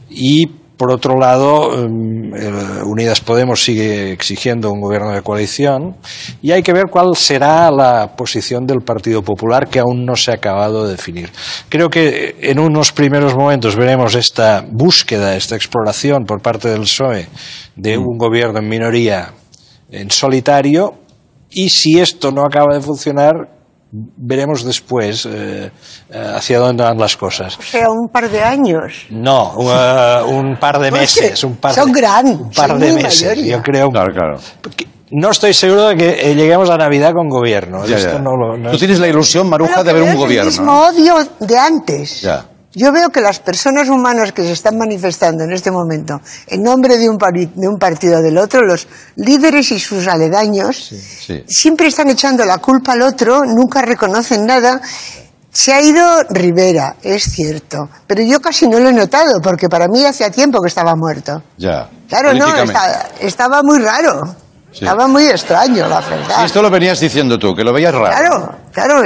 y 0.09 0.47
por 0.77 0.91
otro 0.91 1.17
lado, 1.17 1.87
mm, 1.89 2.35
eh, 2.35 2.83
Unidas 2.85 3.19
Podemos 3.19 3.63
sigue 3.63 4.11
exigiendo 4.11 4.71
un 4.71 4.79
gobierno 4.79 5.11
de 5.11 5.23
coalición, 5.23 5.95
y 6.41 6.51
hay 6.51 6.61
que 6.61 6.71
ver 6.71 6.85
cuál 6.91 7.15
será 7.15 7.71
la 7.71 8.15
posición 8.15 8.67
del 8.67 8.81
Partido 8.81 9.23
Popular, 9.23 9.69
que 9.69 9.79
aún 9.79 10.05
no 10.05 10.15
se 10.15 10.31
ha 10.31 10.35
acabado 10.35 10.85
de 10.85 10.91
definir. 10.91 11.31
Creo 11.69 11.89
que 11.89 12.35
en 12.41 12.59
unos 12.59 12.91
primeros 12.91 13.35
momentos 13.35 13.75
veremos 13.75 14.13
esta 14.13 14.63
búsqueda, 14.69 15.35
esta 15.35 15.55
exploración 15.55 16.25
por 16.25 16.41
parte 16.41 16.69
del 16.69 16.81
PSOE 16.81 17.27
de 17.75 17.97
un 17.97 18.17
gobierno 18.17 18.59
en 18.59 18.69
minoría 18.69 19.33
en 19.89 20.11
solitario 20.11 21.06
y 21.65 21.69
si 21.69 21.99
esto 21.99 22.31
no 22.31 22.43
acaba 22.45 22.73
de 22.75 22.81
funcionar 22.81 23.33
veremos 23.91 24.63
después 24.65 25.25
eh, 25.25 25.71
eh, 26.11 26.31
hacia 26.35 26.59
dónde 26.59 26.83
van 26.83 26.97
las 26.97 27.15
cosas 27.15 27.57
O 27.57 27.61
sea, 27.61 27.89
un 27.89 28.09
par 28.09 28.29
de 28.29 28.43
años. 28.43 29.05
no 29.09 29.53
uh, 29.55 30.29
un 30.29 30.57
par 30.59 30.77
de 30.79 30.89
Pues 30.89 31.01
meses 31.15 31.43
un 31.45 31.55
par 31.55 31.73
son 31.73 31.91
de, 31.93 32.01
gran, 32.01 32.27
un 32.27 32.51
par 32.51 32.69
son 32.71 32.79
de 32.79 32.91
muy 32.91 33.03
meses 33.03 33.21
mayoría. 33.29 33.55
yo 33.57 33.63
creo 33.63 33.89
Claro, 33.89 34.13
claro. 34.13 34.39
no 35.11 35.29
estoy 35.31 35.53
seguro 35.53 35.87
de 35.87 35.95
que 35.95 36.09
eh, 36.31 36.35
lleguemos 36.35 36.69
a 36.69 36.77
Navidad 36.77 37.13
con 37.13 37.29
gobierno 37.29 37.85
Ya, 37.85 37.95
Esto 37.97 38.13
ya. 38.13 38.19
no 38.19 38.31
lo- 38.35 38.57
no 38.57 38.69
Tú 38.71 38.75
es- 38.75 38.79
tienes 38.79 38.99
la 38.99 39.07
ilusión, 39.07 39.47
Maruja, 39.49 39.83
de 39.83 39.91
Pero 39.91 39.99
ver 39.99 40.03
que 40.03 40.15
un 40.17 40.21
gobierno. 40.21 40.51
El 40.51 40.57
mismo 40.59 40.81
odio 40.83 41.15
de 41.39 41.57
antes. 41.57 42.21
Ya. 42.21 42.45
Yo 42.73 42.91
veo 42.91 43.09
que 43.09 43.21
las 43.21 43.39
personas 43.39 43.89
humanas 43.89 44.33
que 44.33 44.43
se 44.43 44.51
están 44.51 44.77
manifestando 44.77 45.43
en 45.43 45.51
este 45.51 45.71
momento 45.71 46.21
en 46.47 46.61
nombre 46.61 46.97
de 46.97 47.09
un, 47.09 47.17
de 47.17 47.67
un 47.67 47.79
partido 47.79 48.19
o 48.19 48.21
del 48.21 48.37
otro, 48.37 48.61
los 48.61 48.87
líderes 49.15 49.71
y 49.71 49.79
sus 49.79 50.07
aledaños, 50.07 50.77
sí. 50.77 51.43
siempre 51.47 51.87
están 51.87 52.09
echando 52.09 52.45
la 52.45 52.57
culpa 52.57 52.93
al 52.93 53.01
otro, 53.01 53.45
nunca 53.45 53.81
reconocen 53.81 54.45
nada. 54.45 54.81
Se 55.49 55.73
ha 55.73 55.81
ido 55.81 56.03
Rivera, 56.29 56.97
es 57.01 57.23
cierto, 57.23 57.89
pero 58.05 58.21
yo 58.21 58.39
casi 58.39 58.67
no 58.67 58.79
lo 58.79 58.89
he 58.89 58.93
notado, 58.93 59.41
porque 59.41 59.69
para 59.69 59.87
mí 59.87 60.05
hacía 60.05 60.29
tiempo 60.29 60.61
que 60.61 60.67
estaba 60.67 60.93
muerto. 60.95 61.41
Ya. 61.57 61.89
Claro, 62.07 62.33
no, 62.33 62.45
estaba 63.19 63.63
muy 63.63 63.79
raro, 63.79 64.35
Sí. 64.71 64.83
estaba 64.85 65.07
muy 65.07 65.25
extraño, 65.25 65.87
la 65.87 66.01
verdad. 66.01 66.45
Esto 66.45 66.61
lo 66.61 66.69
venías 66.69 66.99
diciendo 66.99 67.39
tú, 67.39 67.55
que 67.55 67.63
lo 67.63 67.73
veías 67.73 67.95
raro. 67.95 68.15
Claro, 68.15 68.55
claro. 68.71 69.01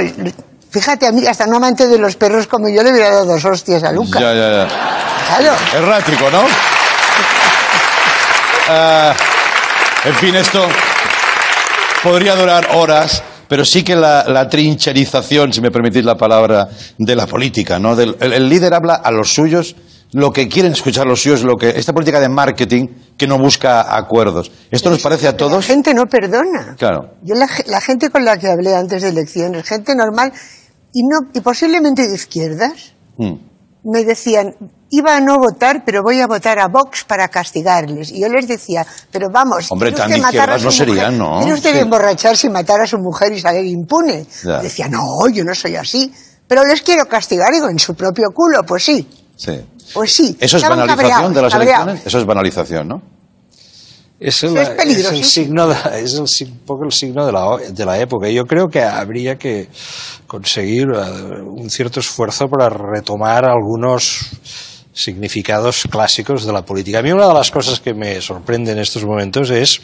Fíjate, 0.72 1.06
a 1.06 1.12
mí, 1.12 1.24
hasta 1.26 1.44
un 1.46 1.54
amante 1.54 1.86
de 1.86 1.98
los 1.98 2.16
perros 2.16 2.46
como 2.46 2.68
yo 2.68 2.82
le 2.82 2.90
hubiera 2.92 3.10
dado 3.10 3.26
dos 3.26 3.44
hostias 3.44 3.84
a 3.84 3.92
Luca. 3.92 4.18
Ya, 4.18 4.32
ya, 4.34 4.50
ya. 4.50 4.68
Claro. 5.38 5.56
Errático, 5.76 6.30
¿no? 6.30 6.42
Ah, 8.68 9.12
en 10.04 10.14
fin, 10.14 10.34
esto 10.36 10.64
podría 12.02 12.34
durar 12.36 12.68
horas, 12.74 13.22
pero 13.48 13.64
sí 13.64 13.82
que 13.82 13.96
la, 13.96 14.24
la 14.28 14.48
trincherización, 14.48 15.52
si 15.52 15.60
me 15.60 15.70
permitís 15.70 16.04
la 16.04 16.14
palabra, 16.16 16.68
de 16.96 17.16
la 17.16 17.26
política, 17.26 17.78
¿no? 17.78 17.96
Del- 17.96 18.16
el, 18.20 18.32
el 18.32 18.48
líder 18.48 18.72
habla 18.74 18.94
a 18.94 19.10
los 19.10 19.32
suyos 19.34 19.74
lo 20.14 20.30
que 20.30 20.46
quieren 20.46 20.72
escuchar 20.72 21.06
los 21.06 21.22
suyos, 21.22 21.42
lo 21.42 21.56
que 21.56 21.70
esta 21.70 21.92
política 21.94 22.20
de 22.20 22.28
marketing 22.28 22.86
que 23.16 23.26
no 23.26 23.38
busca 23.38 23.96
acuerdos. 23.96 24.50
¿Esto 24.70 24.90
nos 24.90 25.00
parece 25.00 25.26
a 25.26 25.32
La 25.32 25.36
todos? 25.38 25.64
gente 25.66 25.94
no 25.94 26.04
perdona. 26.06 26.76
Claro. 26.78 27.14
Yo 27.22 27.34
la, 27.34 27.48
la 27.66 27.80
gente 27.80 28.10
con 28.10 28.22
la 28.24 28.36
que 28.36 28.46
hablé 28.48 28.74
antes 28.76 29.00
de 29.02 29.08
elecciones, 29.08 29.66
gente 29.66 29.94
normal 29.94 30.30
y 30.92 31.02
no 31.04 31.30
y 31.34 31.40
posiblemente 31.40 32.06
de 32.08 32.14
izquierdas, 32.14 32.92
Mm. 33.18 33.34
me 33.84 34.04
decían 34.04 34.54
iba 34.94 35.16
a 35.16 35.20
no 35.20 35.38
votar, 35.38 35.84
pero 35.86 36.02
voy 36.02 36.20
a 36.20 36.26
votar 36.26 36.58
a 36.58 36.68
Vox 36.68 37.04
para 37.04 37.28
castigarles. 37.28 38.10
Y 38.12 38.20
yo 38.20 38.28
les 38.28 38.46
decía, 38.46 38.86
pero 39.10 39.28
vamos, 39.32 39.70
Hombre, 39.72 39.90
¿quiere 39.92 39.96
tan 40.02 40.10
usted 40.10 40.16
de 40.16 40.20
matar 40.22 40.50
a 40.50 40.56
izquierdas 40.56 40.64
no 40.64 40.70
su 40.70 40.76
serían, 40.76 41.18
mujer? 41.18 41.30
¿no? 41.32 41.38
¿Quiere 41.40 41.54
usted 41.54 41.72
Sí. 41.72 41.78
emborracharse 41.78 42.46
y 42.46 42.50
matar 42.50 42.80
a 42.82 42.86
su 42.86 42.98
mujer 42.98 43.32
y 43.32 43.40
salir 43.40 43.64
impune? 43.64 44.26
Ya. 44.44 44.58
Decía, 44.60 44.88
no, 44.88 45.00
yo 45.32 45.44
no 45.44 45.54
soy 45.54 45.76
así. 45.76 46.12
Pero 46.46 46.62
les 46.66 46.82
quiero 46.82 47.06
castigar, 47.06 47.48
digo, 47.52 47.68
en 47.70 47.78
su 47.78 47.94
propio 47.94 48.28
culo, 48.34 48.62
pues 48.66 48.84
sí, 48.84 49.08
Sí. 49.36 49.60
pues 49.94 50.12
sí. 50.14 50.36
¿Eso 50.38 50.58
es 50.58 50.62
Estaban 50.62 50.80
banalización 50.80 51.08
cabreados, 51.10 51.34
de 51.34 51.42
las 51.42 51.52
cabreados. 51.52 51.82
elecciones? 51.84 52.06
Eso 52.06 52.18
es 52.18 52.26
banalización, 52.26 52.88
¿no? 52.88 53.02
Es 54.22 54.36
Es 54.36 54.42
el, 54.44 54.56
es 54.56 54.68
el 54.68 54.76
peligrosísimo. 54.76 55.24
signo 55.24 55.68
de, 55.68 55.74
es 56.02 56.14
el, 56.14 56.48
un 56.48 56.58
poco 56.64 56.84
el 56.84 56.92
signo 56.92 57.26
de 57.26 57.32
la, 57.32 57.56
de 57.70 57.84
la 57.84 57.98
época. 57.98 58.28
Yo 58.28 58.46
creo 58.46 58.68
que 58.68 58.82
habría 58.82 59.36
que 59.36 59.68
conseguir 60.26 60.88
eh, 60.94 61.40
un 61.44 61.68
cierto 61.70 62.00
esfuerzo 62.00 62.48
para 62.48 62.68
retomar 62.68 63.44
algunos 63.44 64.20
significados 64.92 65.84
clásicos 65.90 66.44
de 66.44 66.52
la 66.52 66.64
política. 66.64 66.98
A 66.98 67.02
mí 67.02 67.12
una 67.12 67.28
de 67.28 67.34
las 67.34 67.50
cosas 67.50 67.80
que 67.80 67.94
me 67.94 68.20
sorprende 68.20 68.72
en 68.72 68.78
estos 68.78 69.04
momentos 69.04 69.50
es 69.50 69.80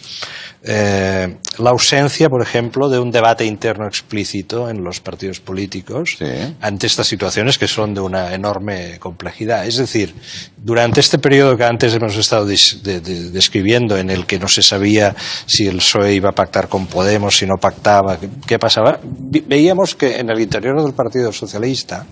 eh, 0.62 1.36
la 1.58 1.70
ausencia, 1.70 2.28
por 2.28 2.42
ejemplo, 2.42 2.88
de 2.88 2.98
un 2.98 3.10
debate 3.10 3.44
interno 3.44 3.86
explícito 3.86 4.68
en 4.68 4.82
los 4.84 5.00
partidos 5.00 5.40
políticos 5.40 6.16
ante 6.60 6.86
estas 6.86 7.06
situaciones 7.06 7.56
que 7.58 7.68
son 7.68 7.94
de 7.94 8.00
una 8.00 8.34
enorme 8.34 8.98
complejidad. 8.98 9.66
Es 9.66 9.76
decir, 9.76 10.14
durante 10.56 11.00
este 11.00 11.18
periodo 11.18 11.56
que 11.56 11.64
antes 11.64 11.94
hemos 11.94 12.16
estado 12.16 12.46
dis- 12.48 12.82
de- 12.82 13.00
de- 13.00 13.30
describiendo, 13.30 13.96
en 13.96 14.10
el 14.10 14.26
que 14.26 14.38
no 14.38 14.48
se 14.48 14.62
sabía 14.62 15.14
si 15.46 15.66
el 15.68 15.76
PSOE 15.76 16.12
iba 16.14 16.30
a 16.30 16.34
pactar 16.34 16.68
con 16.68 16.86
Podemos, 16.86 17.36
si 17.36 17.46
no 17.46 17.56
pactaba, 17.56 18.18
qué, 18.46 18.58
pasaba, 18.58 18.98
veíamos 19.02 19.94
que 19.94 20.18
en 20.18 20.28
el 20.30 20.40
interior 20.40 20.82
del 20.82 20.92
Partido 20.92 21.32
Socialista 21.32 22.04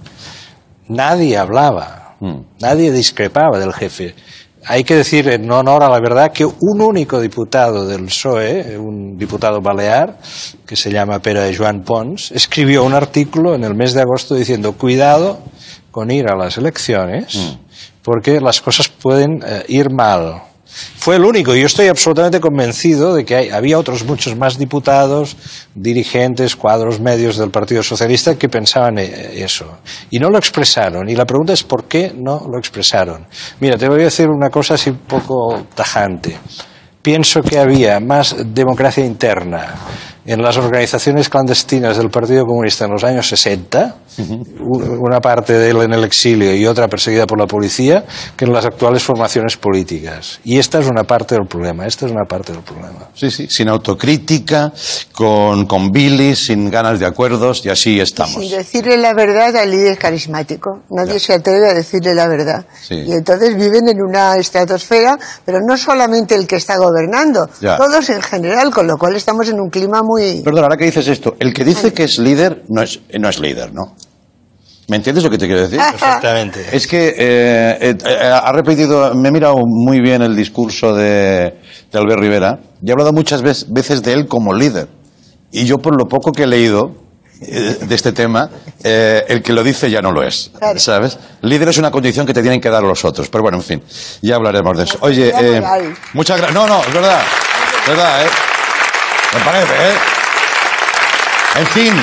nadie 0.89 1.37
hablaba, 1.37 2.06
nadie 2.61 2.93
discrepaba 2.93 3.59
del 3.59 3.73
jefe. 3.73 4.15
Hay 4.69 4.83
que 4.83 4.97
decir 4.97 5.29
en 5.29 5.51
honor 5.51 5.85
a 5.85 5.89
la 5.89 6.01
verdad 6.01 6.33
que 6.33 6.45
un 6.45 6.81
único 6.81 7.21
diputado 7.21 7.87
del 7.87 8.07
PSOE, 8.07 8.77
un 8.77 9.17
diputado 9.17 9.61
balear, 9.61 10.19
que 10.67 10.75
se 10.75 10.91
llama 10.91 11.21
Pere 11.21 11.55
Joan 11.57 11.83
Pons, 11.83 12.33
escribió 12.33 12.83
un 12.83 12.93
artículo 12.93 13.55
en 13.55 13.63
el 13.63 13.77
mes 13.77 13.95
de 13.95 14.01
agosto 14.01 14.35
diciendo 14.35 14.73
cuidado 14.73 15.39
con 15.93 16.11
ir 16.11 16.27
a 16.29 16.37
las 16.37 16.59
elecciones 16.59 17.59
porque 18.03 18.41
las 18.41 18.61
cosas 18.61 18.89
pueden 18.89 19.43
eh, 19.45 19.65
ir 19.69 19.91
mal. 19.91 20.43
Fue 20.99 21.17
el 21.17 21.25
único. 21.25 21.55
y 21.55 21.61
Yo 21.61 21.67
estoy 21.67 21.89
absolutamente 21.89 22.41
convencido 22.41 23.15
de 23.15 23.25
que 23.25 23.35
hay- 23.37 23.49
había 23.51 23.79
otros 23.79 24.05
muchos 24.05 24.37
más 24.37 24.59
diputados, 24.59 25.37
dirigentes, 25.75 26.57
cuadros 26.57 27.01
medios 27.01 27.37
del 27.39 27.51
Partido 27.51 27.83
Socialista 27.83 28.37
que 28.37 28.49
pensaban 28.49 28.99
eh, 28.99 29.43
eso. 29.43 29.79
Y 30.11 30.19
no 30.19 30.29
lo 30.31 30.39
expresaron. 30.39 31.09
Y 31.09 31.15
la 31.15 31.25
pregunta 31.25 31.53
es 31.53 31.63
por 31.63 31.85
qué 31.85 32.13
no 32.17 32.47
lo 32.51 32.59
expresaron. 32.59 33.27
Mira, 33.61 33.77
te 33.79 33.89
voy 33.89 34.01
a 34.01 34.05
decir 34.05 34.29
una 34.29 34.51
cosa 34.51 34.75
así 34.75 34.91
un 34.91 34.99
poco 34.99 35.67
tajante. 35.75 36.37
Pienso 37.03 37.41
que 37.41 37.59
había 37.59 38.01
más 38.01 38.35
democracia 38.53 39.05
interna 39.05 39.75
en 40.27 40.43
las 40.43 40.57
organizaciones 40.57 41.29
clandestinas 41.29 41.97
del 41.97 42.11
Partido 42.11 42.45
Comunista 42.45 42.85
en 42.87 42.91
los 42.93 43.05
años 43.05 43.29
60, 43.29 43.97
u- 44.61 45.05
una 45.07 45.21
parte 45.21 45.53
de 45.53 45.71
él 45.71 45.77
en 45.83 45.93
el 45.93 46.05
exilio 46.05 46.55
y 46.55 46.67
otra 46.67 46.89
perseguida 46.89 47.27
por 47.27 47.39
la 47.39 47.47
policía, 47.47 48.05
que 48.37 48.45
en 48.45 48.53
las 48.53 48.65
actuales 48.65 49.03
formaciones 49.03 49.57
políticas. 49.57 50.41
Y 50.45 50.59
esta 50.59 50.81
es 50.81 50.87
una 50.87 51.05
parte 51.05 51.35
del 51.37 51.47
problema, 51.47 51.87
esta 51.87 52.07
es 52.07 52.13
una 52.13 52.25
parte 52.25 52.53
del 52.53 52.63
problema. 52.63 53.09
Sí, 53.15 53.31
sí, 53.31 53.47
sin 53.49 53.69
autocrítica, 53.69 54.73
con, 55.13 55.67
con 55.67 55.91
bilis, 55.93 56.47
sin 56.47 56.71
ganas 56.71 56.99
de 56.99 57.07
acuerdos, 57.07 57.65
y 57.65 57.69
así 57.71 58.01
estamos. 58.01 58.35
Sin 58.43 58.51
decirle 58.51 58.97
la 58.97 59.15
verdad 59.15 59.55
al 59.57 59.71
líder 59.71 59.97
carismático. 59.99 60.83
Nadie 60.91 61.19
se 61.21 61.35
atreve 61.35 61.71
a 61.71 61.75
decirle 61.75 62.15
la 62.15 62.27
verdad. 62.29 62.67
Sí. 62.83 62.95
Y 63.07 63.13
entonces 63.13 63.55
viven 63.57 63.89
en 63.89 64.03
una 64.03 64.37
estratosfera, 64.37 65.19
pero 65.45 65.59
no 65.67 65.77
solamente 65.77 66.35
el 66.35 66.47
que 66.47 66.57
está 66.57 66.77
gobernando, 66.79 67.49
Ya. 67.61 67.77
todos 67.77 68.09
en 68.11 68.23
general, 68.23 68.71
con 68.73 68.87
lo 68.87 68.97
cual 68.97 69.15
estamos 69.17 69.49
en 69.49 69.61
un 69.61 69.71
clima 69.71 70.01
muy... 70.03 70.16
Perdón, 70.43 70.65
ahora 70.65 70.77
que 70.77 70.85
dices 70.87 71.07
esto, 71.09 71.37
el 71.39 71.53
que 71.53 71.65
dice 71.65 71.93
que 71.93 72.05
es 72.05 72.19
líder 72.19 72.63
no 72.69 72.83
es, 72.83 73.01
no 73.19 73.29
es 73.29 73.39
líder, 73.41 73.73
¿no? 73.75 73.95
¿Me 74.89 74.97
entiendes 74.97 75.25
lo 75.25 75.31
que 75.31 75.39
te 75.39 75.47
quiero 75.47 75.63
decir? 75.63 75.79
Perfectamente. 75.91 76.65
Es 76.73 76.87
que 76.87 77.09
eh, 77.09 77.79
eh, 77.81 77.97
eh, 78.05 78.31
ha 78.33 78.53
repetido, 78.53 79.13
me 79.15 79.29
he 79.29 79.33
mirado 79.33 79.57
muy 79.67 80.01
bien 80.01 80.23
el 80.23 80.37
discurso 80.37 80.95
de, 80.95 81.55
de 81.93 81.99
Albert 81.99 82.21
Rivera 82.21 82.59
y 82.83 82.91
ha 82.91 82.93
hablado 82.93 83.13
muchas 83.13 83.43
vez- 83.43 83.67
veces 83.69 84.03
de 84.03 84.13
él 84.13 84.27
como 84.29 84.55
líder. 84.55 84.87
Y 85.51 85.65
yo, 85.65 85.79
por 85.79 85.97
lo 85.99 86.07
poco 86.07 86.31
que 86.31 86.45
he 86.45 86.47
leído 86.47 86.93
eh, 87.41 87.79
de 87.81 87.95
este 87.97 88.13
tema, 88.13 88.49
eh, 88.85 89.25
el 89.29 89.43
que 89.43 89.53
lo 89.53 89.65
dice 89.65 89.91
ya 89.91 90.01
no 90.03 90.13
lo 90.13 90.23
es, 90.23 90.53
¿sabes? 90.79 91.19
Líder 91.43 91.69
es 91.71 91.79
una 91.79 91.91
condición 91.91 92.25
que 92.25 92.33
te 92.33 92.41
tienen 92.43 92.61
que 92.61 92.71
dar 92.71 92.83
los 92.85 93.05
otros. 93.05 93.29
Pero 93.29 93.43
bueno, 93.43 93.59
en 93.59 93.65
fin, 93.65 93.83
ya 94.23 94.37
hablaremos 94.37 94.77
de 94.79 94.85
eso. 94.85 94.99
Oye, 95.01 95.33
eh, 95.37 95.61
muchas 96.15 96.37
gracias. 96.39 96.55
No, 96.55 96.67
no, 96.69 96.81
es 96.85 96.95
verdad. 96.95 97.23
Es 97.83 97.89
verdad, 97.89 98.25
¿eh? 98.25 98.29
Me 99.35 99.41
parece, 99.45 99.73
¿eh? 99.73 99.95
En 101.61 101.67
fin, 101.69 101.95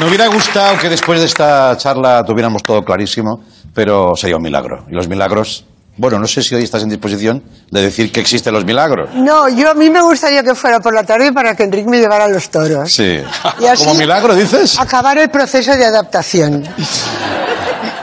me 0.00 0.06
hubiera 0.06 0.26
gustado 0.28 0.76
que 0.78 0.88
después 0.88 1.20
de 1.20 1.26
esta 1.26 1.76
charla 1.76 2.24
tuviéramos 2.24 2.62
todo 2.62 2.82
clarísimo, 2.82 3.40
pero 3.74 4.14
sería 4.16 4.36
un 4.36 4.42
milagro. 4.42 4.84
Y 4.88 4.94
los 4.94 5.08
milagros, 5.08 5.64
bueno, 5.96 6.18
no 6.18 6.26
sé 6.26 6.42
si 6.42 6.54
hoy 6.54 6.62
estás 6.64 6.82
en 6.82 6.88
disposición 6.90 7.42
de 7.70 7.82
decir 7.82 8.10
que 8.12 8.20
existen 8.20 8.52
los 8.54 8.64
milagros. 8.64 9.10
No, 9.14 9.48
yo 9.48 9.70
a 9.70 9.74
mí 9.74 9.90
me 9.90 10.00
gustaría 10.02 10.42
que 10.42 10.54
fuera 10.54 10.80
por 10.80 10.94
la 10.94 11.02
tarde 11.04 11.32
para 11.32 11.54
que 11.56 11.64
Enrique 11.64 11.88
me 11.88 11.98
llevara 11.98 12.28
los 12.28 12.48
toros. 12.50 12.92
Sí. 12.92 13.20
Y 13.60 13.66
así- 13.66 13.84
¿Como 13.84 13.96
milagro 13.98 14.34
dices? 14.34 14.78
Acabar 14.78 15.18
el 15.18 15.28
proceso 15.30 15.72
de 15.76 15.84
adaptación. 15.84 16.64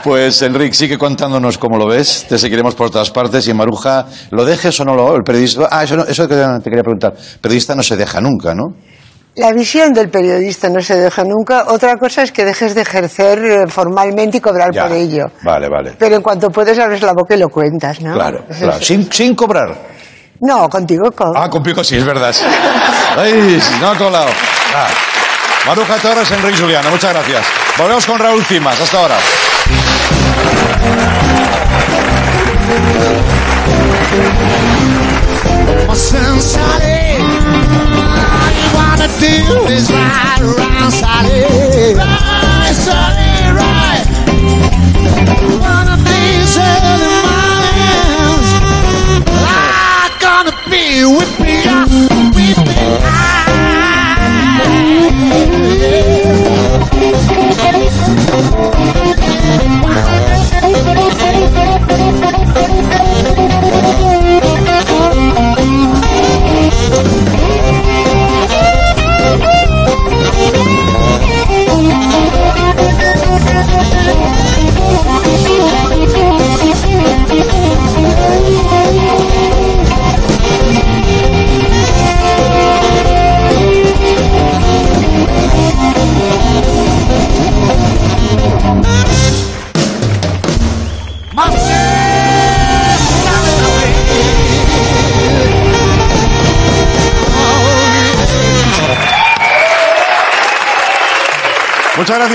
Pues 0.04 0.42
Enrique, 0.42 0.74
sigue 0.74 0.98
contándonos 0.98 1.58
cómo 1.58 1.76
lo 1.78 1.86
ves. 1.86 2.26
Te 2.28 2.38
seguiremos 2.38 2.74
por 2.74 2.90
todas 2.90 3.10
partes. 3.10 3.46
Y 3.48 3.54
Maruja, 3.54 4.06
¿lo 4.30 4.44
dejes 4.44 4.78
o 4.80 4.84
no 4.84 4.94
lo? 4.94 5.14
El 5.14 5.22
periodista. 5.22 5.68
Ah, 5.70 5.84
eso, 5.84 5.96
no- 5.96 6.04
eso 6.04 6.26
que 6.28 6.34
te 6.34 6.64
quería 6.70 6.82
preguntar. 6.82 7.14
Periodista 7.40 7.74
no 7.74 7.82
se 7.82 7.96
deja 7.96 8.20
nunca, 8.20 8.54
¿no? 8.54 8.74
La 9.36 9.50
visión 9.52 9.92
del 9.94 10.10
periodista 10.10 10.68
no 10.68 10.80
se 10.82 10.96
deja 10.96 11.22
nunca. 11.24 11.64
Otra 11.68 11.96
cosa 11.96 12.22
es 12.22 12.32
que 12.32 12.44
dejes 12.44 12.74
de 12.74 12.82
ejercer 12.82 13.38
eh, 13.44 13.64
formalmente 13.68 14.38
y 14.38 14.40
cobrar 14.40 14.70
Ya. 14.74 14.86
por 14.88 14.96
ello. 14.96 15.24
Vale, 15.42 15.68
vale. 15.70 15.94
Pero 15.98 16.16
en 16.16 16.22
cuanto 16.22 16.50
puedes 16.50 16.78
abres 16.78 17.00
la 17.00 17.12
boca 17.12 17.34
y 17.34 17.38
lo 17.38 17.48
cuentas, 17.48 18.00
¿no? 18.02 18.12
Claro, 18.12 18.44
claro. 18.58 18.82
Sin, 18.82 19.10
sin 19.10 19.34
cobrar. 19.34 19.74
No, 20.40 20.68
contigo 20.68 21.10
con... 21.12 21.32
Ah, 21.36 21.48
con 21.48 21.62
pico 21.62 21.82
sí, 21.84 21.96
es 21.96 22.04
verdad. 22.04 22.34
Ay, 23.16 23.58
no 23.80 23.88
ha 23.90 23.96
colado. 23.96 24.28
Ah. 24.74 24.88
Maruja 25.66 25.96
Torres, 25.98 26.30
Enrique 26.32 26.58
Juliana, 26.60 26.90
muchas 26.90 27.12
gracias. 27.14 27.46
Volvemos 27.78 28.04
con 28.04 28.18
Raúl 28.18 28.44
Cimas. 28.44 28.78
Hasta 28.80 28.98
ahora. 28.98 29.16
Sally, 36.40 37.16
all 37.20 38.50
you 38.58 38.68
wanna 38.74 39.08
do 39.20 39.36
is 39.70 39.90
ride 39.90 40.42
around, 40.42 40.90
Sally. 40.90 41.44
Right, 41.94 42.74
Sally, 42.74 43.34
right. 43.62 44.06
One 45.60 45.88
of 45.88 46.00
these 46.04 46.56
early 46.58 47.16
mornings, 47.28 48.48
I'm 49.30 50.12
gonna 50.20 50.56
be 50.68 51.04
Muchas 55.42 55.81
Thank 60.62 60.86
you. 60.86 60.91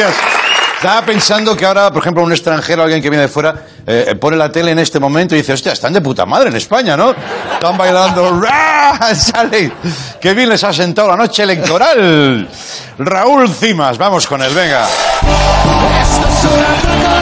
Estaba 0.05 1.01
pensando 1.01 1.57
que 1.57 1.65
ahora, 1.65 1.91
por 1.91 2.03
ejemplo, 2.03 2.23
un 2.23 2.31
extranjero, 2.31 2.83
alguien 2.83 3.01
que 3.01 3.09
viene 3.09 3.23
de 3.23 3.27
fuera, 3.27 3.55
eh, 3.85 4.15
pone 4.19 4.37
la 4.37 4.51
tele 4.51 4.71
en 4.71 4.79
este 4.79 4.99
momento 4.99 5.33
y 5.33 5.39
dice, 5.39 5.53
hostia, 5.53 5.71
están 5.71 5.91
de 5.91 6.01
puta 6.01 6.23
madre 6.25 6.49
en 6.49 6.55
España, 6.55 6.95
¿no? 6.95 7.15
Están 7.53 7.75
bailando, 7.75 8.39
sale. 9.15 9.71
Qué 10.21 10.33
bien 10.35 10.49
les 10.49 10.63
ha 10.63 10.71
sentado 10.71 11.07
la 11.07 11.15
noche 11.15 11.41
electoral. 11.41 12.47
Raúl 12.99 13.49
Cimas, 13.49 13.97
vamos 13.97 14.27
con 14.27 14.43
él, 14.43 14.53
venga. 14.53 14.85
Esto 15.99 16.27
es 16.27 16.45
una. 16.45 17.17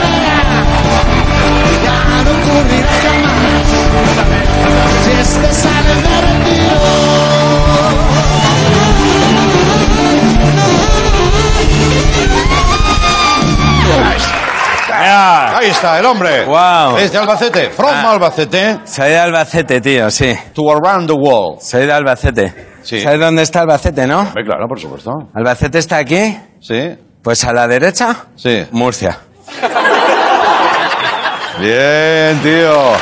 Ahí 14.98 15.68
está, 15.70 15.98
el 15.98 16.06
hombre. 16.06 16.44
Wow. 16.44 16.96
Es 16.98 17.12
de 17.12 17.18
Albacete, 17.18 17.70
from 17.70 17.90
Ah. 17.92 18.10
Albacete 18.12 18.78
Soy 18.84 19.10
de 19.10 19.18
Albacete, 19.18 19.80
tío, 19.80 20.10
sí. 20.10 20.34
to 20.54 20.62
around 20.72 21.08
the 21.08 21.14
world. 21.14 21.60
Soy 21.60 21.86
de 21.86 21.92
Albacete. 21.92 22.54
Sí. 22.82 23.00
¿Sabes 23.00 23.20
dónde 23.20 23.42
está 23.42 23.60
Albacete, 23.60 24.06
no? 24.06 24.20
Hombre, 24.20 24.44
claro, 24.44 24.66
por 24.68 24.80
supuesto. 24.80 25.10
¿Albacete 25.34 25.78
está 25.78 25.98
aquí? 25.98 26.38
Sí, 26.60 26.96
Pues 27.22 27.44
a 27.44 27.52
la 27.52 27.66
derecha, 27.66 28.16
sí. 28.36 28.64
Murcia. 28.70 29.18
Bien, 31.60 32.38
tío. 32.42 32.92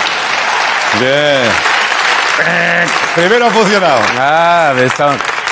Bien. 1.01 1.51
Primero 3.15 3.47
ha 3.47 3.51
funcionado. 3.51 4.01
Ah, 4.19 4.73
esto... 4.79 5.05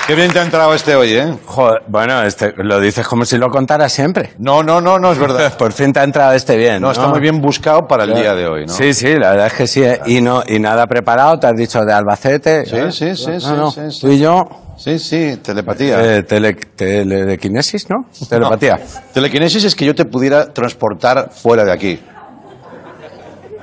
Qué 0.06 0.16
bien 0.16 0.32
te 0.32 0.40
ha 0.40 0.42
entrado 0.42 0.74
este 0.74 0.96
hoy, 0.96 1.12
¿eh? 1.12 1.32
Joder, 1.46 1.82
bueno, 1.86 2.22
este, 2.24 2.52
lo 2.56 2.80
dices 2.80 3.06
como 3.06 3.24
si 3.24 3.38
lo 3.38 3.48
contara 3.50 3.88
siempre. 3.88 4.32
No, 4.38 4.62
no, 4.62 4.80
no, 4.80 4.98
no 4.98 5.12
es 5.12 5.18
verdad. 5.18 5.56
Por 5.58 5.72
fin 5.72 5.92
te 5.92 6.00
ha 6.00 6.04
entrado 6.04 6.32
este 6.32 6.56
bien. 6.56 6.82
No, 6.82 6.90
está 6.90 7.06
muy 7.06 7.20
bien 7.20 7.40
buscado 7.40 7.86
para 7.86 8.04
el 8.04 8.14
día 8.14 8.34
de 8.34 8.46
hoy, 8.48 8.66
¿no? 8.66 8.72
Sí, 8.72 8.94
sí, 8.94 9.14
la 9.14 9.30
verdad 9.30 9.46
es 9.46 9.52
que 9.52 9.66
sí. 9.68 9.82
¿eh? 9.84 10.00
Y, 10.06 10.20
no, 10.20 10.42
y 10.46 10.58
nada 10.58 10.86
preparado, 10.88 11.38
te 11.38 11.46
has 11.46 11.56
dicho 11.56 11.84
de 11.84 11.92
Albacete. 11.92 12.66
Sí, 12.66 12.76
¿eh? 12.76 12.90
sí, 12.90 13.16
sí, 13.16 13.30
No, 13.30 13.40
sí, 13.40 13.50
no, 13.50 13.70
sí, 13.70 13.80
sí. 13.90 14.00
Tú 14.00 14.08
y 14.08 14.18
yo, 14.18 14.48
Sí, 14.76 14.98
sí, 14.98 15.36
telepatía. 15.40 16.16
eh, 16.16 16.22
tele, 16.24 16.54
telequinesis, 16.54 17.88
¿no? 17.88 18.06
Telepatía. 18.28 18.80
Telequinesis 19.14 19.62
es 19.64 19.76
que 19.76 19.84
yo 19.84 19.94
te 19.94 20.04
pudiera 20.04 20.52
transportar 20.52 21.30
fuera 21.30 21.64
de 21.64 21.70
aquí. 21.72 22.00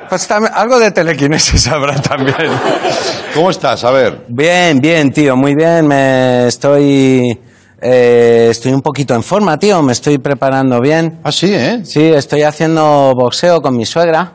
Pues 0.10 0.28
tam- 0.30 0.50
algo 0.54 0.80
de 0.80 0.92
telequinesis 0.92 1.68
habrá 1.68 1.96
también. 2.02 2.36
¿Cómo 3.34 3.50
estás? 3.52 3.84
A 3.84 3.92
ver. 3.92 4.26
Bien, 4.28 4.80
bien, 4.80 5.12
tío, 5.12 5.36
muy 5.36 5.54
bien. 5.56 5.88
Me 5.88 6.48
estoy. 6.48 7.38
eh, 7.82 8.48
estoy 8.50 8.74
un 8.74 8.82
poquito 8.82 9.14
en 9.14 9.24
forma, 9.24 9.58
tío. 9.58 9.82
Me 9.84 9.94
estoy 9.94 10.18
preparando 10.18 10.82
bien. 10.82 11.20
Ah, 11.24 11.32
sí, 11.32 11.54
¿eh? 11.54 11.82
Sí, 11.84 12.02
estoy 12.12 12.44
haciendo 12.44 13.14
boxeo 13.16 13.62
con 13.62 13.78
mi 13.78 13.86
suegra. 13.86 14.34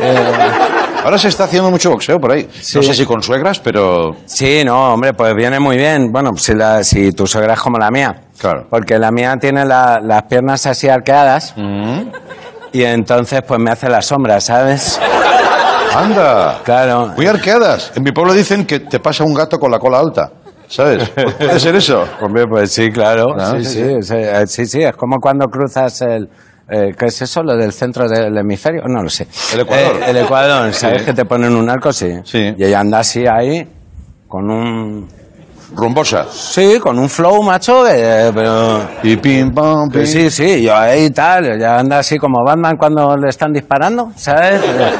Eh, 0.00 0.14
Ahora 1.04 1.18
se 1.18 1.28
está 1.28 1.44
haciendo 1.44 1.70
mucho 1.70 1.90
boxeo 1.90 2.18
por 2.18 2.32
ahí. 2.32 2.48
Sí. 2.62 2.78
No 2.78 2.82
sé 2.82 2.94
si 2.94 3.04
con 3.04 3.22
suegras, 3.22 3.60
pero... 3.60 4.16
sí, 4.24 4.62
no, 4.64 4.94
hombre, 4.94 5.12
pues 5.12 5.34
viene 5.34 5.60
muy 5.60 5.76
bien. 5.76 6.10
Bueno, 6.10 6.30
si, 6.34 6.54
la, 6.54 6.82
si 6.82 7.12
tu 7.12 7.26
suegra 7.26 7.52
es 7.52 7.60
como 7.60 7.76
la 7.76 7.90
mía. 7.90 8.22
Claro. 8.38 8.66
Porque 8.70 8.98
la 8.98 9.10
mía 9.10 9.36
tiene 9.38 9.66
la- 9.66 10.00
las 10.02 10.22
piernas 10.22 10.64
así 10.64 10.88
arqueadas 10.88 11.52
Mm. 11.58 12.08
Y 12.74 12.82
entonces 12.84 13.40
pues 13.46 13.58
me 13.60 13.70
hace 13.70 13.88
la 13.88 14.02
sombra, 14.02 14.40
¿sabes? 14.40 15.00
Anda. 15.94 16.60
Claro. 16.64 17.12
Muy 17.16 17.26
arqueadas. 17.26 17.92
En 17.94 18.02
mi 18.02 18.10
pueblo 18.12 18.34
dicen 18.34 18.66
que 18.66 18.80
te 18.80 18.98
pasa 18.98 19.22
un 19.24 19.32
gato 19.32 19.58
con 19.60 19.70
la 19.70 19.78
cola 19.78 20.00
alta. 20.00 20.30
¿Sabes? 20.66 21.08
¿Puede 21.10 21.60
ser 21.60 21.76
eso? 21.76 22.04
Hombre, 22.20 22.46
pues 22.48 22.72
sí, 22.72 22.90
claro. 22.90 23.34
Claro, 23.34 23.58
sí, 23.60 23.64
sí, 23.64 23.72
sí, 23.74 23.78
sí. 23.84 23.94
es, 23.98 24.10
eh, 24.10 24.46
sí, 24.48 24.66
sí, 24.66 24.82
es 24.82 24.96
como 24.96 25.20
cuando 25.20 25.46
cruzas 25.46 26.00
el... 26.02 26.28
eh, 26.68 26.92
¿Qué 26.98 27.06
es 27.06 27.22
eso? 27.22 27.42
¿Lo 27.44 27.54
del 27.56 27.72
centro 27.72 28.08
del 28.08 28.36
hemisferio? 28.36 28.82
No 28.88 29.02
lo 29.02 29.08
sé. 29.08 29.28
El 29.52 29.60
Ecuador. 29.60 29.96
Eh, 30.00 30.04
el 30.10 30.16
Ecuador, 30.16 30.72
¿sabes? 30.72 31.00
Sí. 31.02 31.06
Que 31.06 31.12
te 31.12 31.24
ponen 31.26 31.54
un 31.54 31.70
arco, 31.70 31.92
sí. 31.92 32.10
Sí. 32.24 32.54
Y 32.58 32.64
ella 32.64 32.80
anda 32.80 32.98
así 32.98 33.24
ahí, 33.26 33.68
con 34.26 34.50
un... 34.50 35.08
Rumbosa. 35.72 36.26
Sí, 36.30 36.78
con 36.80 36.98
un 36.98 37.08
flow, 37.08 37.42
macho, 37.42 37.86
eh, 37.88 38.30
pero... 38.34 38.86
Y 39.02 39.16
pim, 39.16 39.52
pam, 39.52 39.84
pim. 39.88 39.92
Pues 39.92 40.12
sí, 40.12 40.30
sí, 40.30 40.62
yo 40.62 40.76
ahí 40.76 41.10
tal, 41.10 41.46
ella 41.56 41.78
anda 41.78 41.98
así 41.98 42.18
como 42.18 42.44
Batman 42.44 42.76
cuando 42.76 43.16
le 43.16 43.28
están 43.30 43.52
disparando, 43.52 44.10
¿sabes? 44.16 44.60
Eh, 44.62 44.92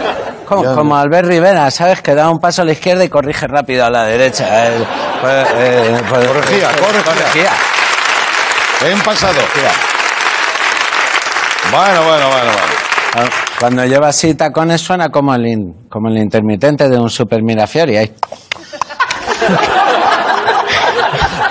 Como, 0.46 0.62
Ya. 0.64 0.74
como 0.74 0.94
Albert 0.96 1.26
Rivera, 1.28 1.70
¿sabes? 1.70 2.02
Que 2.02 2.14
da 2.14 2.28
un 2.28 2.38
paso 2.38 2.60
a 2.62 2.64
la 2.66 2.72
izquierda 2.72 3.02
y 3.04 3.08
corrige 3.08 3.46
rápido 3.46 3.86
a 3.86 3.90
la 3.90 4.04
derecha. 4.04 4.44
eh, 4.68 4.84
pues, 5.22 5.46
eh, 5.56 6.02
pues- 6.10 6.26
Corregía, 6.28 6.68
pues- 6.78 7.02
corregía. 7.02 7.50
En 8.86 9.00
pasado. 9.00 9.40
Bueno, 11.70 12.02
bueno, 12.04 12.28
bueno, 12.28 12.50
bueno. 12.52 12.52
Ah, 13.16 13.24
Cuando 13.58 13.84
lleva 13.86 14.08
así 14.08 14.34
tacones 14.34 14.80
suena 14.82 15.08
como 15.08 15.34
el, 15.34 15.46
in- 15.46 15.74
como 15.88 16.08
el 16.08 16.18
intermitente 16.18 16.88
de 16.90 16.98
un 16.98 17.08
Super 17.08 17.42
Mirafiori. 17.42 17.96
ahí. 17.96 18.12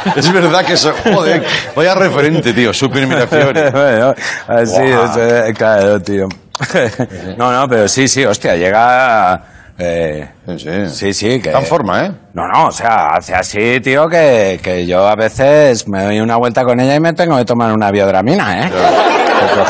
Es 0.15 0.31
verdad 0.31 0.65
que 0.65 0.73
eso... 0.73 0.93
Joder, 1.03 1.43
vaya 1.75 1.95
referente, 1.95 2.53
tío. 2.53 2.73
Super 2.73 3.05
bueno, 3.71 4.15
así 4.47 4.81
es, 4.81 5.57
claro, 5.57 6.01
tío. 6.01 6.27
no, 7.37 7.51
no, 7.51 7.67
pero 7.67 7.87
sí, 7.87 8.07
sí, 8.07 8.23
hostia, 8.25 8.55
llega... 8.55 9.41
eh, 9.77 10.29
Sí, 10.57 10.89
sí, 10.89 11.13
sí, 11.13 11.41
que... 11.41 11.51
En 11.51 11.65
forma, 11.65 12.05
¿eh? 12.05 12.11
No, 12.33 12.47
no, 12.47 12.67
o 12.67 12.71
sea, 12.71 13.15
hace 13.15 13.33
así, 13.33 13.79
tío, 13.79 14.07
que, 14.07 14.59
que 14.61 14.85
yo 14.85 15.07
a 15.07 15.15
veces 15.15 15.87
me 15.87 16.03
doy 16.03 16.19
una 16.19 16.35
vuelta 16.37 16.63
con 16.63 16.79
ella 16.79 16.95
y 16.95 16.99
me 16.99 17.13
tengo 17.13 17.37
que 17.37 17.45
tomar 17.45 17.71
una 17.73 17.89
biodramina, 17.91 18.67
¿eh? 18.67 18.71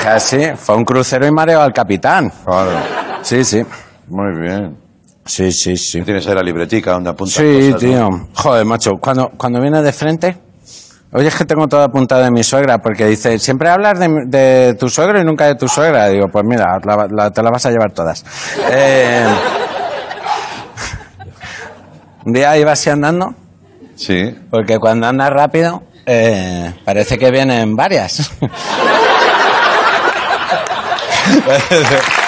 Así, 0.07 0.51
fue 0.55 0.75
un 0.75 0.85
crucero 0.85 1.25
y 1.25 1.31
mareo 1.31 1.61
al 1.61 1.73
capitán. 1.73 2.31
Claro. 2.45 2.71
Sí, 3.21 3.43
sí. 3.43 3.63
Muy 4.07 4.39
bien. 4.39 4.82
Sí, 5.25 5.51
sí, 5.51 5.77
sí. 5.77 6.01
Tienes 6.01 6.27
ahí 6.27 6.35
la 6.35 6.43
libretica 6.43 6.91
donde 6.91 7.09
apuntas 7.11 7.35
Sí, 7.35 7.71
cosas, 7.71 7.71
¿no? 7.71 7.77
tío. 7.77 8.09
Joder, 8.33 8.65
macho, 8.65 8.91
cuando, 8.99 9.29
cuando 9.37 9.61
viene 9.61 9.81
de 9.81 9.93
frente... 9.93 10.37
Oye, 11.15 11.27
es 11.27 11.35
que 11.35 11.45
tengo 11.45 11.67
todo 11.67 11.83
apuntado 11.83 12.23
de 12.23 12.31
mi 12.31 12.43
suegra, 12.43 12.79
porque 12.79 13.05
dice, 13.05 13.37
siempre 13.37 13.69
hablas 13.69 13.99
de, 13.99 14.07
de 14.25 14.73
tu 14.73 14.89
suegro 14.89 15.21
y 15.21 15.23
nunca 15.23 15.45
de 15.45 15.53
tu 15.53 15.67
suegra. 15.67 16.07
Digo, 16.07 16.25
pues 16.31 16.43
mira, 16.43 16.79
la- 16.83 17.07
la- 17.07 17.29
te 17.29 17.43
la 17.43 17.51
vas 17.51 17.63
a 17.67 17.69
llevar 17.69 17.91
todas. 17.91 18.25
Eh, 18.71 19.23
un 22.25 22.33
día 22.33 22.57
iba 22.57 22.71
así 22.71 22.89
andando, 22.89 23.35
Sí. 23.95 24.35
porque 24.49 24.79
cuando 24.79 25.05
anda 25.05 25.29
rápido, 25.29 25.83
eh, 26.07 26.73
parece 26.83 27.19
que 27.19 27.29
vienen 27.29 27.75
varias. 27.75 28.31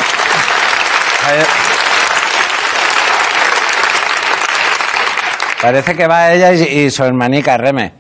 Parece 5.66 5.96
que 5.96 6.06
va 6.06 6.32
ella 6.32 6.54
y, 6.54 6.62
y 6.62 6.92
su 6.92 7.04
hermanica 7.04 7.58
Reme. 7.58 7.92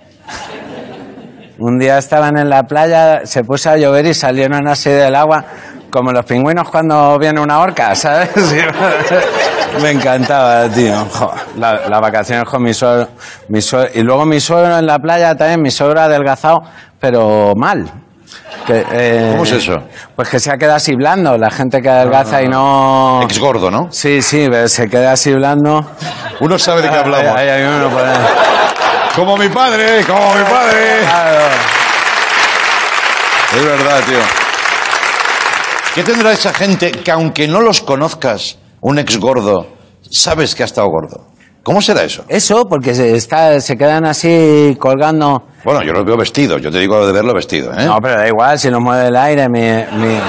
Un 1.58 1.80
día 1.80 1.98
estaban 1.98 2.38
en 2.38 2.48
la 2.48 2.62
playa, 2.62 3.22
se 3.26 3.44
puso 3.44 3.72
a 3.72 3.76
llover 3.78 4.06
y 4.06 4.14
salieron 4.14 4.68
así 4.68 4.92
del 4.92 5.16
agua, 5.16 5.44
como 5.90 6.12
los 6.12 6.24
pingüinos 6.26 6.70
cuando 6.70 7.18
viene 7.18 7.42
una 7.42 7.60
orca, 7.62 7.96
¿sabes? 7.96 8.30
Me 9.82 9.90
encantaba, 9.90 10.70
tío. 10.70 10.94
Jo, 11.12 11.34
la- 11.58 11.90
Las 11.90 12.02
vacaciones 12.02 12.48
con 12.48 12.62
mi 12.62 12.72
suegro- 12.72 13.10
Y 13.96 14.02
luego 14.04 14.28
mi 14.28 14.40
suegro 14.40 14.78
en 14.78 14.86
la 14.86 15.00
playa 15.00 15.34
también, 15.36 15.64
mi 15.64 15.72
suegro 15.72 16.02
adelgazado, 16.02 16.62
pero 17.00 17.54
mal. 17.56 17.90
Que, 18.66 18.86
eh, 18.92 19.30
¿Cómo 19.32 19.44
es 19.44 19.52
eso? 19.52 19.76
Pues 20.16 20.30
que 20.30 20.40
se 20.40 20.52
ha 20.52 20.58
quedado 20.58 20.78
así 20.78 20.96
blando, 20.96 21.38
la 21.38 21.52
gente 21.52 21.82
que 21.82 21.90
adelgaza 21.90 22.42
y 22.42 22.48
no... 22.48 23.22
Ex 23.24 23.40
gordo, 23.40 23.70
¿no? 23.70 23.90
Sí, 23.92 24.22
sí, 24.22 24.48
pero 24.50 24.68
se 24.68 24.90
queda 24.90 25.12
así 25.12 25.34
blando. 25.34 25.86
Uno 26.40 26.58
sabe 26.58 26.82
de 26.82 26.90
qué 26.90 26.96
hablamos. 26.96 27.32
Uno 27.32 27.90
por 27.90 28.04
ahí. 28.04 28.18
Como 29.16 29.38
mi 29.38 29.50
padre, 29.50 30.04
como 30.06 30.34
mi 30.34 30.44
padre. 30.44 31.00
Claro. 31.02 31.40
Es 33.56 33.64
verdad, 33.64 34.02
tío. 34.06 34.20
¿Qué 35.94 36.04
tendrá 36.04 36.34
esa 36.34 36.54
gente 36.54 36.92
que 36.92 37.12
aunque 37.12 37.48
no 37.48 37.62
los 37.62 37.82
conozcas, 37.82 38.58
un 38.82 39.00
ex 39.00 39.18
gordo, 39.18 39.68
sabes 40.12 40.54
que 40.54 40.64
ha 40.64 40.66
estado 40.66 40.88
gordo? 40.88 41.35
¿Cómo 41.66 41.82
será 41.82 42.04
eso? 42.04 42.24
Eso, 42.28 42.70
porque 42.70 42.94
se, 42.94 43.16
está, 43.16 43.60
se 43.60 43.76
quedan 43.76 44.06
así 44.06 44.78
colgando. 44.80 45.48
Bueno, 45.64 45.82
yo 45.82 45.94
los 45.94 46.06
veo 46.06 46.16
vestidos, 46.16 46.62
yo 46.62 46.70
te 46.70 46.78
digo 46.78 47.08
de 47.08 47.12
verlo 47.12 47.34
vestido, 47.34 47.74
¿eh? 47.74 47.86
No, 47.86 48.00
pero 48.00 48.20
da 48.20 48.28
igual, 48.28 48.60
si 48.60 48.70
nos 48.70 48.82
mueve 48.82 49.08
el 49.08 49.16
aire, 49.16 49.50
mi, 49.50 49.62
mi, 49.62 50.20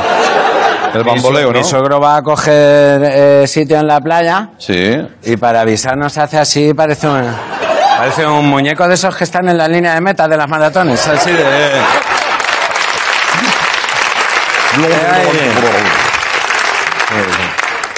El 0.95 1.05
bamboleo, 1.05 1.49
mi, 1.49 1.53
¿no? 1.53 1.59
mi 1.59 1.65
suegro 1.65 2.01
va 2.01 2.17
a 2.17 2.23
coger 2.23 3.03
eh, 3.05 3.45
sitio 3.47 3.79
en 3.79 3.87
la 3.87 4.01
playa 4.01 4.49
Sí. 4.57 4.97
y 5.25 5.37
para 5.37 5.61
avisarnos 5.61 6.17
hace 6.17 6.39
así, 6.39 6.73
parece 6.73 7.07
un, 7.07 7.23
parece 7.99 8.27
un 8.27 8.49
muñeco 8.49 8.89
de 8.89 8.95
esos 8.95 9.15
que 9.15 9.25
están 9.25 9.47
en 9.51 9.59
la 9.59 9.69
línea 9.69 9.93
de 9.93 10.01
meta 10.01 10.27
de 10.27 10.39
las 10.39 10.49
maratones, 10.49 11.07
así 11.07 11.33
de... 11.33 11.45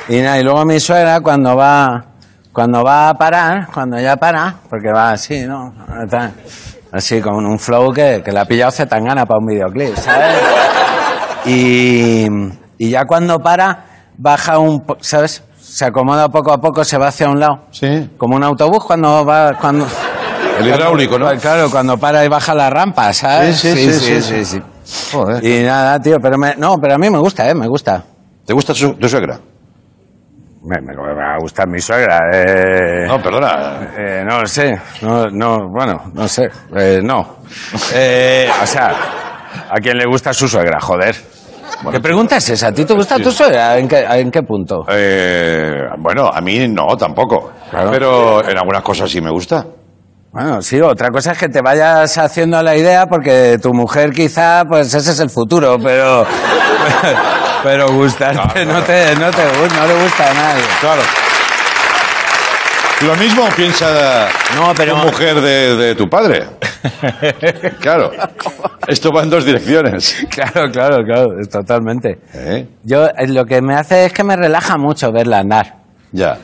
Y, 0.09 0.21
nada, 0.23 0.39
y 0.39 0.43
luego 0.43 0.65
mi 0.65 0.81
suegra 0.81 1.21
cuando 1.21 1.57
va 1.57 2.05
cuando 2.53 2.83
va 2.83 3.11
a 3.11 3.15
parar, 3.15 3.69
cuando 3.73 3.99
ya 4.01 4.17
para, 4.17 4.55
porque 4.69 4.91
va 4.93 5.11
así, 5.13 5.43
¿no? 5.47 5.73
Así 6.91 7.21
con 7.21 7.45
un 7.47 7.59
flow 7.59 7.93
que, 7.93 8.23
que 8.25 8.33
la 8.33 8.43
ha 8.43 8.45
pillado 8.47 8.71
Zetangana 8.73 9.27
para 9.27 9.39
un 9.41 9.47
videoclip, 9.47 9.95
¿sabes? 9.97 10.37
Y, 11.45 12.27
y 12.79 12.91
ya 12.91 13.05
cuando 13.05 13.39
para, 13.39 13.85
baja 14.17 14.59
un... 14.59 14.81
po- 14.81 14.97
¿Sabes? 15.01 15.43
Se 15.59 15.85
acomoda 15.85 16.29
poco 16.31 16.53
a 16.53 16.59
poco, 16.59 16.85
se 16.85 16.97
va 16.99 17.09
hacia 17.09 17.29
un 17.29 17.39
lado. 17.41 17.67
Sí. 17.71 18.11
Como 18.17 18.37
un 18.37 18.43
autobús 18.43 18.85
cuando 18.85 19.25
va... 19.25 19.53
Cuando, 19.61 19.87
El 20.59 20.67
hidráulico, 20.67 21.19
¿no? 21.19 21.29
Claro, 21.39 21.71
cuando 21.71 21.99
para 21.99 22.25
y 22.25 22.29
baja 22.29 22.55
la 22.55 22.71
rampa, 22.71 23.13
¿sabes? 23.13 23.59
Sí, 23.59 23.75
sí, 23.75 23.93
sí, 23.93 24.23
sí, 24.23 24.45
sí. 24.45 24.63
Joder. 25.13 25.45
Y 25.45 25.63
nada, 25.65 26.01
tío, 26.01 26.19
pero 26.21 26.39
me, 26.39 26.57
no, 26.57 26.77
pero 26.81 26.95
a 26.95 26.99
mí 26.99 27.11
me 27.11 27.19
gusta, 27.19 27.49
¿eh? 27.49 27.55
Me 27.55 27.69
gusta. 27.69 28.03
¿Te 28.47 28.55
gusta 28.55 28.73
tu 28.73 29.09
suegra? 29.09 29.39
Me, 30.63 30.81
me- 30.81 30.95
va 30.95 31.35
a 31.35 31.39
gustar 31.39 31.69
mi 31.69 31.81
suegra. 31.81 32.21
Eh, 32.33 33.07
No, 33.07 33.23
perdona. 33.23 33.91
eh, 33.97 34.25
no 34.29 34.41
lo 34.41 34.47
sé. 34.47 34.77
No, 35.03 35.27
no, 35.31 35.69
bueno, 35.69 36.11
no 36.15 36.27
sé. 36.29 36.49
Eh, 36.77 37.01
no. 37.03 37.37
Eh, 37.95 38.49
o 38.63 38.67
sea, 38.67 38.89
¿a 39.71 39.77
quién 39.81 39.97
le 39.97 40.05
gusta 40.07 40.33
su 40.33 40.49
suegra? 40.49 40.81
Joder. 40.81 41.15
¿Qué 41.93 42.01
pregunta 42.01 42.39
es 42.39 42.49
esa? 42.51 42.69
¿A 42.69 42.73
ti 42.73 42.85
te 42.85 42.93
gusta 42.95 43.19
tu 43.19 43.31
suegra? 43.31 43.79
¿En 43.79 43.87
qué, 43.87 44.01
en 44.01 44.31
qué 44.33 44.43
punto? 44.43 44.85
Eh, 44.89 45.85
bueno, 45.99 46.29
a 46.29 46.41
mí 46.41 46.67
no, 46.67 46.97
tampoco. 46.97 47.53
Claro. 47.71 47.91
Pero 47.93 48.49
en 48.49 48.59
algunas 48.59 48.83
cosas 48.83 49.09
sí 49.09 49.21
me 49.21 49.31
gusta. 49.31 49.65
Bueno, 50.33 50.61
sí, 50.61 50.81
otra 50.81 51.09
cosa 51.11 51.33
es 51.33 51.39
que 51.39 51.49
te 51.49 51.63
vayas 51.63 52.19
haciendo 52.19 52.61
la 52.63 52.77
idea 52.77 53.07
porque 53.07 53.59
tu 53.63 53.73
mujer 53.73 54.11
quizá, 54.11 54.65
pues 54.69 54.93
ese 54.93 55.13
es 55.13 55.21
el 55.21 55.31
futuro, 55.31 55.79
pero... 55.83 56.27
Pero 57.63 57.93
gustarte 57.93 58.65
no, 58.65 58.83
te, 58.83 59.15
no, 59.17 59.31
te, 59.31 59.43
no 59.45 59.87
le 59.87 60.03
gusta 60.03 60.31
a 60.31 60.35
nadie. 60.35 60.63
Claro. 60.81 61.03
Lo 63.03 63.15
mismo 63.17 63.49
piensa 63.57 64.29
No, 64.57 64.75
pero- 64.77 64.95
tu 64.95 65.07
mujer 65.07 65.41
de, 65.41 65.77
de 65.77 65.95
tu 65.95 66.09
padre. 66.09 66.47
Claro. 67.81 68.13
Esto 68.87 69.13
va 69.13 69.23
en 69.23 69.31
dos 69.31 69.45
direcciones. 69.45 70.27
Claro, 70.31 70.71
claro, 70.71 71.05
claro, 71.05 71.29
totalmente. 71.51 72.19
¿Eh? 72.35 72.67
Yo 72.85 73.07
eh, 73.07 73.27
lo 73.29 73.45
que 73.45 73.61
me 73.61 73.75
hace 73.75 74.07
es 74.07 74.13
que 74.13 74.23
me 74.25 74.37
relaja 74.37 74.77
mucho 74.79 75.11
verla 75.13 75.41
andar. 75.41 75.75
Ya. 76.13 76.39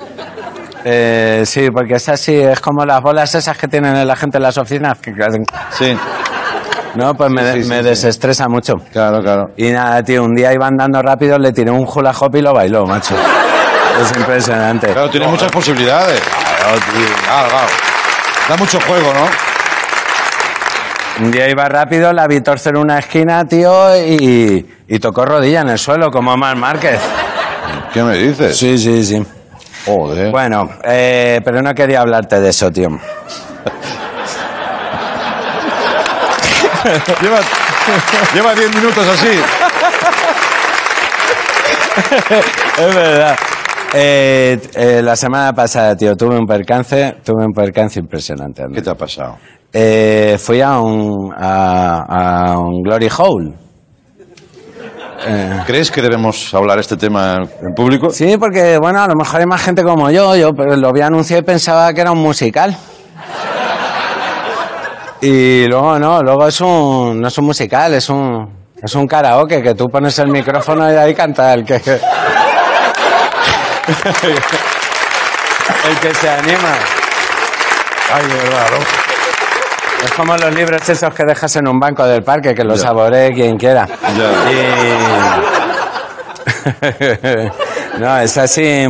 Eh, 0.85 1.45
sí, 1.47 1.71
porque 1.71 1.95
es 1.95 2.09
así, 2.09 2.35
es 2.37 2.61
como 2.61 2.85
las 2.85 3.01
bolas 3.01 3.35
esas 3.35 3.57
que 3.57 3.69
tienen 3.69 4.07
la 4.07 4.17
gente 4.17 4.37
en 4.39 4.43
las 4.43 4.59
oficinas. 4.59 4.99
Que, 4.99 5.13
hacen- 5.13 5.47
Sí. 5.71 5.97
No, 6.95 7.15
pues 7.15 7.31
me, 7.31 7.53
sí, 7.53 7.63
sí, 7.63 7.69
me 7.69 7.79
sí. 7.79 7.85
desestresa 7.89 8.49
mucho. 8.49 8.75
Claro, 8.93 9.21
claro. 9.23 9.51
Y 9.57 9.71
nada, 9.71 10.03
tío, 10.03 10.25
un 10.25 10.35
día 10.35 10.53
iba 10.53 10.67
andando 10.67 11.01
rápido, 11.03 11.39
le 11.39 11.53
tiré 11.53 11.71
un 11.71 11.87
hula 11.87 12.13
hop 12.19 12.35
y 12.37 12.41
lo 12.41 12.53
bailó, 12.53 12.85
macho. 12.87 13.15
Es 14.01 14.11
impresionante. 14.17 14.89
Claro, 14.89 15.09
tiene 15.09 15.29
muchas 15.29 15.53
posibilidades. 15.53 16.21
Claro, 16.21 16.79
tío. 16.79 17.17
Claro, 17.25 17.49
claro. 17.49 17.67
Da 18.49 18.57
mucho 18.57 18.81
juego, 18.81 19.13
¿no? 19.15 21.25
Un 21.25 21.31
día 21.31 21.49
iba 21.49 21.69
rápido, 21.69 22.13
la 22.13 22.27
vi 22.27 22.41
torcer 22.41 22.77
una 22.77 22.99
esquina, 22.99 23.45
tío, 23.45 23.97
y, 23.97 24.67
y 24.89 24.99
tocó 24.99 25.25
rodilla 25.25 25.61
en 25.61 25.69
el 25.69 25.79
suelo, 25.79 26.11
como 26.11 26.37
Mar 26.37 26.57
Márquez. 26.57 26.99
¿Qué 27.93 28.03
me 28.03 28.17
dices? 28.17 28.57
Sí, 28.57 28.77
sí, 28.77 29.05
sí. 29.05 29.25
Joder. 29.87 30.33
Bueno, 30.33 30.69
eh, 30.83 31.41
pero 31.45 31.63
no 31.63 31.73
quería 31.73 32.01
hablarte 32.01 32.41
de 32.41 32.51
eso, 32.51 32.73
tío. 32.73 32.89
Lleva, 37.23 37.39
lleva 38.35 38.55
diez 38.55 38.75
minutos 38.75 39.07
así. 39.09 39.29
es 42.79 42.95
verdad. 42.95 43.37
Eh, 43.95 44.59
eh, 44.75 45.01
la 45.03 45.17
semana 45.17 45.53
pasada, 45.53 45.97
tío, 45.97 46.17
tuve 46.17 46.37
un 46.37 46.47
percance, 46.47 47.17
tuve 47.25 47.45
un 47.47 47.53
percance 47.53 48.01
impresionante. 48.01 48.65
¿Qué 48.75 48.83
te 48.83 48.91
ha 48.91 48.95
pasado? 48.95 49.39
Eh, 49.73 50.37
fui 50.39 50.61
a 50.61 50.79
un, 50.79 51.33
a, 51.37 52.53
a 52.53 52.59
un 52.59 52.83
Glory 52.83 53.09
Hole. 53.17 53.53
Eh, 55.27 55.61
¿Crees 55.67 55.91
que 55.91 56.03
debemos 56.03 56.53
hablar 56.53 56.79
este 56.79 56.97
tema 56.97 57.37
en 57.63 57.73
público? 57.75 58.11
sí, 58.11 58.37
porque, 58.39 58.79
bueno, 58.79 59.01
a 59.01 59.09
lo 59.09 59.15
mejor 59.15 59.41
hay 59.41 59.47
más 59.47 59.63
gente 59.63 59.83
como 59.83 60.11
yo. 60.11 60.37
Yo 60.37 60.51
lo 60.53 60.93
vi 60.93 61.01
anunciado 61.01 61.41
y 61.41 61.45
pensaba 61.45 61.93
que 61.95 62.03
era 62.03 62.13
un 62.13 62.19
musical. 62.19 62.77
Y 65.21 65.67
luego 65.67 65.99
no, 65.99 66.23
luego 66.23 66.47
es 66.49 66.61
un, 66.61 67.21
no 67.21 67.29
es 67.29 67.39
un 67.39 67.45
musical, 67.47 67.95
es 67.95 68.09
un, 68.11 68.49
es 68.83 68.95
un 68.95 69.07
karaoke 69.07 69.63
que 69.63 69.75
tú 69.75 69.89
pones 69.89 70.19
el 70.19 70.29
micrófono 70.29 70.91
y 70.93 70.97
ahí 70.97 71.15
canta 71.15 71.55
el 71.55 71.65
que, 71.65 71.77
el 71.77 71.83
que 76.01 76.15
se 76.15 76.29
anima. 76.29 76.73
Ay, 78.13 78.27
de 78.27 78.35
verdad, 78.35 78.67
¿no? 78.73 78.79
Es 80.05 80.11
como 80.13 80.37
los 80.37 80.55
libros 80.55 80.87
esos 80.89 81.15
que 81.15 81.25
dejas 81.25 81.57
en 81.57 81.67
un 81.69 81.79
banco 81.81 82.05
del 82.05 82.23
parque, 82.23 82.55
que 82.55 82.63
los 82.65 82.79
Ya. 82.81 82.89
saboree 82.89 83.33
quien 83.33 83.57
quiera. 83.57 83.89
Y... 84.51 84.55
no, 88.01 88.19
es 88.19 88.37
así 88.37 88.87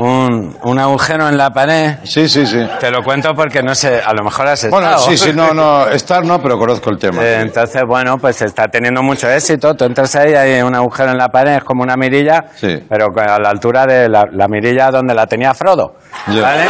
un, 0.00 0.56
un 0.62 0.78
agujero 0.78 1.28
en 1.28 1.36
la 1.36 1.50
pared. 1.50 1.96
Sí, 2.04 2.26
sí, 2.28 2.46
sí. 2.46 2.58
Te 2.80 2.90
lo 2.90 3.02
cuento 3.02 3.34
porque 3.34 3.62
no 3.62 3.74
sé, 3.74 4.00
a 4.00 4.14
lo 4.14 4.24
mejor 4.24 4.46
has 4.48 4.64
estado. 4.64 4.80
Bueno, 4.82 4.98
sí, 4.98 5.16
sí, 5.16 5.32
no, 5.34 5.52
no, 5.52 5.86
estar 5.90 6.24
no, 6.24 6.40
pero 6.40 6.58
conozco 6.58 6.88
el 6.90 6.98
tema. 6.98 7.22
Eh, 7.22 7.40
Entonces, 7.42 7.82
bueno, 7.86 8.16
pues 8.18 8.40
está 8.40 8.66
teniendo 8.68 9.02
mucho 9.02 9.28
éxito. 9.30 9.74
Tú 9.74 9.84
entras 9.84 10.16
ahí, 10.16 10.32
hay 10.34 10.62
un 10.62 10.74
agujero 10.74 11.10
en 11.10 11.18
la 11.18 11.28
pared, 11.28 11.56
es 11.56 11.64
como 11.64 11.82
una 11.82 11.96
mirilla, 11.96 12.46
Sí. 12.56 12.78
pero 12.88 13.08
a 13.14 13.38
la 13.38 13.50
altura 13.50 13.84
de 13.86 14.08
la, 14.08 14.24
la 14.32 14.48
mirilla 14.48 14.90
donde 14.90 15.12
la 15.14 15.26
tenía 15.26 15.52
Frodo. 15.52 15.96
¿Vale? 16.26 16.64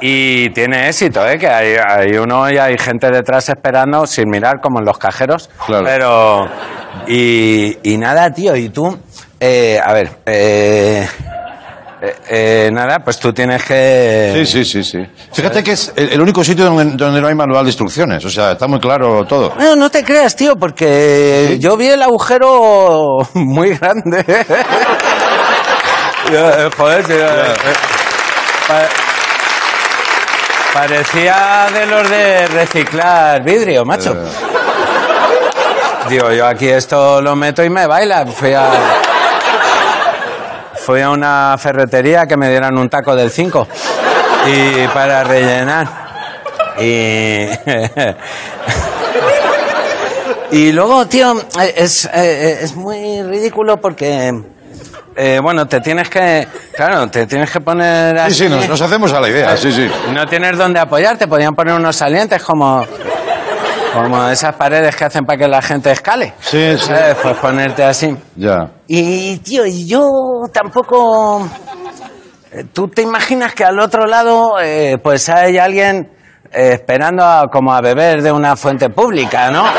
Y 0.00 0.30
y 0.46 0.50
tiene 0.50 0.88
éxito, 0.88 1.28
¿eh? 1.28 1.38
Que 1.38 1.46
hay, 1.48 1.74
hay 1.76 2.16
uno 2.16 2.50
y 2.50 2.56
hay 2.56 2.78
gente 2.78 3.10
detrás 3.10 3.48
esperando 3.50 4.06
sin 4.06 4.30
mirar, 4.30 4.58
como 4.60 4.78
en 4.78 4.86
los 4.86 4.96
cajeros. 4.96 5.50
Claro. 5.66 5.84
Pero. 5.84 6.48
Y, 7.06 7.76
y 7.82 7.98
nada, 7.98 8.30
tío, 8.32 8.56
y 8.56 8.70
tú. 8.70 8.98
Eh, 9.40 9.80
a 9.82 9.92
ver. 9.92 10.10
eh, 10.26 11.08
eh, 12.02 12.14
eh, 12.30 12.70
nada, 12.72 12.98
pues 13.00 13.18
tú 13.18 13.32
tienes 13.32 13.62
que. 13.64 14.32
Sí, 14.36 14.46
sí, 14.46 14.64
sí, 14.64 14.82
sí. 14.84 15.06
Fíjate 15.32 15.62
que 15.62 15.72
es 15.72 15.92
el 15.96 16.10
el 16.14 16.20
único 16.20 16.42
sitio 16.44 16.64
donde, 16.64 16.96
donde 16.96 17.20
no 17.20 17.28
hay 17.28 17.34
manual 17.34 17.64
de 17.64 17.70
instrucciones. 17.70 18.24
O 18.24 18.30
sea, 18.30 18.52
está 18.52 18.66
muy 18.66 18.80
claro 18.80 19.24
todo. 19.26 19.52
No, 19.58 19.76
no 19.76 19.90
te 19.90 20.02
creas, 20.02 20.34
tío, 20.34 20.56
porque 20.56 21.58
yo 21.60 21.76
vi 21.76 21.88
el 21.88 22.02
agujero 22.02 23.18
muy 23.34 23.76
grande. 23.76 24.24
Yo, 26.32 26.48
eh, 26.48 26.70
Joder, 26.76 27.04
tío. 27.06 27.16
eh, 27.16 27.54
pa- 28.68 28.88
parecía 30.72 31.66
de 31.74 31.86
los 31.86 32.08
de 32.08 32.46
reciclar 32.46 33.42
vidrio, 33.42 33.84
macho. 33.84 34.14
Digo, 36.08 36.30
yo 36.32 36.46
aquí 36.46 36.68
esto 36.68 37.20
lo 37.20 37.34
meto 37.36 37.64
y 37.64 37.70
me 37.70 37.86
baila. 37.86 38.26
Fui 38.26 38.52
a, 38.52 38.68
fui 40.84 41.00
a 41.00 41.10
una 41.10 41.56
ferretería 41.58 42.26
que 42.26 42.36
me 42.36 42.48
dieran 42.50 42.76
un 42.78 42.88
taco 42.88 43.14
del 43.14 43.30
5 43.30 43.68
y 44.46 44.86
para 44.88 45.24
rellenar. 45.24 45.88
Y 46.78 47.46
Y 50.52 50.72
luego, 50.72 51.06
tío, 51.06 51.34
es, 51.76 52.06
eh, 52.12 52.58
es 52.62 52.74
muy 52.74 53.22
ridículo 53.22 53.76
porque, 53.76 54.32
eh, 55.14 55.38
bueno, 55.40 55.66
te 55.66 55.80
tienes 55.80 56.08
que, 56.08 56.46
claro, 56.74 57.08
te 57.08 57.26
tienes 57.26 57.50
que 57.50 57.60
poner 57.60 58.18
Sí, 58.30 58.34
sí, 58.44 58.48
nos, 58.48 58.68
nos 58.68 58.80
hacemos 58.80 59.12
a 59.12 59.20
la 59.20 59.28
idea, 59.28 59.56
sí, 59.56 59.70
sí. 59.70 59.88
No 60.12 60.26
tienes 60.26 60.58
dónde 60.58 60.80
apoyarte, 60.80 61.28
podían 61.28 61.54
poner 61.54 61.74
unos 61.74 61.94
salientes 61.94 62.42
como, 62.42 62.84
como 63.92 64.28
esas 64.28 64.54
paredes 64.54 64.94
que 64.96 65.04
hacen 65.04 65.24
para 65.24 65.38
que 65.38 65.48
la 65.48 65.60
gente 65.62 65.90
escale. 65.90 66.34
Sí, 66.40 66.76
sí. 66.78 66.86
¿Sabes? 66.86 67.16
Pues 67.22 67.36
ponerte 67.38 67.82
así. 67.84 68.16
Ya. 68.36 68.68
Y, 68.86 69.38
tío, 69.38 69.66
y 69.66 69.86
yo 69.86 70.02
tampoco... 70.52 71.48
eh, 72.52 72.64
¿Tú 72.72 72.88
te 72.88 73.02
imaginas 73.02 73.54
que 73.54 73.64
al 73.64 73.78
otro 73.80 74.06
lado, 74.06 74.60
eh, 74.60 74.98
pues 75.02 75.28
hay 75.28 75.58
alguien 75.58 76.10
eh, 76.52 76.70
esperando 76.74 77.24
a- 77.24 77.48
como 77.50 77.72
a 77.74 77.80
beber 77.80 78.22
de 78.22 78.32
una 78.32 78.56
fuente 78.56 78.90
pública, 78.90 79.50
¿no? 79.50 79.64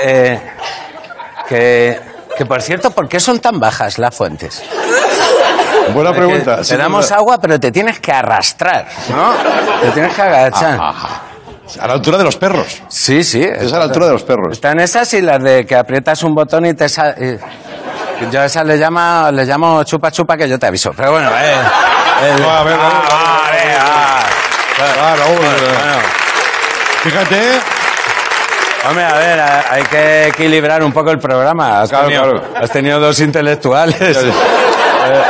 Eh, 0.00 0.40
que, 1.48 2.00
que, 2.36 2.46
por 2.46 2.62
cierto, 2.62 2.92
¿por 2.92 3.08
qué 3.08 3.18
son 3.18 3.40
tan 3.40 3.58
bajas 3.58 3.98
las 3.98 4.14
fuentes? 4.14 4.62
Buena 5.92 6.12
pregunta. 6.12 6.58
Te 6.58 6.64
sí, 6.64 6.76
damos 6.76 7.10
agua, 7.10 7.38
pero 7.40 7.58
te 7.58 7.72
tienes 7.72 7.98
que 7.98 8.12
arrastrar, 8.12 8.86
¿no? 9.10 9.32
Te 9.80 9.90
tienes 9.90 10.14
que 10.14 10.22
agachar. 10.22 10.78
Ajá. 10.80 11.22
A 11.80 11.86
la 11.86 11.92
altura 11.94 12.18
de 12.18 12.24
los 12.24 12.36
perros. 12.36 12.82
Sí, 12.88 13.22
sí. 13.24 13.42
Es 13.42 13.72
a 13.72 13.78
la 13.78 13.84
altura 13.84 14.06
de 14.06 14.12
los 14.12 14.22
perros. 14.22 14.48
Están 14.52 14.80
esas 14.80 15.12
y 15.14 15.20
las 15.20 15.42
de 15.42 15.66
que 15.66 15.76
aprietas 15.76 16.22
un 16.22 16.34
botón 16.34 16.66
y 16.66 16.74
te 16.74 16.88
sale. 16.88 17.38
Yo 18.32 18.40
a 18.40 18.46
esas 18.46 18.64
le, 18.66 18.78
llama, 18.78 19.30
le 19.30 19.44
llamo 19.44 19.84
chupa 19.84 20.10
chupa 20.10 20.36
que 20.36 20.48
yo 20.48 20.58
te 20.58 20.66
aviso. 20.66 20.92
Pero 20.96 21.12
bueno, 21.12 21.30
eh. 21.38 21.54
el- 22.34 22.42
No, 22.42 22.50
a 22.50 22.62
ver, 22.64 22.76
Ah, 22.80 23.42
a 23.46 23.50
ver, 23.50 23.60
vale, 23.60 23.76
ah. 23.80 24.20
Ah, 24.80 25.14
Bueno, 25.16 25.52
eh, 25.52 25.56
bueno. 25.60 25.98
Fíjate. 27.02 27.60
Hombre, 28.88 29.04
a 29.04 29.14
ver, 29.14 29.40
hay 29.70 29.82
que 29.84 30.26
equilibrar 30.28 30.82
un 30.82 30.92
poco 30.92 31.10
el 31.10 31.18
programa. 31.18 31.82
Has, 31.82 31.90
Claro, 31.90 32.06
tenido, 32.06 32.22
claro. 32.22 32.44
has 32.62 32.70
tenido 32.70 33.00
dos 33.00 33.20
intelectuales. 33.20 33.96
Claro. 33.98 34.28
Eh, 34.28 35.22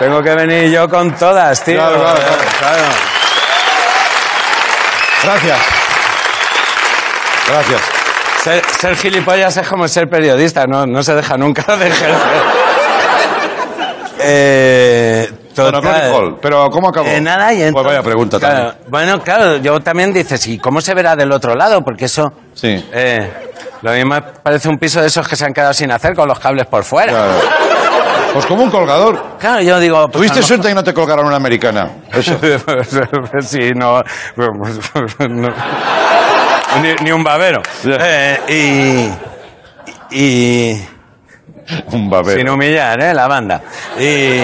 tengo 0.00 0.22
que 0.22 0.34
venir 0.34 0.70
yo 0.70 0.88
con 0.88 1.12
todas, 1.16 1.62
tío. 1.64 1.76
Claro, 1.76 1.98
claro, 2.00 2.18
claro. 2.18 2.42
Claro. 2.58 2.82
Gracias. 5.22 5.58
Gracias. 7.48 7.80
Ser, 8.42 8.62
ser 8.80 8.96
gilipollas 8.96 9.56
es 9.56 9.66
como 9.68 9.88
ser 9.88 10.08
periodista, 10.08 10.66
no, 10.66 10.86
no 10.86 11.02
se 11.02 11.14
deja 11.14 11.36
nunca 11.36 11.76
de 11.76 11.88
ejercer. 11.88 12.14
Eh, 14.26 15.30
total. 15.54 16.36
Pero 16.40 16.70
¿cómo 16.70 16.88
acabó? 16.88 17.06
Eh, 17.08 17.20
nada, 17.20 17.52
y 17.52 17.56
Pues 17.56 17.68
entonces- 17.68 17.86
vaya 17.92 18.02
pregunta 18.02 18.38
claro, 18.38 18.54
también. 18.56 18.76
Bueno, 18.90 19.20
claro, 19.22 19.56
yo 19.58 19.80
también 19.80 20.12
dices, 20.12 20.46
¿y 20.46 20.58
cómo 20.58 20.80
se 20.80 20.94
verá 20.94 21.16
del 21.16 21.32
otro 21.32 21.54
lado? 21.54 21.82
Porque 21.82 22.06
eso... 22.06 22.32
Sí. 22.54 22.84
eh, 22.92 23.30
lo 23.82 23.92
mismo 23.92 24.16
parece 24.42 24.68
un 24.68 24.78
piso 24.78 25.00
de 25.00 25.08
esos 25.08 25.28
que 25.28 25.36
se 25.36 25.44
han 25.44 25.52
quedado 25.52 25.74
sin 25.74 25.90
hacer 25.90 26.14
con 26.14 26.26
los 26.28 26.38
cables 26.38 26.66
por 26.66 26.84
fuera. 26.84 27.12
Claro. 27.12 27.32
Pues 28.32 28.46
como 28.46 28.64
un 28.64 28.70
colgador. 28.70 29.22
Claro, 29.38 29.60
yo 29.62 29.78
digo... 29.78 30.08
pues, 30.08 30.12
Tuviste 30.12 30.42
suerte 30.42 30.70
y 30.70 30.74
no 30.74 30.82
te 30.82 30.94
colgaron 30.94 31.26
una 31.26 31.36
americana. 31.36 31.90
Eso. 32.12 32.38
sí, 33.42 33.72
no, 33.76 34.02
no. 35.28 35.48
Ni, 36.82 36.94
ni 37.04 37.12
un 37.12 37.22
babero. 37.24 37.62
Eh, 37.86 39.10
y, 40.10 40.16
y. 40.18 40.84
Un 41.92 42.10
babero. 42.10 42.38
Sin 42.38 42.48
humillar, 42.48 43.02
¿eh? 43.02 43.14
La 43.14 43.26
banda. 43.26 43.62
Y. 43.98 44.40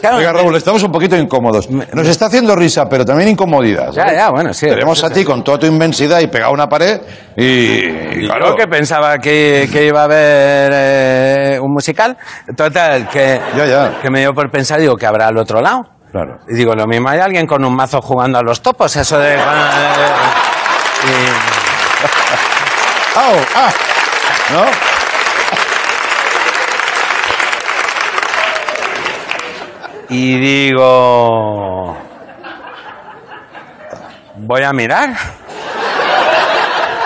Claro, 0.00 0.18
Oiga, 0.18 0.32
Raúl, 0.34 0.54
estamos 0.54 0.82
un 0.82 0.92
poquito 0.92 1.16
incómodos. 1.16 1.70
Nos 1.70 2.06
está 2.06 2.26
haciendo 2.26 2.54
risa, 2.54 2.86
pero 2.90 3.06
también 3.06 3.30
incomodidad. 3.30 3.86
Ya, 3.86 4.02
¿sabes? 4.02 4.16
ya, 4.16 4.28
bueno, 4.28 4.52
sí. 4.52 4.66
Tenemos 4.66 5.02
a 5.02 5.08
ti 5.08 5.24
con 5.24 5.42
toda 5.42 5.58
tu 5.60 5.64
inmensidad 5.66 6.20
y 6.20 6.26
pegado 6.26 6.50
a 6.50 6.52
una 6.52 6.68
pared 6.68 7.00
y... 7.38 7.42
y 7.44 8.18
Y 8.18 8.26
claro, 8.26 8.50
Yo 8.50 8.54
que 8.56 8.66
pensaba 8.68 9.16
que, 9.16 9.66
que 9.72 9.86
iba 9.86 10.02
a 10.02 10.04
haber 10.04 10.70
eh, 10.74 11.58
un 11.58 11.72
musical. 11.72 12.18
Total, 12.54 13.08
que, 13.08 13.40
Ya, 13.56 13.64
ya. 13.64 13.98
que 14.02 14.10
me 14.10 14.20
dio 14.20 14.34
por 14.34 14.50
pensar, 14.50 14.78
digo, 14.78 14.94
que 14.94 15.06
habrá 15.06 15.28
al 15.28 15.38
otro 15.38 15.62
lado. 15.62 15.86
Claro. 16.14 16.38
Y 16.46 16.54
digo, 16.54 16.76
lo 16.76 16.86
mismo 16.86 17.08
hay 17.08 17.18
alguien 17.18 17.44
con 17.44 17.64
un 17.64 17.74
mazo 17.74 18.00
jugando 18.00 18.38
a 18.38 18.42
los 18.44 18.62
topos, 18.62 18.94
eso 18.94 19.18
de. 19.18 19.34
¡Au! 23.16 23.36
¡Ah! 23.56 23.72
¿No? 24.52 24.64
Y 30.08 30.38
digo. 30.38 31.96
Voy 34.36 34.62
a 34.62 34.72
mirar. 34.72 35.16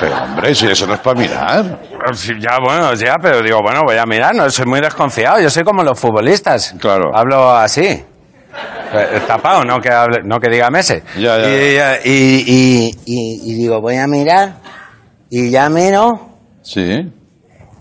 Pero 0.01 0.17
hombre, 0.23 0.55
si 0.55 0.67
eso 0.67 0.87
no 0.87 0.93
es 0.93 1.01
para 1.01 1.19
mirar. 1.19 1.65
Ya, 2.39 2.59
bueno, 2.63 2.93
ya, 2.93 3.17
pero 3.23 3.41
digo, 3.41 3.63
bueno, 3.63 3.85
voy 3.87 3.97
a 3.97 4.05
mirar, 4.05 4.35
no 4.35 4.51
soy 4.51 4.67
muy 4.67 4.83
desconfiado, 4.83 5.41
yo 5.41 5.49
soy 5.49 5.65
como 5.65 5.83
los 5.83 5.99
futbolistas. 5.99 6.75
Claro. 6.79 7.11
Hablo 7.15 7.57
así. 7.57 8.05
Eh, 8.95 9.21
Tapado, 9.27 9.65
no 9.65 9.81
que, 9.81 9.91
hable, 9.91 10.21
no 10.25 10.41
que 10.41 10.49
diga 10.49 10.71
Messi. 10.71 10.95
Ya, 11.19 11.39
ya. 11.39 11.99
Y, 12.05 12.11
y- 12.11 12.45
y- 12.47 12.99
y- 13.07 13.53
y 13.53 13.55
digo, 13.55 13.81
voy 13.81 13.97
a 13.97 14.07
mirar. 14.07 14.55
Y 15.31 15.51
ya 15.51 15.69
miro. 15.69 16.29
Sí. 16.63 17.13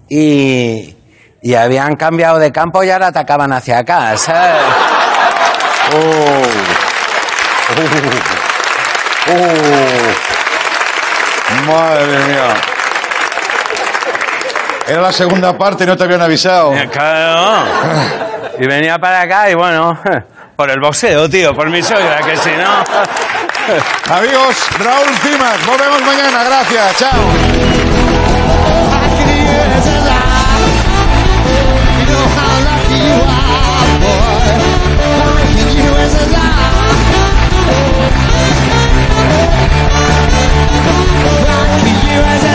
Y, 0.10 0.96
y 1.42 1.54
habían 1.56 1.96
cambiado 1.96 2.40
de 2.40 2.52
campo 2.52 2.84
y 2.84 2.90
ahora 2.90 3.08
atacaban 3.08 3.52
hacia 3.54 3.80
acá, 3.80 4.18
¿sabes? 4.18 4.62
Madre 11.68 12.18
mía. 12.28 12.54
Era 14.88 15.02
la 15.02 15.12
segunda 15.12 15.58
parte, 15.58 15.86
no 15.86 15.98
te 15.98 16.04
habían 16.06 16.22
avisado. 16.22 16.74
Eh, 16.74 16.88
Claro. 16.92 17.66
Y 18.60 18.66
venía 18.66 18.98
para 18.98 19.22
acá 19.22 19.52
y 19.52 19.54
bueno, 19.54 20.00
por 20.58 20.72
el 20.72 20.80
boxeo, 20.80 21.30
tío, 21.30 21.54
por 21.54 21.70
mi 21.70 21.84
sogra, 21.84 22.20
que 22.26 22.36
si 22.36 22.50
no. 22.50 22.84
Amigos, 24.16 24.56
Raúl 24.80 25.16
Cimas, 25.22 25.64
volvemos 25.68 26.02
mañana, 26.02 26.44
gracias, 26.44 26.98
chao. 26.98 27.22